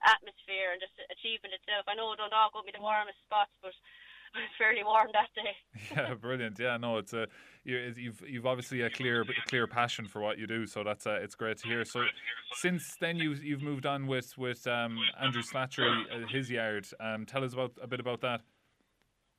atmosphere 0.03 0.75
and 0.75 0.83
just 0.83 0.95
achievement 1.09 1.55
itself. 1.55 1.87
I 1.87 1.95
know 1.95 2.13
Dundalk 2.13 2.53
won't 2.53 2.67
be 2.67 2.75
the 2.75 2.83
warmest 2.83 3.23
spots, 3.23 3.55
but 3.63 3.73
it 4.33 4.39
was 4.39 4.57
fairly 4.57 4.83
warm 4.83 5.09
that 5.13 5.29
day. 5.35 5.53
yeah, 5.95 6.13
brilliant. 6.13 6.59
Yeah, 6.59 6.77
no, 6.77 6.97
it's 6.97 7.13
a 7.13 7.27
you've 7.63 8.23
you've 8.27 8.45
obviously 8.45 8.81
a 8.81 8.89
clear 8.89 9.25
clear 9.47 9.67
passion 9.67 10.07
for 10.07 10.21
what 10.21 10.37
you 10.37 10.47
do, 10.47 10.65
so 10.65 10.83
that's 10.83 11.05
uh, 11.05 11.19
it's 11.21 11.35
great 11.35 11.57
to 11.59 11.67
hear. 11.67 11.85
So 11.85 12.05
since 12.55 12.95
then 12.99 13.17
you've 13.17 13.43
you've 13.43 13.61
moved 13.61 13.85
on 13.85 14.07
with 14.07 14.37
with 14.37 14.65
um, 14.67 14.99
Andrew 15.21 15.41
Slattery, 15.41 16.03
uh, 16.11 16.27
his 16.27 16.49
yard. 16.49 16.87
Um, 16.99 17.25
tell 17.25 17.43
us 17.43 17.53
about 17.53 17.73
a 17.81 17.87
bit 17.87 17.99
about 17.99 18.21
that. 18.21 18.41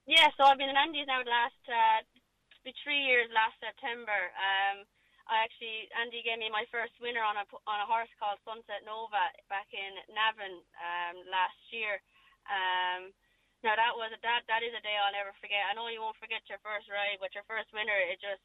Yeah, 0.05 0.29
so 0.37 0.45
I've 0.45 0.61
been 0.61 0.69
in 0.69 0.77
Andy's 0.77 1.09
now 1.09 1.25
the 1.25 1.33
last 1.33 1.65
uh, 1.65 2.05
be 2.61 2.77
three 2.85 3.09
years 3.09 3.25
last 3.33 3.57
September. 3.57 4.29
Um, 4.37 4.85
I 5.25 5.41
actually 5.41 5.89
Andy 5.97 6.21
gave 6.21 6.37
me 6.37 6.53
my 6.53 6.69
first 6.69 6.93
winner 7.01 7.25
on 7.25 7.41
a 7.41 7.45
on 7.65 7.81
a 7.81 7.89
horse 7.89 8.13
called 8.21 8.37
Sunset 8.45 8.85
Nova 8.85 9.33
back 9.49 9.65
in 9.73 9.97
Navan 10.13 10.61
um, 10.77 11.17
last 11.33 11.57
year. 11.73 12.05
Um, 12.53 13.17
now 13.65 13.73
that 13.81 13.97
was 13.97 14.13
a, 14.13 14.21
that 14.21 14.45
that 14.45 14.61
is 14.61 14.77
a 14.77 14.85
day 14.85 14.93
I'll 14.93 15.17
never 15.17 15.33
forget. 15.41 15.65
I 15.65 15.73
know 15.73 15.89
you 15.89 16.05
won't 16.05 16.21
forget 16.21 16.45
your 16.53 16.61
first 16.61 16.85
ride, 16.93 17.17
but 17.17 17.33
your 17.33 17.49
first 17.49 17.73
winner, 17.73 17.97
it 17.97 18.21
just 18.21 18.45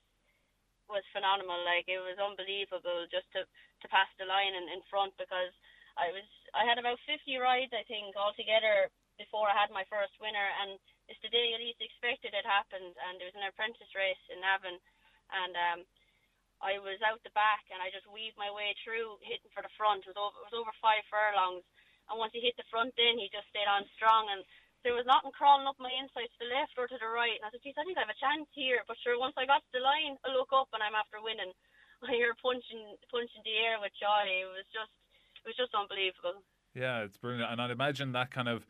was 0.87 1.03
phenomenal. 1.11 1.59
Like 1.67 1.91
it 1.91 1.99
was 1.99 2.15
unbelievable 2.15 3.03
just 3.11 3.27
to 3.35 3.43
to 3.43 3.87
pass 3.91 4.07
the 4.15 4.23
line 4.23 4.55
in, 4.55 4.79
in 4.79 4.79
front 4.87 5.11
because 5.19 5.51
I 5.99 6.15
was 6.15 6.23
I 6.55 6.63
had 6.63 6.79
about 6.79 7.03
50 7.03 7.19
rides 7.35 7.75
I 7.75 7.83
think 7.83 8.15
altogether 8.15 8.87
before 9.19 9.51
I 9.51 9.59
had 9.59 9.75
my 9.75 9.83
first 9.91 10.15
winner, 10.23 10.47
and 10.63 10.79
it's 11.09 11.19
the 11.25 11.33
day 11.33 11.49
you 11.49 11.57
least 11.57 11.81
expected 11.81 12.37
it 12.37 12.45
happened. 12.45 12.93
And 13.09 13.17
there 13.17 13.27
was 13.27 13.35
an 13.35 13.49
apprentice 13.49 13.91
race 13.97 14.21
in 14.29 14.39
Navan, 14.39 14.77
and 15.33 15.53
um, 15.57 15.79
I 16.61 16.77
was 16.79 17.01
out 17.01 17.19
the 17.25 17.33
back 17.33 17.65
and 17.73 17.81
I 17.81 17.89
just 17.89 18.07
weaved 18.07 18.37
my 18.37 18.53
way 18.53 18.77
through, 18.79 19.17
hitting 19.25 19.49
for 19.51 19.65
the 19.65 19.73
front. 19.79 20.05
It 20.05 20.13
was 20.13 20.19
over, 20.19 20.37
it 20.37 20.47
was 20.51 20.57
over 20.59 20.73
five 20.79 21.03
furlongs, 21.07 21.65
and 22.11 22.21
once 22.21 22.35
he 22.35 22.43
hit 22.43 22.55
the 22.55 22.67
front, 22.67 22.93
then 22.95 23.17
he 23.17 23.31
just 23.31 23.47
stayed 23.49 23.67
on 23.67 23.89
strong 23.95 24.29
and 24.29 24.45
there 24.83 24.95
was 24.95 25.07
nothing 25.07 25.35
crawling 25.35 25.67
up 25.67 25.75
my 25.75 25.91
inside 25.91 26.31
to 26.31 26.39
the 26.39 26.51
left 26.55 26.79
or 26.79 26.87
to 26.87 26.95
the 26.95 27.11
right. 27.11 27.35
And 27.35 27.43
I 27.43 27.51
said, 27.51 27.59
geez, 27.59 27.75
I 27.75 27.83
think 27.83 27.99
I 27.99 28.07
have 28.07 28.15
a 28.15 28.23
chance 28.23 28.47
here. 28.55 28.79
But 28.87 28.95
sure, 29.03 29.19
once 29.19 29.35
I 29.35 29.43
got 29.43 29.59
to 29.59 29.73
the 29.75 29.83
line, 29.83 30.15
I 30.23 30.31
look 30.31 30.55
up 30.55 30.71
and 30.71 30.79
I'm 30.79 30.95
after 30.95 31.19
winning. 31.19 31.51
I 32.07 32.15
hear 32.15 32.31
punching, 32.39 32.95
punching 33.11 33.43
the 33.43 33.59
air 33.59 33.75
with 33.83 33.91
joy. 33.99 34.23
It 34.23 34.47
was 34.47 34.63
just, 34.71 34.95
it 35.43 35.51
was 35.51 35.59
just 35.59 35.75
unbelievable. 35.75 36.39
Yeah, 36.71 37.03
it's 37.03 37.19
brilliant, 37.19 37.51
and 37.51 37.59
I'd 37.59 37.75
imagine 37.75 38.13
that 38.13 38.31
kind 38.31 38.47
of. 38.47 38.63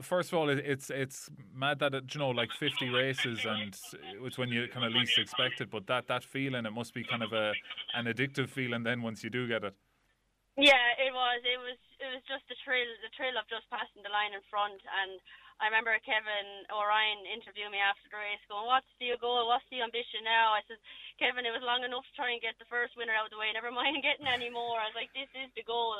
First 0.00 0.32
of 0.32 0.38
all, 0.38 0.48
it's 0.48 0.88
it's 0.88 1.28
mad 1.52 1.80
that 1.80 1.94
it, 1.94 2.14
you 2.14 2.20
know 2.20 2.30
like 2.30 2.52
fifty 2.52 2.88
races 2.88 3.44
and 3.44 3.74
it's 4.22 4.38
when 4.38 4.48
you 4.48 4.68
kind 4.70 4.86
of 4.86 4.92
least 4.92 5.18
expect 5.18 5.60
it. 5.60 5.70
But 5.70 5.86
that 5.88 6.06
that 6.06 6.22
feeling, 6.22 6.64
it 6.64 6.70
must 6.70 6.94
be 6.94 7.02
kind 7.02 7.22
of 7.22 7.32
a 7.32 7.52
an 7.94 8.06
addictive 8.06 8.48
feeling. 8.48 8.84
Then 8.84 9.02
once 9.02 9.24
you 9.24 9.30
do 9.30 9.48
get 9.48 9.64
it. 9.64 9.74
Yeah, 10.58 10.86
it 10.98 11.10
was. 11.10 11.40
It 11.42 11.58
was. 11.58 11.78
It 11.98 12.08
was 12.10 12.22
just 12.30 12.46
the 12.46 12.56
thrill, 12.62 12.86
the 13.02 13.12
thrill 13.18 13.34
of 13.34 13.50
just 13.50 13.66
passing 13.70 14.02
the 14.06 14.14
line 14.14 14.30
in 14.30 14.42
front. 14.46 14.78
And 15.02 15.18
I 15.58 15.66
remember 15.68 15.92
Kevin 16.06 16.64
O'Ryan 16.70 17.26
interviewing 17.26 17.74
me 17.74 17.82
after 17.82 18.06
the 18.08 18.18
race, 18.18 18.42
going, 18.46 18.70
"What's 18.70 18.88
the 19.02 19.14
goal? 19.18 19.50
What's 19.50 19.66
the 19.74 19.82
ambition 19.82 20.22
now?" 20.22 20.54
I 20.54 20.62
said, 20.70 20.78
"Kevin, 21.18 21.46
it 21.46 21.54
was 21.54 21.66
long 21.66 21.82
enough 21.82 22.06
to 22.06 22.14
try 22.14 22.30
and 22.30 22.42
get 22.42 22.54
the 22.62 22.70
first 22.70 22.94
winner 22.94 23.14
out 23.14 23.26
of 23.26 23.34
the 23.34 23.42
way. 23.42 23.50
Never 23.50 23.74
mind 23.74 24.02
getting 24.06 24.30
any 24.30 24.54
more." 24.54 24.78
I 24.78 24.86
was 24.86 24.98
like, 24.98 25.10
"This 25.18 25.30
is 25.34 25.50
the 25.58 25.66
goal," 25.66 25.98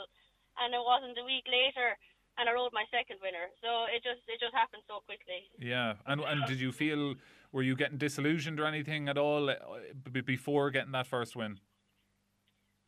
and 0.59 0.71
it 0.75 0.83
wasn't 0.83 1.19
a 1.19 1.27
week 1.27 1.47
later, 1.51 1.99
and 2.39 2.49
I 2.49 2.53
rode 2.53 2.73
my 2.73 2.85
second 2.91 3.19
winner. 3.23 3.51
So 3.63 3.91
it 3.91 4.03
just 4.03 4.23
it 4.29 4.39
just 4.39 4.55
happened 4.55 4.83
so 4.87 5.01
quickly. 5.07 5.49
Yeah, 5.59 5.99
and 6.07 6.21
and 6.21 6.47
did 6.47 6.61
you 6.61 6.73
feel 6.73 7.15
were 7.53 7.63
you 7.63 7.75
getting 7.75 7.99
disillusioned 7.99 8.61
or 8.61 8.67
anything 8.67 9.09
at 9.09 9.19
all 9.19 9.51
uh, 9.51 9.59
before 10.13 10.71
getting 10.71 10.93
that 10.93 11.07
first 11.07 11.35
win? 11.35 11.59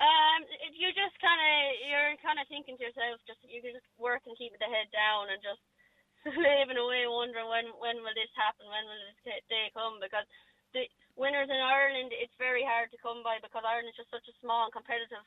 Um, 0.03 0.43
you 0.75 0.91
just 0.95 1.15
kind 1.23 1.39
of 1.39 1.55
you're 1.87 2.15
kind 2.23 2.39
of 2.43 2.47
thinking 2.51 2.75
to 2.79 2.85
yourself, 2.87 3.23
just 3.27 3.39
you 3.47 3.63
can 3.63 3.75
just 3.75 3.87
work 3.99 4.23
and 4.27 4.35
keep 4.39 4.55
the 4.59 4.67
head 4.67 4.91
down 4.91 5.31
and 5.31 5.39
just 5.43 5.63
slaving 6.27 6.79
away, 6.79 7.07
wondering 7.07 7.47
when 7.51 7.67
when 7.79 7.97
will 8.03 8.17
this 8.19 8.33
happen, 8.35 8.67
when 8.67 8.87
will 8.87 9.03
this 9.23 9.47
day 9.47 9.71
come? 9.75 10.03
Because 10.03 10.27
the 10.75 10.89
winners 11.15 11.53
in 11.53 11.61
Ireland, 11.61 12.11
it's 12.17 12.35
very 12.41 12.65
hard 12.65 12.91
to 12.91 12.99
come 13.05 13.21
by 13.21 13.39
because 13.39 13.63
Ireland 13.63 13.93
is 13.93 14.01
just 14.01 14.11
such 14.11 14.27
a 14.27 14.41
small 14.41 14.67
and 14.67 14.75
competitive 14.75 15.23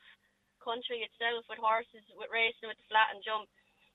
country 0.58 1.06
itself 1.06 1.46
with 1.46 1.62
horses, 1.62 2.02
with 2.18 2.32
racing, 2.34 2.66
with 2.66 2.80
the 2.82 2.90
flat 2.90 3.14
and 3.14 3.22
jump. 3.22 3.46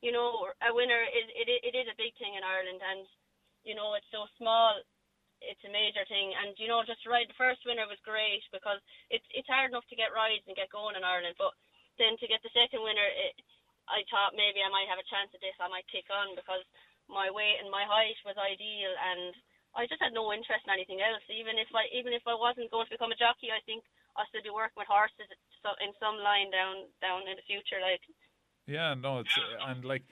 You 0.02 0.12
know, 0.12 0.49
a 0.66 0.74
winner 0.74 1.02
is 1.14 1.28
it 1.38 1.47
it 1.47 1.74
is 1.78 1.88
a 1.89 1.97
big 2.02 2.18
thing 2.18 2.34
in 2.34 2.43
Ireland, 2.43 2.82
and 2.82 3.06
you 3.62 3.78
know 3.78 3.93
it's 3.93 4.10
so 4.10 4.26
small. 4.41 4.82
It's 5.41 5.62
a 5.66 5.74
major 5.74 6.06
thing, 6.06 6.34
and 6.38 6.54
you 6.58 6.70
know, 6.70 6.86
just 6.86 7.06
ride 7.10 7.30
the 7.30 7.38
first 7.38 7.66
winner 7.66 7.86
was 7.89 8.02
great 8.06 8.41
because 8.54 8.82
it's 9.14 9.26
it's 9.34 9.49
hard 9.49 9.70
enough 9.70 9.86
to 9.89 9.97
get 9.97 10.14
rides 10.14 10.45
and 10.45 10.58
get 10.58 10.74
going 10.74 10.97
in 10.97 11.06
Ireland, 11.06 11.38
but 11.38 11.54
then 12.02 12.18
to 12.18 12.30
get 12.30 12.41
the 12.41 12.54
second 12.54 12.82
winner, 12.82 13.06
it, 13.06 13.38
I 13.89 14.02
thought 14.10 14.38
maybe 14.38 14.62
I 14.62 14.74
might 14.74 14.89
have 14.89 15.02
a 15.02 15.12
chance 15.12 15.30
at 15.34 15.41
this. 15.41 15.58
I 15.62 15.70
might 15.70 15.89
kick 15.89 16.10
on 16.10 16.34
because 16.34 16.66
my 17.10 17.30
weight 17.30 17.62
and 17.62 17.70
my 17.70 17.86
height 17.86 18.18
was 18.26 18.38
ideal, 18.41 18.93
and 18.93 19.34
I 19.78 19.86
just 19.86 20.02
had 20.02 20.18
no 20.18 20.34
interest 20.34 20.66
in 20.66 20.74
anything 20.74 21.02
else. 21.02 21.24
Even 21.30 21.62
if 21.62 21.70
I 21.74 21.86
even 21.93 22.14
if 22.14 22.26
I 22.26 22.34
wasn't 22.34 22.74
going 22.74 22.89
to 22.89 22.95
become 22.97 23.14
a 23.14 23.22
jockey, 23.22 23.54
I 23.54 23.62
think 23.70 23.86
I'll 24.18 24.28
still 24.34 24.43
be 24.43 24.54
working 24.54 24.82
with 24.82 24.91
horses 24.91 25.30
in 25.30 25.91
some 26.02 26.20
line 26.20 26.49
down 26.49 26.89
down 26.99 27.26
in 27.30 27.38
the 27.38 27.45
future. 27.47 27.80
Like 27.80 28.04
yeah, 28.68 28.93
no, 28.93 29.20
it's 29.20 29.38
uh, 29.38 29.70
and 29.70 29.84
like 29.86 30.03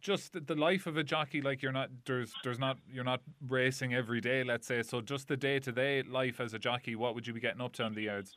just 0.00 0.46
the 0.46 0.54
life 0.54 0.86
of 0.86 0.96
a 0.96 1.02
jockey 1.02 1.40
like 1.40 1.62
you're 1.62 1.72
not 1.72 1.88
there's 2.04 2.32
there's 2.44 2.58
not 2.58 2.76
you're 2.86 3.02
not 3.02 3.22
racing 3.48 3.94
every 3.94 4.20
day 4.20 4.44
let's 4.44 4.66
say 4.66 4.82
so 4.82 5.00
just 5.00 5.26
the 5.26 5.36
day 5.36 5.58
to 5.58 5.72
day 5.72 6.02
life 6.02 6.38
as 6.38 6.52
a 6.52 6.58
jockey 6.58 6.94
what 6.94 7.14
would 7.14 7.26
you 7.26 7.32
be 7.32 7.40
getting 7.40 7.62
up 7.62 7.72
to 7.72 7.82
on 7.82 7.94
the 7.94 8.02
yards 8.02 8.36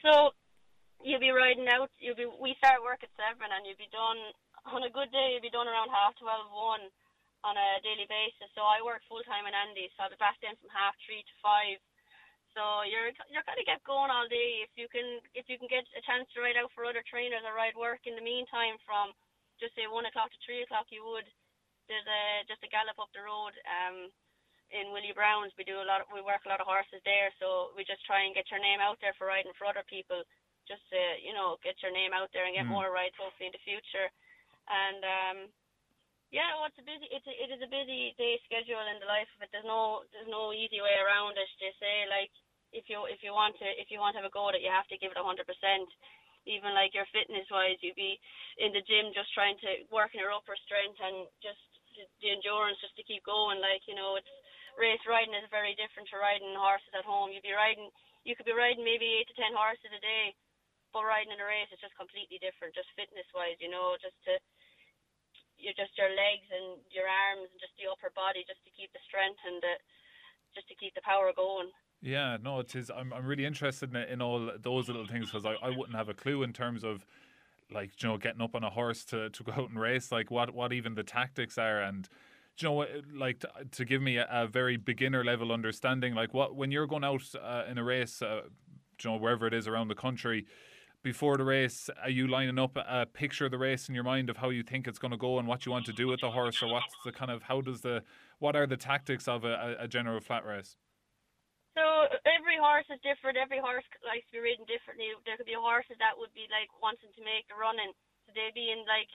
so 0.00 0.30
you'll 1.04 1.20
be 1.20 1.30
riding 1.30 1.66
out 1.68 1.90
you'll 1.98 2.14
be 2.14 2.24
we 2.40 2.54
start 2.56 2.80
work 2.80 3.02
at 3.02 3.10
seven 3.18 3.50
and 3.52 3.66
you'll 3.66 3.76
be 3.76 3.90
done 3.90 4.32
on 4.66 4.84
a 4.84 4.92
good 4.92 5.08
day, 5.12 5.36
you'll 5.36 5.44
be 5.44 5.52
done 5.52 5.68
around 5.68 5.88
half 5.88 6.16
twelve 6.20 6.48
one 6.52 6.92
on 7.46 7.54
a 7.54 7.68
daily 7.80 8.08
basis. 8.10 8.50
So 8.52 8.66
I 8.66 8.82
work 8.82 9.00
full 9.06 9.22
time 9.24 9.46
in 9.46 9.54
Andy, 9.54 9.88
so 9.94 10.04
I'll 10.04 10.12
be 10.12 10.20
back 10.20 10.36
then 10.42 10.58
from 10.58 10.68
half 10.72 10.98
three 11.04 11.22
to 11.22 11.34
five. 11.40 11.78
So 12.58 12.82
you're 12.82 13.14
you're 13.30 13.46
of 13.46 13.70
get 13.70 13.86
going 13.86 14.10
all 14.10 14.26
day. 14.26 14.66
If 14.66 14.74
you 14.74 14.90
can 14.90 15.22
if 15.30 15.46
you 15.46 15.62
can 15.62 15.70
get 15.70 15.86
a 15.94 16.02
chance 16.02 16.26
to 16.34 16.42
ride 16.42 16.58
out 16.58 16.74
for 16.74 16.82
other 16.82 17.06
trainers 17.06 17.46
or 17.46 17.54
ride 17.54 17.78
work 17.78 18.02
in 18.02 18.18
the 18.18 18.24
meantime 18.26 18.74
from 18.82 19.14
just 19.62 19.78
say 19.78 19.86
one 19.86 20.10
o'clock 20.10 20.34
to 20.34 20.42
three 20.42 20.66
o'clock, 20.66 20.90
you 20.90 21.06
would. 21.06 21.30
There's 21.86 22.10
a 22.10 22.42
just 22.50 22.66
a 22.66 22.72
gallop 22.74 22.98
up 22.98 23.14
the 23.14 23.22
road. 23.22 23.54
Um, 23.62 24.10
in 24.74 24.90
Willie 24.90 25.14
Brown's, 25.14 25.54
we 25.54 25.62
do 25.62 25.78
a 25.78 25.86
lot. 25.86 26.02
Of, 26.02 26.10
we 26.10 26.18
work 26.18 26.42
a 26.44 26.50
lot 26.50 26.58
of 26.58 26.66
horses 26.66 26.98
there, 27.06 27.30
so 27.38 27.70
we 27.78 27.86
just 27.86 28.02
try 28.04 28.26
and 28.26 28.34
get 28.34 28.50
your 28.50 28.60
name 28.60 28.82
out 28.82 28.98
there 28.98 29.14
for 29.14 29.30
riding 29.30 29.54
for 29.54 29.70
other 29.70 29.86
people. 29.86 30.26
Just 30.66 30.82
to 30.90 30.98
you 31.22 31.30
know 31.30 31.62
get 31.62 31.78
your 31.78 31.94
name 31.94 32.10
out 32.10 32.34
there 32.34 32.42
and 32.42 32.58
get 32.58 32.66
mm. 32.66 32.74
more 32.74 32.90
rides 32.90 33.14
hopefully 33.14 33.54
in 33.54 33.54
the 33.54 33.62
future. 33.62 34.10
And 34.66 35.00
um, 35.06 35.38
yeah, 36.34 36.58
well, 36.58 36.66
it's 36.66 36.82
a 36.82 36.84
busy. 36.84 37.06
It's 37.06 37.24
a, 37.30 37.34
it 37.38 37.54
is 37.54 37.62
a 37.62 37.70
busy 37.70 38.18
day 38.18 38.34
schedule 38.50 38.82
in 38.90 38.98
the 38.98 39.06
life 39.06 39.30
of 39.38 39.46
it. 39.46 39.48
There's 39.54 39.64
no 39.64 40.02
there's 40.10 40.28
no 40.28 40.50
easy 40.50 40.82
way 40.82 40.98
around 40.98 41.38
it. 41.38 41.46
They 41.62 41.70
say 41.78 42.10
like 42.10 42.34
if 42.72 42.86
you 42.88 43.04
if 43.08 43.20
you 43.24 43.32
want 43.32 43.56
to 43.58 43.68
if 43.80 43.88
you 43.88 43.98
want 43.98 44.14
to 44.16 44.20
have 44.22 44.28
a 44.28 44.34
go 44.34 44.48
at 44.48 44.56
it, 44.56 44.64
you 44.64 44.72
have 44.72 44.88
to 44.92 45.00
give 45.00 45.12
it 45.12 45.20
a 45.20 45.24
hundred 45.24 45.48
percent. 45.48 45.88
Even 46.46 46.72
like 46.72 46.96
your 46.96 47.08
fitness 47.12 47.44
wise, 47.52 47.76
you'd 47.84 47.98
be 47.98 48.16
in 48.56 48.72
the 48.72 48.84
gym 48.88 49.12
just 49.12 49.28
trying 49.36 49.58
to 49.60 49.84
work 49.92 50.16
on 50.16 50.22
your 50.22 50.32
upper 50.32 50.56
strength 50.64 50.96
and 50.96 51.28
just 51.44 51.60
the 52.22 52.30
endurance 52.30 52.78
just 52.80 52.96
to 52.96 53.04
keep 53.04 53.26
going. 53.26 53.60
Like 53.60 53.84
you 53.84 53.96
know, 53.98 54.16
it's 54.16 54.30
race 54.78 55.02
riding 55.04 55.34
is 55.34 55.50
very 55.50 55.74
different 55.74 56.08
to 56.08 56.22
riding 56.22 56.54
horses 56.56 56.94
at 56.94 57.04
home. 57.04 57.34
You'd 57.34 57.44
be 57.44 57.52
riding, 57.52 57.90
you 58.22 58.38
could 58.38 58.46
be 58.46 58.56
riding 58.56 58.86
maybe 58.86 59.18
eight 59.18 59.28
to 59.28 59.36
ten 59.36 59.52
horses 59.52 59.90
a 59.90 60.00
day, 60.00 60.32
but 60.94 61.04
riding 61.04 61.34
in 61.34 61.42
a 61.42 61.44
race 61.44 61.68
is 61.74 61.82
just 61.82 61.98
completely 61.98 62.38
different, 62.38 62.72
just 62.78 62.88
fitness 62.94 63.28
wise. 63.34 63.58
You 63.58 63.68
know, 63.68 63.98
just 64.00 64.16
to 64.30 64.38
you 65.58 65.74
just 65.74 65.98
your 65.98 66.14
legs 66.14 66.46
and 66.54 66.78
your 66.94 67.10
arms 67.10 67.50
and 67.50 67.58
just 67.58 67.74
the 67.76 67.90
upper 67.90 68.14
body 68.14 68.46
just 68.46 68.62
to 68.62 68.70
keep 68.78 68.94
the 68.94 69.02
strength 69.10 69.42
and 69.42 69.58
the 69.58 69.74
just 70.54 70.70
to 70.70 70.78
keep 70.78 70.94
the 70.94 71.04
power 71.04 71.34
going. 71.34 71.68
Yeah, 72.00 72.36
no, 72.42 72.60
it 72.60 72.74
is. 72.76 72.90
I'm 72.90 73.12
I'm 73.12 73.26
really 73.26 73.44
interested 73.44 73.94
in, 73.94 74.02
in 74.02 74.22
all 74.22 74.50
those 74.60 74.88
little 74.88 75.06
things 75.06 75.30
because 75.30 75.44
I, 75.44 75.54
I 75.62 75.70
wouldn't 75.70 75.96
have 75.96 76.08
a 76.08 76.14
clue 76.14 76.42
in 76.42 76.52
terms 76.52 76.84
of 76.84 77.04
like 77.72 77.90
you 78.02 78.08
know 78.08 78.16
getting 78.16 78.40
up 78.40 78.54
on 78.54 78.64
a 78.64 78.70
horse 78.70 79.04
to, 79.06 79.30
to 79.30 79.42
go 79.42 79.52
out 79.52 79.68
and 79.68 79.78
race 79.78 80.10
like 80.10 80.30
what 80.30 80.54
what 80.54 80.72
even 80.72 80.94
the 80.94 81.02
tactics 81.02 81.58
are 81.58 81.82
and 81.82 82.08
you 82.56 82.68
know 82.68 82.86
like 83.14 83.40
to, 83.40 83.50
to 83.70 83.84
give 83.84 84.00
me 84.00 84.16
a, 84.16 84.26
a, 84.30 84.46
very 84.46 84.78
beginner 84.78 85.22
level 85.22 85.52
understanding 85.52 86.14
like 86.14 86.32
what 86.32 86.56
when 86.56 86.70
you're 86.70 86.86
going 86.86 87.04
out 87.04 87.22
uh, 87.42 87.64
in 87.68 87.76
a 87.76 87.84
race 87.84 88.22
uh, 88.22 88.40
you 89.02 89.10
know 89.10 89.16
wherever 89.16 89.46
it 89.46 89.52
is 89.52 89.68
around 89.68 89.88
the 89.88 89.94
country 89.94 90.46
before 91.02 91.36
the 91.36 91.44
race, 91.44 91.88
are 92.02 92.10
you 92.10 92.26
lining 92.26 92.58
up 92.58 92.76
a 92.76 93.06
picture 93.06 93.44
of 93.44 93.50
the 93.50 93.58
race 93.58 93.88
in 93.88 93.94
your 93.94 94.04
mind 94.04 94.28
of 94.28 94.36
how 94.36 94.50
you 94.50 94.62
think 94.62 94.88
it's 94.88 94.98
going 94.98 95.10
to 95.10 95.16
go 95.16 95.38
and 95.38 95.46
what 95.46 95.64
you 95.64 95.72
want 95.72 95.86
to 95.86 95.92
do 95.92 96.08
with 96.08 96.20
the 96.20 96.30
horse, 96.30 96.62
or 96.62 96.68
what's 96.68 96.94
the 97.04 97.12
kind 97.12 97.30
of 97.30 97.44
how 97.44 97.60
does 97.60 97.80
the 97.82 98.02
what 98.38 98.56
are 98.56 98.66
the 98.66 98.76
tactics 98.76 99.28
of 99.28 99.44
a, 99.44 99.76
a 99.78 99.88
general 99.88 100.20
flat 100.20 100.44
race? 100.44 100.76
So 101.78 102.10
every 102.26 102.58
horse 102.58 102.90
is 102.90 102.98
different. 103.06 103.38
Every 103.38 103.62
horse 103.62 103.86
likes 104.02 104.26
to 104.34 104.34
be 104.34 104.42
ridden 104.42 104.66
differently. 104.66 105.14
There 105.22 105.38
could 105.38 105.46
be 105.46 105.54
horses 105.54 105.94
that 106.02 106.18
would 106.18 106.34
be 106.34 106.50
like 106.50 106.66
wanting 106.82 107.14
to 107.14 107.22
make 107.22 107.46
the 107.46 107.54
running, 107.54 107.94
so 108.26 108.34
they'd 108.34 108.50
be 108.50 108.74
in 108.74 108.82
like 108.90 109.06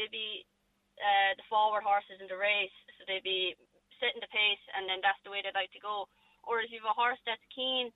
they'd 0.00 0.08
be 0.08 0.48
uh, 0.96 1.36
the 1.36 1.44
forward 1.52 1.84
horses 1.84 2.16
in 2.16 2.32
the 2.32 2.40
race, 2.40 2.72
so 2.96 3.04
they'd 3.04 3.20
be 3.20 3.52
setting 4.00 4.24
the 4.24 4.32
pace, 4.32 4.64
and 4.72 4.88
then 4.88 5.04
that's 5.04 5.20
the 5.28 5.32
way 5.32 5.44
they'd 5.44 5.52
like 5.52 5.68
to 5.76 5.84
go. 5.84 6.08
Or 6.40 6.64
if 6.64 6.72
you 6.72 6.80
have 6.80 6.96
a 6.96 6.96
horse 6.96 7.20
that's 7.28 7.52
keen, 7.52 7.92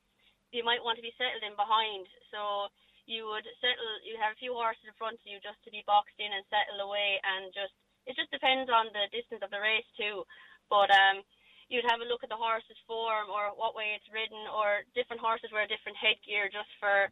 you 0.52 0.68
might 0.68 0.84
want 0.84 1.00
to 1.00 1.06
be 1.06 1.16
settled 1.16 1.40
in 1.40 1.56
behind. 1.56 2.04
So 2.28 2.68
you 3.08 3.24
would 3.24 3.48
settle. 3.64 4.04
You 4.04 4.20
have 4.20 4.36
a 4.36 4.42
few 4.42 4.52
horses 4.52 4.84
in 4.84 5.00
front 5.00 5.16
of 5.16 5.24
you 5.24 5.40
just 5.40 5.64
to 5.64 5.72
be 5.72 5.80
boxed 5.88 6.20
in 6.20 6.28
and 6.28 6.44
settle 6.52 6.84
away, 6.84 7.16
and 7.24 7.48
just 7.56 7.72
it 8.04 8.20
just 8.20 8.28
depends 8.28 8.68
on 8.68 8.92
the 8.92 9.08
distance 9.16 9.40
of 9.40 9.48
the 9.48 9.64
race 9.64 9.88
too. 9.96 10.28
But 10.68 10.92
um, 10.92 11.24
you'd 11.70 11.86
have 11.86 12.02
a 12.02 12.10
look 12.10 12.26
at 12.26 12.28
the 12.28 12.36
horse's 12.36 12.76
form 12.84 13.30
or 13.30 13.54
what 13.54 13.78
way 13.78 13.94
it's 13.94 14.10
ridden, 14.10 14.42
or 14.50 14.82
different 14.92 15.22
horses 15.22 15.54
wear 15.54 15.70
different 15.70 15.96
headgear 15.96 16.50
just 16.50 16.68
for 16.82 17.08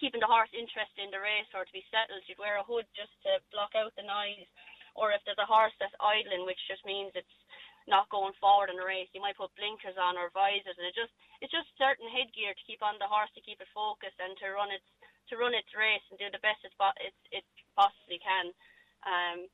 keeping 0.00 0.24
the 0.24 0.32
horse 0.32 0.48
interested 0.56 1.04
in 1.04 1.12
the 1.12 1.20
race 1.20 1.46
or 1.52 1.68
to 1.68 1.76
be 1.76 1.84
settled. 1.92 2.24
You'd 2.24 2.40
wear 2.40 2.56
a 2.56 2.64
hood 2.64 2.88
just 2.96 3.12
to 3.28 3.44
block 3.52 3.76
out 3.76 3.92
the 3.94 4.08
noise, 4.08 4.48
or 4.96 5.12
if 5.12 5.20
there's 5.28 5.40
a 5.40 5.46
horse 5.46 5.76
that's 5.76 5.94
idling, 6.00 6.48
which 6.48 6.58
just 6.64 6.80
means 6.88 7.12
it's 7.12 7.38
not 7.84 8.08
going 8.08 8.32
forward 8.40 8.70
in 8.70 8.78
the 8.78 8.86
race, 8.86 9.10
you 9.12 9.20
might 9.20 9.36
put 9.36 9.52
blinkers 9.58 9.98
on 9.98 10.14
or 10.16 10.32
visors, 10.32 10.78
and 10.78 10.86
it 10.88 10.96
just 10.96 11.12
it's 11.42 11.52
just 11.52 11.68
certain 11.76 12.06
headgear 12.08 12.54
to 12.54 12.66
keep 12.66 12.80
on 12.80 12.94
the 13.02 13.10
horse 13.10 13.30
to 13.34 13.42
keep 13.44 13.58
it 13.58 13.68
focused 13.74 14.16
and 14.22 14.32
to 14.38 14.54
run 14.54 14.70
its 14.70 14.86
to 15.28 15.36
run 15.36 15.52
its 15.52 15.70
race 15.74 16.02
and 16.08 16.16
do 16.16 16.30
the 16.30 16.40
best 16.40 16.62
it, 16.62 16.72
it, 17.02 17.14
it 17.30 17.46
possibly 17.74 18.22
can. 18.22 18.54
Um, 19.02 19.50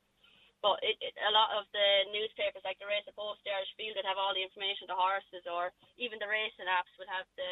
but 0.59 0.79
it, 0.83 0.99
it, 0.99 1.15
a 1.23 1.31
lot 1.31 1.55
of 1.55 1.67
the 1.71 2.09
newspapers, 2.11 2.63
like 2.67 2.79
the 2.79 2.89
Racing 2.89 3.15
Post, 3.15 3.43
the 3.47 3.55
Irish 3.55 3.71
Field, 3.79 3.95
would 3.95 4.07
have 4.07 4.19
all 4.19 4.35
the 4.35 4.43
information, 4.43 4.87
on 4.87 4.93
the 4.93 4.99
horses, 4.99 5.43
or 5.47 5.71
even 5.95 6.19
the 6.19 6.27
racing 6.27 6.67
apps 6.67 6.91
would 6.99 7.07
have 7.07 7.27
the, 7.39 7.51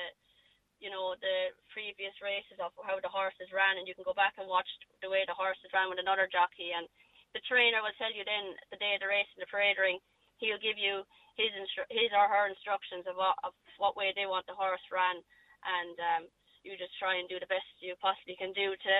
you 0.84 0.92
know, 0.92 1.16
the 1.24 1.56
previous 1.72 2.14
races 2.20 2.60
of 2.60 2.76
how 2.84 3.00
the 3.00 3.12
horses 3.12 3.48
ran, 3.56 3.80
and 3.80 3.88
you 3.88 3.96
can 3.96 4.08
go 4.08 4.16
back 4.16 4.36
and 4.36 4.52
watch 4.52 4.68
the 5.00 5.12
way 5.12 5.24
the 5.24 5.36
horses 5.36 5.72
ran 5.72 5.88
with 5.88 6.04
another 6.04 6.28
jockey, 6.28 6.76
and 6.76 6.86
the 7.32 7.44
trainer 7.48 7.80
will 7.80 7.96
tell 7.96 8.12
you 8.12 8.28
then 8.28 8.56
the 8.72 8.80
day 8.80 8.96
of 8.96 9.04
the 9.04 9.10
race 9.10 9.30
in 9.36 9.44
the 9.44 9.52
parade 9.52 9.80
ring, 9.80 10.00
he'll 10.40 10.62
give 10.62 10.80
you 10.80 11.04
his 11.40 11.54
instru- 11.56 11.92
his 11.94 12.12
or 12.12 12.28
her 12.28 12.50
instructions 12.50 13.06
of 13.06 13.16
what 13.16 13.38
of 13.46 13.54
what 13.78 13.96
way 13.96 14.12
they 14.16 14.26
want 14.26 14.44
the 14.50 14.58
horse 14.58 14.84
ran, 14.92 15.22
and 15.64 15.96
um, 16.02 16.24
you 16.66 16.76
just 16.76 16.98
try 16.98 17.16
and 17.16 17.30
do 17.30 17.40
the 17.40 17.52
best 17.52 17.68
you 17.80 17.96
possibly 18.02 18.36
can 18.36 18.52
do 18.52 18.74
to 18.74 18.94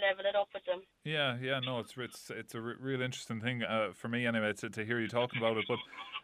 level 0.00 0.24
it 0.26 0.36
up 0.36 0.48
with 0.54 0.64
them. 0.64 0.82
Yeah, 1.04 1.36
yeah, 1.40 1.60
no, 1.60 1.80
it's 1.80 1.94
it's 1.96 2.30
it's 2.30 2.54
a 2.54 2.60
re- 2.60 2.74
real 2.78 3.02
interesting 3.02 3.40
thing 3.40 3.62
uh, 3.62 3.88
for 3.94 4.08
me 4.08 4.26
anyway 4.26 4.52
to, 4.54 4.70
to 4.70 4.84
hear 4.84 5.00
you 5.00 5.08
talking 5.08 5.38
about 5.38 5.56
it. 5.56 5.64
But 5.68 5.78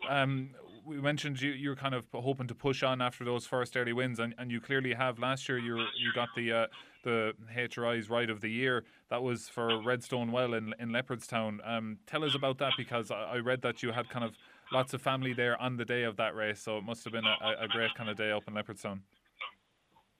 um, 0.09 0.51
we 0.87 1.01
mentioned 1.01 1.41
you 1.41 1.51
you're 1.51 1.77
kind 1.77 1.95
of 1.95 2.07
hoping 2.13 2.47
to 2.49 2.55
push 2.55 2.83
on 2.83 3.03
after 3.03 3.25
those 3.25 3.47
first 3.47 3.77
early 3.77 3.93
wins, 3.93 4.19
and, 4.19 4.35
and 4.39 4.51
you 4.51 4.61
clearly 4.61 4.95
have. 4.95 5.19
Last 5.19 5.49
year, 5.49 5.59
you 5.59 5.77
you 5.77 6.13
got 6.15 6.29
the 6.37 6.53
uh, 6.53 6.67
the 7.05 7.35
HRI's 7.55 8.09
Ride 8.09 8.31
of 8.31 8.41
the 8.41 8.51
Year. 8.51 8.85
That 9.11 9.23
was 9.23 9.49
for 9.49 9.83
Redstone 9.83 10.33
Well 10.33 10.55
in 10.55 10.75
in 10.79 10.91
Leopardstown. 10.91 11.59
Um, 11.69 11.99
tell 12.07 12.25
us 12.25 12.35
about 12.35 12.59
that 12.59 12.73
because 12.77 13.11
I, 13.11 13.35
I 13.35 13.37
read 13.39 13.63
that 13.63 13.83
you 13.83 13.93
had 13.93 14.09
kind 14.09 14.25
of 14.25 14.33
lots 14.73 14.95
of 14.95 15.03
family 15.03 15.33
there 15.33 15.61
on 15.61 15.77
the 15.77 15.85
day 15.85 16.05
of 16.05 16.17
that 16.17 16.35
race, 16.35 16.61
so 16.61 16.79
it 16.79 16.85
must 16.85 17.05
have 17.05 17.13
been 17.13 17.25
a, 17.27 17.65
a 17.65 17.69
great 17.69 17.95
kind 17.95 18.11
of 18.11 18.17
day 18.17 18.31
up 18.31 18.45
in 18.47 18.55
Leopardstown. 18.55 19.01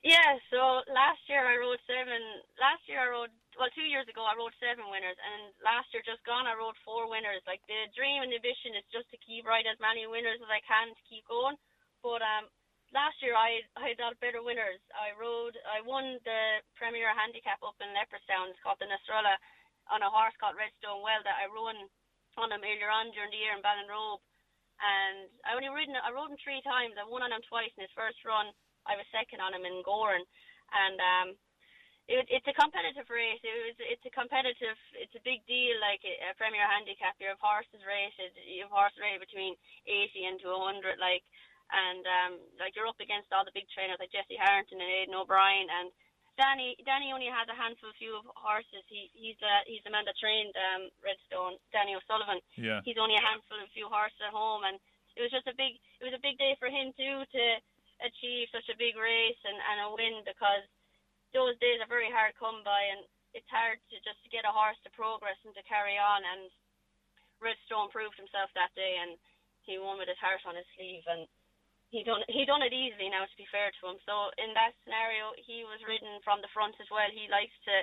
Yeah, 0.07 0.39
so 0.55 0.87
last 0.95 1.19
year 1.27 1.43
I 1.43 1.59
rode 1.59 1.83
seven. 1.91 2.23
Last 2.55 2.87
year 2.87 3.03
I 3.03 3.11
rode, 3.11 3.35
well, 3.59 3.71
two 3.75 3.83
years 3.83 4.07
ago 4.07 4.23
I 4.23 4.39
rode 4.39 4.55
seven 4.63 4.87
winners, 4.95 5.19
and 5.19 5.51
last 5.59 5.91
year 5.91 6.07
just 6.07 6.23
gone 6.23 6.47
I 6.47 6.55
rode 6.55 6.79
four 6.87 7.11
winners. 7.11 7.43
Like 7.51 7.59
the 7.67 7.91
dream 7.99 8.23
and 8.23 8.31
the 8.31 8.39
ambition 8.39 8.79
is 8.79 8.87
just 8.95 9.11
to 9.11 9.19
keep 9.19 9.43
riding 9.43 9.75
as 9.75 9.83
many 9.83 10.07
winners 10.07 10.39
as 10.39 10.47
I 10.47 10.63
can 10.63 10.95
to 10.95 11.03
keep 11.11 11.27
going. 11.27 11.59
But 11.99 12.23
um, 12.23 12.47
last 12.95 13.19
year 13.27 13.35
I 13.35 13.59
I 13.75 13.91
had 13.91 14.23
better 14.23 14.39
winners. 14.39 14.79
I 14.95 15.19
rode, 15.19 15.59
I 15.67 15.83
won 15.83 16.23
the 16.23 16.63
Premier 16.79 17.11
Handicap 17.11 17.59
up 17.67 17.75
in 17.83 17.91
Leopardstown. 17.91 18.55
It's 18.55 18.63
called 18.63 18.79
the 18.79 18.87
Nasrullah 18.87 19.35
on 19.91 20.07
a 20.07 20.15
horse 20.15 20.37
called 20.39 20.55
Redstone 20.55 21.03
Well 21.03 21.27
that 21.27 21.43
I 21.43 21.51
run 21.51 21.91
on 22.39 22.55
him 22.55 22.63
earlier 22.63 22.87
on 22.87 23.11
during 23.11 23.35
the 23.35 23.43
year 23.43 23.51
in 23.51 23.67
Ballinrobe. 23.67 24.23
And 24.79 25.27
I 25.43 25.59
only 25.59 25.75
ridden, 25.75 25.99
I 25.99 26.15
rode 26.15 26.31
him 26.31 26.39
three 26.39 26.63
times. 26.63 26.95
I 26.95 27.03
won 27.03 27.27
on 27.27 27.35
him 27.35 27.43
twice 27.51 27.75
in 27.75 27.83
his 27.83 27.91
first 27.99 28.23
run 28.23 28.55
I 28.89 28.97
was 28.97 29.07
second 29.13 29.45
on 29.45 29.53
him 29.53 29.69
in 29.69 29.85
Gowran, 29.85 30.25
and 30.73 30.97
um, 30.99 31.29
it, 32.09 32.25
it's 32.33 32.49
a 32.49 32.57
competitive 32.57 33.05
race. 33.13 33.41
It 33.45 33.53
was, 33.69 33.77
it's 33.85 34.07
a 34.09 34.13
competitive, 34.17 34.81
it's 34.97 35.13
a 35.13 35.23
big 35.23 35.45
deal. 35.45 35.77
Like 35.79 36.01
a, 36.09 36.33
Premier 36.41 36.65
Handicap, 36.65 37.21
you 37.21 37.29
have 37.29 37.41
horses 37.41 37.85
rated, 37.85 38.33
you 38.49 38.65
have 38.65 38.73
horses 38.73 38.97
rated 38.99 39.21
between 39.21 39.55
80 39.85 40.33
and 40.33 40.37
to 40.41 40.57
100, 40.57 40.97
like, 40.97 41.23
and 41.69 42.01
um, 42.09 42.33
like 42.57 42.73
you're 42.73 42.89
up 42.89 42.97
against 42.97 43.29
all 43.29 43.45
the 43.45 43.53
big 43.53 43.69
trainers 43.77 44.01
like 44.01 44.09
Jesse 44.09 44.41
Harrington 44.41 44.81
and 44.81 44.91
Aidan 44.91 45.15
O'Brien 45.15 45.69
and. 45.69 45.93
Danny 46.39 46.79
Danny 46.87 47.11
only 47.11 47.27
has 47.27 47.51
a 47.51 47.59
handful 47.59 47.91
few 47.99 48.15
of 48.15 48.23
horses. 48.39 48.87
He 48.87 49.11
he's 49.11 49.35
the 49.43 49.51
he's 49.67 49.83
the 49.83 49.91
man 49.91 50.07
that 50.07 50.15
trained 50.23 50.55
um 50.55 50.87
Redstone, 51.03 51.59
Danny 51.75 51.99
O'Sullivan. 51.99 52.39
Yeah. 52.55 52.79
He's 52.87 52.95
only 52.95 53.19
a 53.19 53.27
handful 53.27 53.59
of 53.59 53.67
few 53.75 53.91
horses 53.91 54.23
at 54.23 54.31
home 54.31 54.63
and 54.63 54.79
it 55.19 55.27
was 55.27 55.35
just 55.35 55.51
a 55.51 55.59
big 55.59 55.83
it 55.99 56.07
was 56.07 56.15
a 56.15 56.23
big 56.23 56.39
day 56.39 56.55
for 56.63 56.71
him 56.71 56.95
too 56.95 57.27
to 57.27 57.43
achieve 58.03 58.51
such 58.51 58.69
a 58.71 58.79
big 58.79 58.95
race 58.95 59.41
and, 59.43 59.59
and 59.59 59.79
a 59.87 59.89
win 59.95 60.23
because 60.23 60.65
those 61.35 61.59
days 61.59 61.83
are 61.83 61.91
very 61.91 62.09
hard 62.09 62.33
come 62.39 62.63
by 62.63 62.83
and 62.95 63.05
it's 63.37 63.49
hard 63.53 63.77
to 63.91 63.97
just 64.01 64.19
to 64.25 64.33
get 64.33 64.49
a 64.49 64.55
horse 64.55 64.79
to 64.83 64.91
progress 64.97 65.37
and 65.45 65.53
to 65.53 65.65
carry 65.69 66.01
on 66.01 66.25
and 66.25 66.49
Redstone 67.39 67.93
proved 67.93 68.19
himself 68.19 68.51
that 68.55 68.75
day 68.75 68.99
and 68.99 69.15
he 69.63 69.79
won 69.79 70.01
with 70.01 70.11
his 70.11 70.19
heart 70.19 70.43
on 70.49 70.57
his 70.57 70.67
sleeve 70.75 71.05
and 71.07 71.29
he 71.93 72.05
done 72.05 72.21
he 72.29 72.45
done 72.45 72.65
it 72.65 72.75
easily 72.75 73.09
now 73.09 73.25
to 73.25 73.41
be 73.41 73.49
fair 73.49 73.73
to 73.73 73.83
him. 73.89 73.99
So 74.05 74.33
in 74.41 74.53
that 74.57 74.77
scenario 74.85 75.33
he 75.37 75.65
was 75.65 75.81
ridden 75.85 76.21
from 76.25 76.41
the 76.41 76.53
front 76.53 76.77
as 76.81 76.89
well. 76.93 77.09
He 77.13 77.29
likes 77.29 77.55
to 77.69 77.75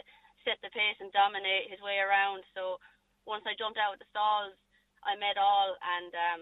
set 0.45 0.61
the 0.61 0.73
pace 0.73 0.97
and 1.01 1.09
dominate 1.13 1.73
his 1.73 1.81
way 1.81 1.97
around. 2.01 2.45
So 2.53 2.77
once 3.25 3.45
I 3.49 3.57
jumped 3.57 3.81
out 3.81 3.97
of 3.97 4.01
the 4.01 4.09
stalls 4.13 4.53
I 5.05 5.13
met 5.17 5.37
all 5.37 5.77
and 5.77 6.11
um 6.13 6.39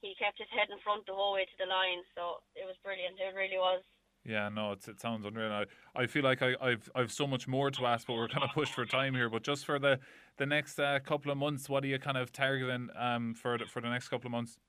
he 0.00 0.16
kept 0.16 0.38
his 0.38 0.50
head 0.50 0.68
in 0.72 0.80
front 0.80 1.06
the 1.06 1.14
whole 1.14 1.34
way 1.34 1.44
to 1.44 1.56
the 1.60 1.68
line. 1.68 2.02
So 2.16 2.40
it 2.56 2.64
was 2.64 2.76
brilliant. 2.82 3.20
It 3.20 3.36
really 3.36 3.60
was. 3.60 3.84
Yeah, 4.24 4.52
no, 4.52 4.72
it's, 4.72 4.84
it 4.84 5.00
sounds 5.00 5.24
unreal. 5.24 5.48
I, 5.48 5.64
I 5.96 6.06
feel 6.06 6.22
like 6.22 6.42
I, 6.42 6.52
I've 6.60 6.90
I've 6.94 7.12
so 7.12 7.26
much 7.26 7.48
more 7.48 7.70
to 7.70 7.86
ask, 7.86 8.06
but 8.06 8.14
we're 8.14 8.28
kind 8.28 8.44
of 8.44 8.52
pushed 8.52 8.74
for 8.76 8.84
time 8.84 9.14
here. 9.14 9.30
But 9.30 9.42
just 9.42 9.64
for 9.64 9.78
the 9.78 9.98
the 10.36 10.44
next 10.44 10.78
uh, 10.78 11.00
couple 11.00 11.32
of 11.32 11.38
months, 11.38 11.68
what 11.68 11.84
are 11.84 11.88
you 11.88 11.98
kind 11.98 12.18
of 12.18 12.32
targeting 12.32 12.88
um 12.98 13.32
for 13.32 13.56
the, 13.56 13.64
for 13.64 13.80
the 13.80 13.88
next 13.88 14.08
couple 14.08 14.28
of 14.28 14.32
months? 14.32 14.60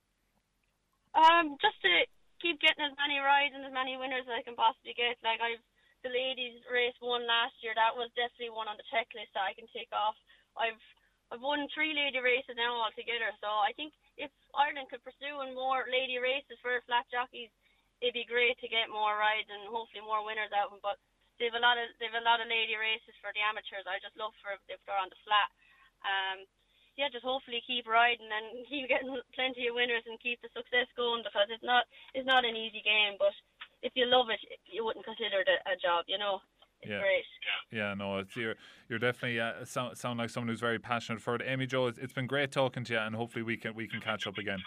Um, 1.11 1.59
just 1.59 1.75
to 1.83 2.07
keep 2.39 2.63
getting 2.63 2.87
as 2.87 2.95
many 2.95 3.19
rides 3.19 3.51
and 3.51 3.67
as 3.67 3.75
many 3.75 3.99
winners 3.99 4.23
as 4.23 4.39
I 4.39 4.43
can 4.47 4.55
possibly 4.55 4.95
get. 4.95 5.19
Like 5.19 5.43
I've 5.43 5.59
the 6.01 6.09
ladies 6.09 6.63
race 6.71 6.97
won 7.03 7.27
last 7.27 7.53
year. 7.61 7.77
That 7.77 7.93
was 7.93 8.09
definitely 8.17 8.55
one 8.55 8.71
on 8.71 8.79
the 8.79 8.87
checklist 8.89 9.35
that 9.35 9.45
I 9.45 9.53
can 9.53 9.69
take 9.75 9.91
off. 9.91 10.15
I've 10.55 10.79
I've 11.31 11.43
won 11.43 11.67
three 11.71 11.91
lady 11.91 12.23
races 12.23 12.55
now 12.55 12.79
altogether. 12.87 13.35
So 13.43 13.47
I 13.47 13.75
think 13.75 13.91
if 14.21 14.31
Ireland 14.53 14.93
could 14.93 15.01
pursue 15.01 15.41
more 15.57 15.89
lady 15.89 16.21
races 16.21 16.61
for 16.61 16.77
flat 16.85 17.09
jockeys, 17.09 17.49
it'd 17.99 18.13
be 18.13 18.29
great 18.29 18.55
to 18.61 18.69
get 18.69 18.93
more 18.93 19.17
rides 19.17 19.49
and 19.49 19.65
hopefully 19.65 20.05
more 20.05 20.21
winners 20.21 20.53
out 20.53 20.69
of 20.69 20.77
them. 20.77 20.85
But 20.85 21.01
they've 21.41 21.53
a 21.53 21.61
lot 21.61 21.81
of 21.81 21.89
they've 21.97 22.13
a 22.13 22.21
lot 22.21 22.39
of 22.39 22.47
lady 22.47 22.77
races 22.77 23.17
for 23.17 23.33
the 23.33 23.41
amateurs. 23.41 23.89
I 23.89 23.97
just 23.97 24.13
love 24.15 24.37
for 24.45 24.53
if 24.69 24.81
they're 24.85 25.01
on 25.01 25.09
the 25.09 25.19
flat. 25.25 25.49
Um, 26.05 26.37
yeah, 26.99 27.09
just 27.09 27.25
hopefully 27.25 27.65
keep 27.65 27.89
riding 27.89 28.29
and 28.29 28.61
keep 28.69 28.85
getting 28.85 29.17
plenty 29.33 29.65
of 29.65 29.73
winners 29.73 30.05
and 30.05 30.21
keep 30.21 30.37
the 30.45 30.53
success 30.53 30.85
going 30.93 31.25
because 31.25 31.49
it's 31.49 31.65
not 31.65 31.89
it's 32.13 32.29
not 32.29 32.45
an 32.45 32.53
easy 32.53 32.85
game. 32.85 33.17
But 33.17 33.33
if 33.81 33.97
you 33.97 34.05
love 34.05 34.29
it, 34.29 34.41
you 34.69 34.85
wouldn't 34.85 35.07
consider 35.07 35.41
it 35.41 35.49
a, 35.49 35.57
a 35.73 35.75
job, 35.81 36.05
you 36.05 36.21
know 36.21 36.45
yeah. 36.83 36.99
great. 36.99 37.23
Yeah, 37.71 37.93
no, 37.93 38.19
it's 38.19 38.35
you're 38.35 38.55
you're 38.89 38.99
definitely 38.99 39.39
uh, 39.39 39.65
sound 39.65 39.97
sound 39.97 40.19
like 40.19 40.29
someone 40.29 40.49
who's 40.49 40.59
very 40.59 40.79
passionate 40.79 41.21
for 41.21 41.35
it. 41.35 41.41
Amy 41.45 41.65
Jo, 41.65 41.87
it's, 41.87 41.97
it's 41.97 42.13
been 42.13 42.27
great 42.27 42.51
talking 42.51 42.83
to 42.85 42.93
you, 42.93 42.99
and 42.99 43.15
hopefully 43.15 43.43
we 43.43 43.57
can 43.57 43.73
we 43.75 43.87
can 43.87 44.01
catch 44.01 44.27
up 44.27 44.37
again. 44.37 44.59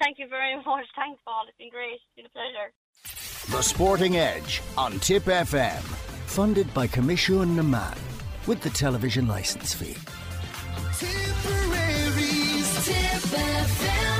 Thank 0.00 0.18
you 0.18 0.28
very 0.28 0.56
much. 0.56 0.86
Thanks, 0.96 1.20
Paul. 1.24 1.44
It's 1.48 1.56
been 1.58 1.70
great. 1.70 2.00
It's 2.16 2.16
been 2.16 2.26
a 2.26 2.30
pleasure. 2.30 2.72
The 3.56 3.62
Sporting 3.62 4.16
Edge 4.16 4.62
on 4.78 4.98
Tip 5.00 5.24
FM, 5.24 5.80
funded 6.26 6.72
by 6.72 6.86
Coimisiún 6.86 7.56
na 7.56 7.62
Meán 7.62 7.98
with 8.46 8.60
the 8.60 8.70
television 8.70 9.26
license 9.26 9.74
fee. 9.74 9.96
Tipperary's 10.98 12.86
Tip 12.86 12.94
FM. 12.96 14.11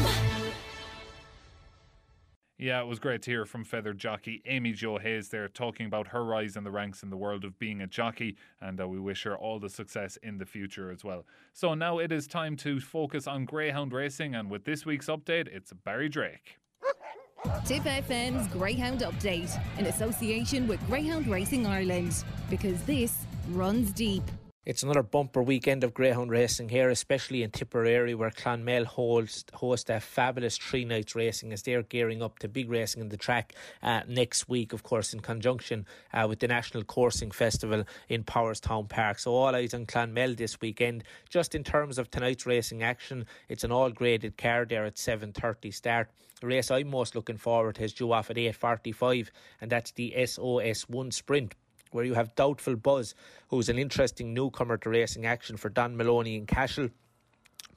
Yeah, 2.62 2.80
it 2.80 2.86
was 2.86 3.00
great 3.00 3.22
to 3.22 3.30
hear 3.32 3.44
from 3.44 3.64
Fethard 3.64 3.96
jockey 3.96 4.40
Amy 4.46 4.70
Jo 4.70 4.96
Hayes 4.96 5.30
there 5.30 5.48
talking 5.48 5.84
about 5.84 6.06
her 6.06 6.24
rise 6.24 6.54
in 6.54 6.62
the 6.62 6.70
ranks 6.70 7.02
in 7.02 7.10
the 7.10 7.16
world 7.16 7.44
of 7.44 7.58
being 7.58 7.80
a 7.80 7.88
jockey, 7.88 8.36
and 8.60 8.80
uh, 8.80 8.86
we 8.86 9.00
wish 9.00 9.24
her 9.24 9.36
all 9.36 9.58
the 9.58 9.68
success 9.68 10.16
in 10.22 10.38
the 10.38 10.46
future 10.46 10.88
as 10.88 11.02
well. 11.02 11.26
So 11.52 11.74
now 11.74 11.98
it 11.98 12.12
is 12.12 12.28
time 12.28 12.54
to 12.58 12.78
focus 12.78 13.26
on 13.26 13.46
greyhound 13.46 13.92
racing, 13.92 14.36
and 14.36 14.48
with 14.48 14.64
this 14.64 14.86
week's 14.86 15.08
update, 15.08 15.48
it's 15.48 15.72
Barry 15.72 16.08
Drake. 16.08 16.58
Tip 17.64 17.82
FM's 17.82 18.46
Greyhound 18.46 19.00
Update 19.00 19.60
in 19.76 19.86
association 19.86 20.68
with 20.68 20.78
Greyhound 20.86 21.26
Racing 21.26 21.66
Ireland 21.66 22.22
because 22.48 22.80
this 22.82 23.26
runs 23.50 23.90
deep. 23.90 24.22
It's 24.64 24.84
another 24.84 25.02
bumper 25.02 25.42
weekend 25.42 25.82
of 25.82 25.92
greyhound 25.92 26.30
racing 26.30 26.68
here, 26.68 26.88
especially 26.88 27.42
in 27.42 27.50
Tipperary, 27.50 28.14
where 28.14 28.30
Clonmel 28.30 28.84
hosts 28.84 29.50
host 29.54 29.90
a 29.90 29.98
fabulous 29.98 30.56
three 30.56 30.84
nights 30.84 31.16
racing 31.16 31.52
as 31.52 31.62
they're 31.62 31.82
gearing 31.82 32.22
up 32.22 32.38
to 32.38 32.48
big 32.48 32.70
racing 32.70 33.02
in 33.02 33.08
the 33.08 33.16
track 33.16 33.56
uh, 33.82 34.02
next 34.06 34.48
week, 34.48 34.72
of 34.72 34.84
course, 34.84 35.12
in 35.12 35.18
conjunction 35.18 35.84
uh, 36.12 36.26
with 36.28 36.38
the 36.38 36.46
National 36.46 36.84
Coursing 36.84 37.32
Festival 37.32 37.82
in 38.08 38.22
Powerstown 38.22 38.88
Park. 38.88 39.18
So 39.18 39.34
all 39.34 39.52
eyes 39.52 39.74
on 39.74 39.84
Clonmel 39.84 40.36
this 40.36 40.60
weekend. 40.60 41.02
Just 41.28 41.56
in 41.56 41.64
terms 41.64 41.98
of 41.98 42.12
tonight's 42.12 42.46
racing 42.46 42.84
action, 42.84 43.26
it's 43.48 43.64
an 43.64 43.72
all 43.72 43.90
graded 43.90 44.38
car 44.38 44.64
there 44.64 44.84
at 44.84 44.94
7:30 44.94 45.72
start. 45.72 46.08
The 46.40 46.46
race 46.46 46.70
I'm 46.70 46.88
most 46.88 47.16
looking 47.16 47.36
forward 47.36 47.74
to 47.76 47.82
is 47.82 47.94
due 47.94 48.12
off 48.12 48.30
at 48.30 48.38
8:45, 48.38 49.32
and 49.60 49.72
that's 49.72 49.90
the 49.90 50.14
SOS1 50.16 51.12
Sprint 51.12 51.56
where 51.92 52.04
you 52.04 52.14
have 52.14 52.34
Doubtful 52.34 52.76
Buzz, 52.76 53.14
who's 53.48 53.68
an 53.68 53.78
interesting 53.78 54.34
newcomer 54.34 54.76
to 54.78 54.90
racing 54.90 55.26
action 55.26 55.56
for 55.56 55.68
Don 55.68 55.96
Maloney 55.96 56.36
in 56.36 56.46
Cashel. 56.46 56.88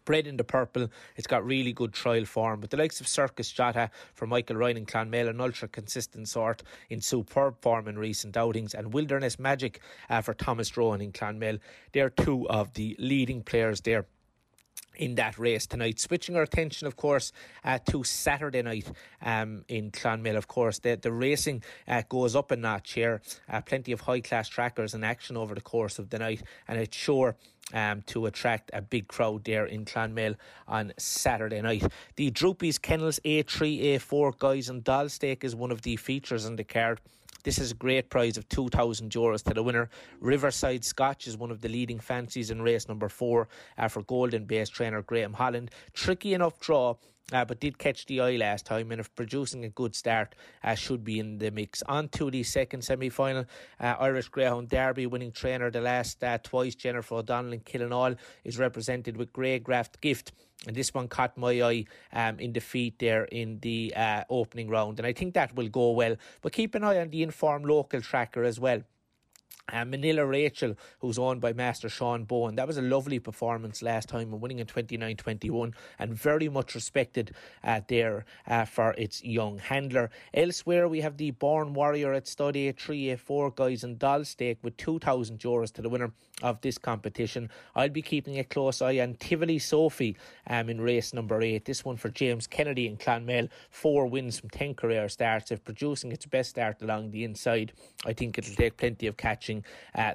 bred 0.05 0.27
in 0.27 0.37
the 0.37 0.43
purple. 0.43 0.89
It's 1.15 1.27
got 1.27 1.45
really 1.45 1.73
good 1.73 1.91
trial 1.91 2.25
form. 2.25 2.61
But 2.61 2.69
the 2.69 2.77
likes 2.77 3.01
of 3.01 3.07
Circus 3.07 3.51
Jota 3.51 3.89
for 4.13 4.27
Michael 4.27 4.55
Ryan 4.55 4.77
and 4.77 4.87
Clonmel, 4.87 5.27
an 5.27 5.41
ultra 5.41 5.67
consistent 5.67 6.29
sort 6.29 6.63
in 6.89 7.01
superb 7.01 7.59
form 7.61 7.87
in 7.87 7.97
recent 7.97 8.37
outings, 8.37 8.73
and 8.73 8.93
Wilderness 8.93 9.39
Magic 9.39 9.81
uh, 10.09 10.21
for 10.21 10.33
Thomas 10.33 10.77
Rowan 10.77 11.01
in 11.01 11.11
Clonmel. 11.11 11.57
They're 11.91 12.11
two 12.11 12.47
of 12.49 12.73
the 12.73 12.95
leading 12.99 13.41
players 13.41 13.81
there 13.81 14.05
in 14.97 15.15
that 15.15 15.37
race 15.37 15.65
tonight. 15.65 15.99
Switching 15.99 16.35
our 16.35 16.43
attention, 16.43 16.87
of 16.87 16.95
course, 16.95 17.31
uh, 17.63 17.79
to 17.89 18.03
Saturday 18.03 18.61
night 18.61 18.91
um, 19.21 19.63
in 19.67 19.91
Clonmel. 19.91 20.35
Of 20.35 20.47
course, 20.47 20.79
the, 20.79 20.95
the 20.95 21.11
racing 21.11 21.63
uh, 21.87 22.03
goes 22.07 22.35
up 22.35 22.51
a 22.51 22.55
notch 22.55 22.93
here. 22.93 23.21
Uh, 23.49 23.61
plenty 23.61 23.91
of 23.91 24.01
high 24.01 24.21
class 24.21 24.47
trackers 24.47 24.93
in 24.93 25.03
action 25.03 25.37
over 25.37 25.55
the 25.55 25.61
course 25.61 25.99
of 25.99 26.09
the 26.09 26.19
night, 26.19 26.43
and 26.67 26.79
it's 26.79 26.95
sure 26.95 27.35
um, 27.73 28.03
to 28.03 28.25
attract 28.25 28.69
a 28.73 28.81
big 28.81 29.07
crowd 29.07 29.43
there 29.43 29.65
in 29.65 29.85
Clonmel 29.85 30.35
on 30.67 30.93
Saturday 30.97 31.61
night. 31.61 31.83
The 32.15 32.31
Droopys 32.31 32.81
Kennels 32.81 33.19
A3, 33.25 33.95
A4 33.95 34.37
Guys 34.37 34.69
and 34.69 34.83
Doll 34.83 35.09
Stake 35.09 35.43
is 35.43 35.55
one 35.55 35.71
of 35.71 35.81
the 35.81 35.95
features 35.95 36.45
on 36.45 36.55
the 36.55 36.63
card. 36.63 37.01
This 37.45 37.59
is 37.59 37.71
a 37.71 37.75
great 37.75 38.09
prize 38.09 38.37
of 38.37 38.49
2,000 38.49 39.11
euros 39.11 39.43
to 39.43 39.53
the 39.53 39.61
winner. 39.61 39.87
Riverside 40.19 40.83
Scotch 40.83 41.27
is 41.27 41.37
one 41.37 41.51
of 41.51 41.61
the 41.61 41.69
leading 41.69 41.99
fancies 41.99 42.49
in 42.49 42.59
race 42.59 42.87
number 42.87 43.07
four 43.07 43.49
uh, 43.77 43.87
for 43.87 44.01
Golden 44.01 44.45
Base 44.45 44.67
trainer 44.67 45.03
Graham 45.03 45.33
Holland. 45.33 45.69
Tricky 45.93 46.33
enough 46.33 46.59
draw 46.59 46.95
uh, 47.33 47.43
but 47.45 47.59
did 47.59 47.77
catch 47.77 48.05
the 48.05 48.21
eye 48.21 48.35
last 48.35 48.65
time 48.65 48.91
and 48.91 48.99
if 48.99 49.13
producing 49.15 49.65
a 49.65 49.69
good 49.69 49.95
start 49.95 50.35
uh, 50.63 50.75
should 50.75 51.03
be 51.03 51.19
in 51.19 51.37
the 51.37 51.51
mix. 51.51 51.81
On 51.83 52.07
to 52.09 52.29
the 52.29 52.43
second 52.43 52.83
semi 52.83 53.09
final, 53.09 53.45
uh, 53.79 53.95
Irish 53.99 54.29
Greyhound 54.29 54.69
Derby 54.69 55.07
winning 55.07 55.31
trainer 55.31 55.71
the 55.71 55.81
last 55.81 56.23
uh, 56.23 56.37
twice, 56.37 56.75
Jennifer 56.75 57.15
O'Donnell 57.15 57.53
and 57.53 57.65
Killenaule 57.65 58.17
is 58.43 58.59
represented 58.59 59.17
with 59.17 59.33
Grey 59.33 59.59
Graft 59.59 60.01
Gift. 60.01 60.33
And 60.67 60.75
this 60.75 60.93
one 60.93 61.07
caught 61.07 61.37
my 61.37 61.61
eye 61.61 61.85
um, 62.13 62.39
in 62.39 62.51
defeat 62.53 62.97
there 62.99 63.25
in 63.25 63.59
the 63.59 63.93
uh, 63.95 64.23
opening 64.29 64.69
round. 64.69 64.99
And 64.99 65.05
I 65.05 65.13
think 65.13 65.33
that 65.33 65.55
will 65.55 65.67
go 65.67 65.91
well. 65.91 66.15
But 66.41 66.53
keep 66.53 66.75
an 66.75 66.83
eye 66.83 66.99
on 66.99 67.09
the 67.09 67.23
informed 67.23 67.65
local 67.65 68.01
tracker 68.01 68.43
as 68.43 68.59
well. 68.59 68.81
Uh, 69.71 69.83
Manila 69.83 70.25
Rachel, 70.25 70.75
who's 70.99 71.17
owned 71.17 71.41
by 71.41 71.51
Master 71.51 71.89
Sean 71.89 72.23
Bowen. 72.23 72.55
That 72.55 72.67
was 72.67 72.77
a 72.77 72.83
lovely 72.83 73.19
performance 73.19 73.81
last 73.81 74.09
time 74.09 74.31
and 74.31 74.41
winning 74.41 74.59
in 74.59 74.67
29 74.67 75.17
21 75.17 75.73
and 75.97 76.13
very 76.13 76.49
much 76.49 76.75
respected 76.75 77.31
uh, 77.63 77.81
there 77.87 78.25
uh, 78.47 78.65
for 78.65 78.93
its 78.97 79.23
young 79.23 79.57
handler. 79.57 80.11
Elsewhere, 80.33 80.87
we 80.87 81.01
have 81.01 81.17
the 81.17 81.31
Born 81.31 81.73
Warrior 81.73 82.13
at 82.13 82.27
Stud 82.27 82.55
A3, 82.55 83.17
A4 83.17 83.55
guys 83.55 83.83
and 83.83 83.97
doll 83.97 84.23
stake 84.23 84.59
with 84.61 84.77
2,000 84.77 85.39
euros 85.39 85.73
to 85.73 85.81
the 85.81 85.89
winner 85.89 86.11
of 86.43 86.61
this 86.61 86.77
competition. 86.77 87.49
I'll 87.75 87.89
be 87.89 88.01
keeping 88.01 88.37
a 88.37 88.43
close 88.43 88.81
eye 88.81 88.99
on 88.99 89.15
Tivoli 89.15 89.59
Sophie 89.59 90.17
um, 90.47 90.69
in 90.69 90.81
race 90.81 91.13
number 91.13 91.41
eight. 91.41 91.65
This 91.65 91.85
one 91.85 91.97
for 91.97 92.09
James 92.09 92.45
Kennedy 92.45 92.87
in 92.87 92.97
Clonmel. 92.97 93.49
Four 93.69 94.07
wins 94.07 94.39
from 94.39 94.49
10 94.49 94.75
career 94.75 95.07
starts. 95.09 95.51
If 95.51 95.63
producing 95.63 96.11
its 96.11 96.25
best 96.25 96.51
start 96.51 96.81
along 96.81 97.11
the 97.11 97.23
inside, 97.23 97.71
I 98.05 98.13
think 98.13 98.37
it'll 98.37 98.55
take 98.55 98.77
plenty 98.77 99.07
of 99.07 99.17
catching 99.17 99.54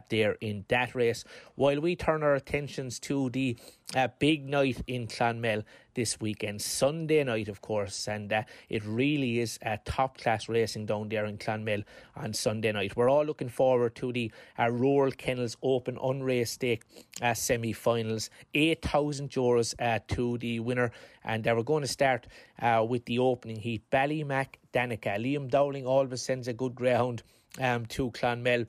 there 0.08 0.36
in 0.40 0.64
that 0.68 0.94
race. 0.94 1.24
While 1.54 1.80
we 1.80 1.96
turn 1.96 2.22
our 2.22 2.34
attentions 2.34 2.98
to 3.00 3.30
the 3.30 3.56
uh, 3.94 4.08
big 4.18 4.48
night 4.48 4.82
in 4.86 5.06
Clonmel 5.06 5.64
this 5.94 6.20
weekend, 6.20 6.62
Sunday 6.62 7.24
night, 7.24 7.48
of 7.48 7.60
course, 7.60 8.08
and 8.08 8.32
uh, 8.32 8.42
it 8.68 8.84
really 8.84 9.40
is 9.40 9.58
uh, 9.64 9.76
top 9.84 10.18
class 10.18 10.48
racing 10.48 10.86
down 10.86 11.08
there 11.08 11.26
in 11.26 11.38
Clonmel 11.38 11.82
on 12.16 12.32
Sunday 12.32 12.72
night. 12.72 12.96
We're 12.96 13.10
all 13.10 13.24
looking 13.24 13.48
forward 13.48 13.94
to 13.96 14.12
the 14.12 14.30
uh, 14.58 14.70
Rural 14.70 15.10
Kennels 15.12 15.56
Open 15.62 15.98
Unraced 16.02 16.54
Stake 16.54 16.82
uh, 17.20 17.34
semi 17.34 17.72
finals. 17.72 18.30
8,000 18.54 19.30
euros 19.30 19.74
uh, 19.78 19.98
to 20.08 20.38
the 20.38 20.60
winner, 20.60 20.92
and 21.24 21.46
uh, 21.46 21.54
we're 21.56 21.62
going 21.62 21.82
to 21.82 21.88
start 21.88 22.26
uh, 22.60 22.84
with 22.88 23.04
the 23.06 23.18
opening 23.18 23.58
heat. 23.58 23.82
Ballymac 23.90 24.54
Danica. 24.72 25.18
Liam 25.18 25.50
Dowling 25.50 25.86
always 25.86 26.22
sends 26.22 26.48
a 26.48 26.52
good 26.52 26.74
greyhound 26.74 27.22
um, 27.60 27.86
to 27.86 28.10
Clonmel 28.12 28.66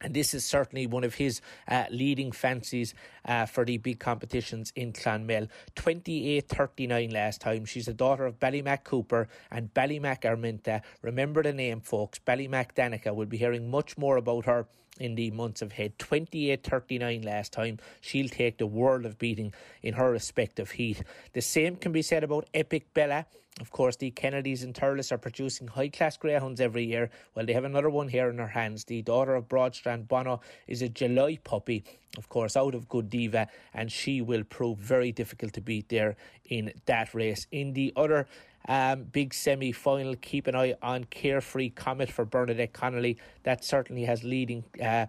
and 0.00 0.14
this 0.14 0.34
is 0.34 0.44
certainly 0.44 0.86
one 0.86 1.04
of 1.04 1.14
his 1.14 1.40
uh, 1.68 1.84
leading 1.90 2.32
fancies 2.32 2.94
uh, 3.26 3.46
for 3.46 3.64
the 3.64 3.76
big 3.78 3.98
competitions 3.98 4.72
in 4.76 4.92
Clonmel. 4.92 5.48
28 5.74 6.48
39 6.48 7.10
last 7.10 7.40
time. 7.40 7.64
She's 7.64 7.86
the 7.86 7.94
daughter 7.94 8.24
of 8.24 8.38
Ballymac 8.40 8.84
Cooper 8.84 9.28
and 9.50 9.72
Ballymac 9.74 10.22
Arminta. 10.22 10.82
Remember 11.02 11.42
the 11.42 11.52
name, 11.52 11.80
folks. 11.80 12.18
Ballymac 12.18 12.74
Danica. 12.74 13.14
We'll 13.14 13.26
be 13.26 13.36
hearing 13.36 13.70
much 13.70 13.98
more 13.98 14.16
about 14.16 14.46
her 14.46 14.66
in 14.98 15.14
the 15.14 15.30
months 15.30 15.62
ahead. 15.62 15.98
28 15.98 16.62
39 16.62 17.22
last 17.22 17.52
time. 17.52 17.78
She'll 18.00 18.28
take 18.28 18.58
the 18.58 18.66
world 18.66 19.04
of 19.04 19.18
beating 19.18 19.52
in 19.82 19.94
her 19.94 20.10
respective 20.10 20.72
heat. 20.72 21.02
The 21.32 21.42
same 21.42 21.76
can 21.76 21.92
be 21.92 22.02
said 22.02 22.24
about 22.24 22.48
Epic 22.54 22.92
Bella. 22.94 23.26
Of 23.58 23.70
course, 23.70 23.96
the 23.96 24.10
Kennedys 24.10 24.62
and 24.62 24.74
Thurles 24.74 25.10
are 25.10 25.18
producing 25.18 25.68
high 25.68 25.88
class 25.88 26.18
greyhounds 26.18 26.60
every 26.60 26.84
year. 26.84 27.08
Well, 27.34 27.46
they 27.46 27.54
have 27.54 27.64
another 27.64 27.88
one 27.88 28.08
here 28.08 28.28
in 28.28 28.36
their 28.36 28.46
hands. 28.46 28.84
The 28.84 29.00
daughter 29.00 29.34
of 29.34 29.48
Broadstrand 29.48 30.08
Bono 30.08 30.42
is 30.66 30.82
a 30.82 30.90
July 30.90 31.38
puppy, 31.42 31.84
of 32.18 32.28
course, 32.28 32.54
out 32.54 32.74
of 32.74 32.86
Good 32.86 33.08
Diva, 33.16 33.48
and 33.72 33.90
she 33.90 34.20
will 34.20 34.44
prove 34.44 34.78
very 34.78 35.12
difficult 35.12 35.52
to 35.54 35.60
beat 35.60 35.88
there 35.88 36.16
in 36.44 36.72
that 36.86 37.14
race. 37.14 37.46
In 37.50 37.72
the 37.72 37.92
other 37.96 38.26
um, 38.68 39.04
big 39.04 39.32
semi 39.32 39.72
final. 39.72 40.16
Keep 40.16 40.48
an 40.48 40.56
eye 40.56 40.74
on 40.82 41.04
Carefree 41.04 41.70
Comet 41.70 42.10
for 42.10 42.24
Bernadette 42.24 42.72
Connolly. 42.72 43.18
That 43.44 43.64
certainly 43.64 44.04
has 44.04 44.24
leading 44.24 44.64
uh, 44.82 45.06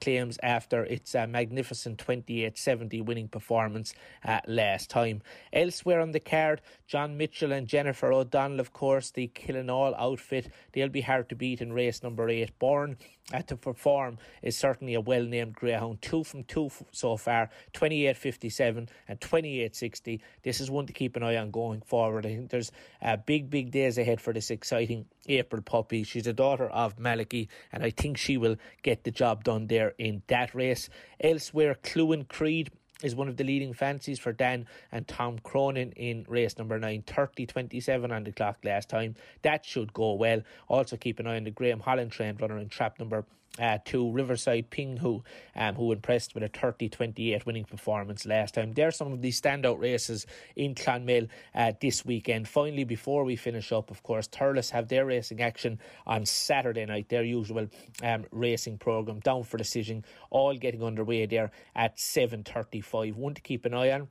claims 0.00 0.38
after 0.42 0.84
its 0.84 1.14
uh, 1.14 1.26
magnificent 1.26 1.98
28 1.98 2.58
70 2.58 3.00
winning 3.02 3.28
performance 3.28 3.94
uh, 4.24 4.40
last 4.46 4.90
time. 4.90 5.22
Elsewhere 5.52 6.00
on 6.00 6.12
the 6.12 6.20
card, 6.20 6.60
John 6.86 7.16
Mitchell 7.16 7.52
and 7.52 7.66
Jennifer 7.66 8.12
O'Donnell, 8.12 8.60
of 8.60 8.72
course, 8.72 9.10
the 9.10 9.28
Killenaule 9.28 9.94
outfit. 9.98 10.50
They'll 10.72 10.88
be 10.88 11.02
hard 11.02 11.28
to 11.28 11.36
beat 11.36 11.60
in 11.60 11.72
race 11.72 12.02
number 12.02 12.28
eight. 12.28 12.58
Born 12.58 12.96
uh, 13.32 13.42
to 13.42 13.56
perform 13.56 14.18
is 14.42 14.56
certainly 14.56 14.94
a 14.94 15.00
well 15.00 15.24
named 15.24 15.54
greyhound. 15.54 16.00
Two 16.00 16.22
from 16.22 16.44
two 16.44 16.70
so 16.92 17.16
far 17.16 17.50
28.57 17.74 18.88
and 19.08 19.20
28.60. 19.20 20.20
This 20.42 20.60
is 20.60 20.70
one 20.70 20.86
to 20.86 20.92
keep 20.92 21.16
an 21.16 21.22
eye 21.22 21.36
on 21.36 21.50
going 21.50 21.80
forward. 21.80 22.24
I 22.24 22.36
think 22.36 22.50
there's 22.50 22.70
uh, 23.02 23.16
big, 23.16 23.50
big 23.50 23.70
days 23.70 23.98
ahead 23.98 24.20
for 24.20 24.32
this 24.32 24.50
exciting 24.50 25.06
April 25.28 25.62
puppy. 25.62 26.04
She's 26.04 26.26
a 26.26 26.32
daughter 26.32 26.68
of 26.68 26.98
Malachy, 26.98 27.48
and 27.72 27.82
I 27.82 27.90
think 27.90 28.16
she 28.16 28.36
will 28.36 28.56
get 28.82 29.04
the 29.04 29.10
job 29.10 29.44
done 29.44 29.66
there 29.66 29.94
in 29.98 30.22
that 30.28 30.54
race. 30.54 30.88
Elsewhere, 31.20 31.74
Clue 31.82 32.12
and 32.12 32.28
Creed 32.28 32.70
is 33.02 33.14
one 33.14 33.28
of 33.28 33.36
the 33.36 33.44
leading 33.44 33.74
fancies 33.74 34.18
for 34.18 34.32
Dan 34.32 34.66
and 34.92 35.06
Tom 35.06 35.38
Cronin 35.40 35.92
in 35.92 36.24
race 36.28 36.56
number 36.58 36.78
9, 36.78 37.02
30 37.06 37.46
27 37.46 38.12
on 38.12 38.24
the 38.24 38.32
clock 38.32 38.58
last 38.64 38.88
time. 38.88 39.14
That 39.42 39.64
should 39.64 39.92
go 39.92 40.14
well. 40.14 40.42
Also, 40.68 40.96
keep 40.96 41.18
an 41.18 41.26
eye 41.26 41.36
on 41.36 41.44
the 41.44 41.50
Graham 41.50 41.80
Holland 41.80 42.12
trained 42.12 42.40
runner 42.40 42.58
in 42.58 42.68
trap 42.68 42.98
number 42.98 43.24
uh, 43.58 43.78
to 43.86 44.10
Riverside 44.10 44.70
Ping, 44.70 44.96
who 44.98 45.22
um, 45.54 45.74
who 45.74 45.92
impressed 45.92 46.34
with 46.34 46.42
a 46.42 46.48
30-28 46.48 47.46
winning 47.46 47.64
performance 47.64 48.26
last 48.26 48.54
time. 48.54 48.72
There 48.72 48.88
are 48.88 48.92
some 48.92 49.12
of 49.12 49.22
the 49.22 49.30
standout 49.30 49.80
races 49.80 50.26
in 50.54 50.74
Clonmel 50.74 51.28
uh, 51.54 51.72
this 51.80 52.04
weekend. 52.04 52.48
Finally, 52.48 52.84
before 52.84 53.24
we 53.24 53.36
finish 53.36 53.72
up, 53.72 53.90
of 53.90 54.02
course, 54.02 54.28
Thurles 54.28 54.70
have 54.70 54.88
their 54.88 55.06
racing 55.06 55.40
action 55.40 55.78
on 56.06 56.26
Saturday 56.26 56.84
night, 56.84 57.08
their 57.08 57.24
usual 57.24 57.68
um, 58.02 58.26
racing 58.30 58.78
programme, 58.78 59.20
down 59.20 59.44
for 59.44 59.56
decision, 59.56 60.04
all 60.30 60.54
getting 60.56 60.82
underway 60.82 61.26
there 61.26 61.50
at 61.74 61.96
7.35. 61.96 63.14
One 63.14 63.34
to 63.34 63.40
keep 63.40 63.64
an 63.64 63.74
eye 63.74 63.92
on. 63.92 64.08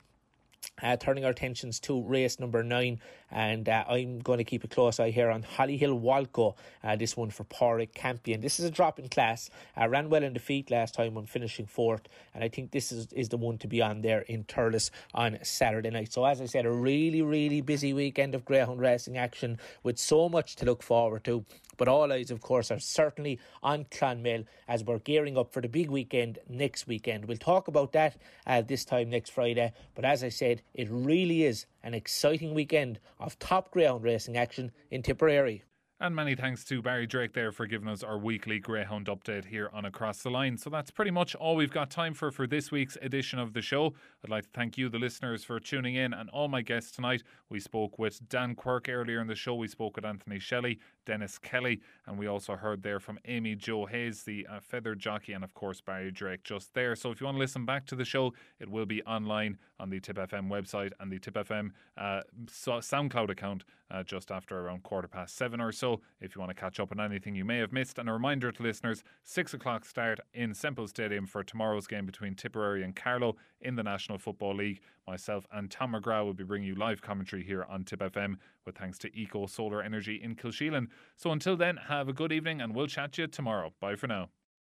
Uh, 0.82 0.96
turning 0.96 1.24
our 1.24 1.30
attentions 1.30 1.80
to 1.80 2.02
race 2.02 2.38
number 2.38 2.62
nine, 2.62 3.00
and 3.30 3.66
uh, 3.68 3.84
I'm 3.88 4.18
going 4.20 4.38
to 4.38 4.44
keep 4.44 4.62
a 4.62 4.68
close 4.68 5.00
eye 5.00 5.10
here 5.10 5.30
on 5.30 5.42
Hollyhill 5.42 6.00
Walco. 6.00 6.54
Uh, 6.84 6.96
this 6.96 7.16
one 7.16 7.30
for 7.30 7.44
Porrick 7.44 7.94
Campion. 7.94 8.42
This 8.42 8.60
is 8.60 8.66
a 8.66 8.70
drop 8.70 8.98
in 8.98 9.08
class. 9.08 9.48
Uh, 9.80 9.88
ran 9.88 10.10
well 10.10 10.22
in 10.22 10.34
defeat 10.34 10.70
last 10.70 10.94
time 10.94 11.14
when 11.14 11.24
finishing 11.24 11.64
fourth, 11.64 12.02
and 12.34 12.44
I 12.44 12.48
think 12.48 12.72
this 12.72 12.92
is, 12.92 13.10
is 13.14 13.30
the 13.30 13.38
one 13.38 13.56
to 13.58 13.66
be 13.66 13.80
on 13.80 14.02
there 14.02 14.20
in 14.20 14.44
Thurles 14.44 14.90
on 15.14 15.38
Saturday 15.42 15.90
night. 15.90 16.12
So, 16.12 16.24
as 16.26 16.40
I 16.42 16.46
said, 16.46 16.66
a 16.66 16.70
really, 16.70 17.22
really 17.22 17.62
busy 17.62 17.94
weekend 17.94 18.34
of 18.34 18.44
greyhound 18.44 18.80
racing 18.80 19.16
action 19.16 19.58
with 19.82 19.98
so 19.98 20.28
much 20.28 20.56
to 20.56 20.66
look 20.66 20.82
forward 20.82 21.24
to. 21.24 21.44
But 21.76 21.88
all 21.88 22.12
eyes, 22.12 22.30
of 22.30 22.40
course, 22.40 22.70
are 22.70 22.78
certainly 22.78 23.38
on 23.62 23.84
Clonmel 23.84 24.44
as 24.68 24.84
we're 24.84 24.98
gearing 24.98 25.36
up 25.36 25.52
for 25.52 25.60
the 25.60 25.68
big 25.68 25.90
weekend 25.90 26.38
next 26.48 26.86
weekend. 26.86 27.26
We'll 27.26 27.36
talk 27.36 27.68
about 27.68 27.92
that 27.92 28.16
uh, 28.46 28.62
this 28.62 28.84
time 28.84 29.10
next 29.10 29.30
Friday. 29.30 29.72
But 29.94 30.04
as 30.04 30.24
I 30.24 30.28
said, 30.28 30.62
it 30.74 30.88
really 30.90 31.44
is 31.44 31.66
an 31.82 31.94
exciting 31.94 32.54
weekend 32.54 32.98
of 33.20 33.38
top 33.38 33.70
greyhound 33.70 34.04
racing 34.04 34.36
action 34.36 34.72
in 34.90 35.02
Tipperary. 35.02 35.62
And 35.98 36.14
many 36.14 36.34
thanks 36.34 36.62
to 36.66 36.82
Barry 36.82 37.06
Drake 37.06 37.32
there 37.32 37.52
for 37.52 37.66
giving 37.66 37.88
us 37.88 38.02
our 38.02 38.18
weekly 38.18 38.58
Greyhound 38.58 39.06
update 39.06 39.46
here 39.46 39.70
on 39.72 39.86
Across 39.86 40.24
the 40.24 40.30
Line. 40.30 40.58
So 40.58 40.68
that's 40.68 40.90
pretty 40.90 41.10
much 41.10 41.34
all 41.34 41.56
we've 41.56 41.72
got 41.72 41.90
time 41.90 42.12
for 42.12 42.30
for 42.30 42.46
this 42.46 42.70
week's 42.70 42.98
edition 43.00 43.38
of 43.38 43.54
the 43.54 43.62
show. 43.62 43.94
I'd 44.22 44.28
like 44.28 44.44
to 44.44 44.50
thank 44.52 44.76
you, 44.76 44.90
the 44.90 44.98
listeners, 44.98 45.42
for 45.42 45.58
tuning 45.58 45.94
in 45.94 46.12
and 46.12 46.28
all 46.28 46.48
my 46.48 46.60
guests 46.60 46.90
tonight. 46.90 47.22
We 47.48 47.60
spoke 47.60 47.98
with 47.98 48.28
Dan 48.28 48.54
Quirke 48.54 48.90
earlier 48.90 49.22
in 49.22 49.26
the 49.26 49.34
show. 49.34 49.54
We 49.54 49.68
spoke 49.68 49.96
with 49.96 50.04
Anthony 50.04 50.38
Shelly, 50.38 50.80
Denis 51.06 51.38
Kelly. 51.38 51.80
And 52.06 52.18
we 52.18 52.26
also 52.26 52.56
heard 52.56 52.82
there 52.82 53.00
from 53.00 53.18
Amy 53.24 53.54
Jo 53.54 53.86
Hayes, 53.86 54.24
the 54.24 54.46
uh, 54.50 54.60
Fethard 54.60 54.98
jockey, 54.98 55.32
and 55.32 55.42
of 55.42 55.54
course 55.54 55.80
Barry 55.80 56.10
Drake 56.10 56.44
just 56.44 56.74
there. 56.74 56.94
So 56.94 57.10
if 57.10 57.20
you 57.20 57.24
want 57.24 57.36
to 57.36 57.40
listen 57.40 57.64
back 57.64 57.86
to 57.86 57.96
the 57.96 58.04
show, 58.04 58.34
it 58.60 58.68
will 58.68 58.84
be 58.86 59.02
online 59.04 59.56
on 59.80 59.88
the 59.88 60.00
Tip 60.00 60.16
FM 60.16 60.48
website 60.48 60.92
and 61.00 61.10
the 61.10 61.18
Tip 61.18 61.34
FM 61.34 61.70
uh, 61.96 62.20
SoundCloud 62.46 63.30
account 63.30 63.64
uh, 63.90 64.02
just 64.02 64.30
after 64.30 64.58
around 64.58 64.82
quarter 64.82 65.08
past 65.08 65.36
seven 65.36 65.60
or 65.60 65.72
so. 65.72 66.00
If 66.20 66.34
you 66.34 66.40
want 66.40 66.50
to 66.50 66.60
catch 66.60 66.80
up 66.80 66.92
on 66.92 67.00
anything 67.00 67.34
you 67.34 67.44
may 67.44 67.58
have 67.58 67.72
missed, 67.72 67.98
and 67.98 68.08
a 68.08 68.12
reminder 68.12 68.50
to 68.52 68.62
listeners: 68.62 69.04
six 69.22 69.54
o'clock 69.54 69.84
start 69.84 70.20
in 70.34 70.54
Semple 70.54 70.88
Stadium 70.88 71.26
for 71.26 71.42
tomorrow's 71.44 71.86
game 71.86 72.06
between 72.06 72.34
Tipperary 72.34 72.82
and 72.82 72.96
Carlow 72.96 73.36
in 73.66 73.74
the 73.74 73.82
National 73.82 74.16
Football 74.16 74.54
League. 74.54 74.80
Myself 75.06 75.46
and 75.52 75.70
Tom 75.70 75.92
McGrath 75.92 76.24
will 76.24 76.34
be 76.34 76.44
bringing 76.44 76.68
you 76.68 76.74
live 76.76 77.02
commentary 77.02 77.42
here 77.42 77.66
on 77.68 77.84
Tip 77.84 78.00
FM 78.00 78.36
with 78.64 78.78
thanks 78.78 78.96
to 78.98 79.14
Eco 79.14 79.46
Solar 79.46 79.82
Energy 79.82 80.20
in 80.22 80.36
Kilsheelan. 80.36 80.86
So 81.16 81.32
until 81.32 81.56
then, 81.56 81.76
have 81.76 82.08
a 82.08 82.12
good 82.12 82.32
evening 82.32 82.60
and 82.60 82.74
we'll 82.74 82.86
chat 82.86 83.12
to 83.12 83.22
you 83.22 83.28
tomorrow. 83.28 83.72
Bye 83.80 83.96
for 83.96 84.06
now. 84.06 84.30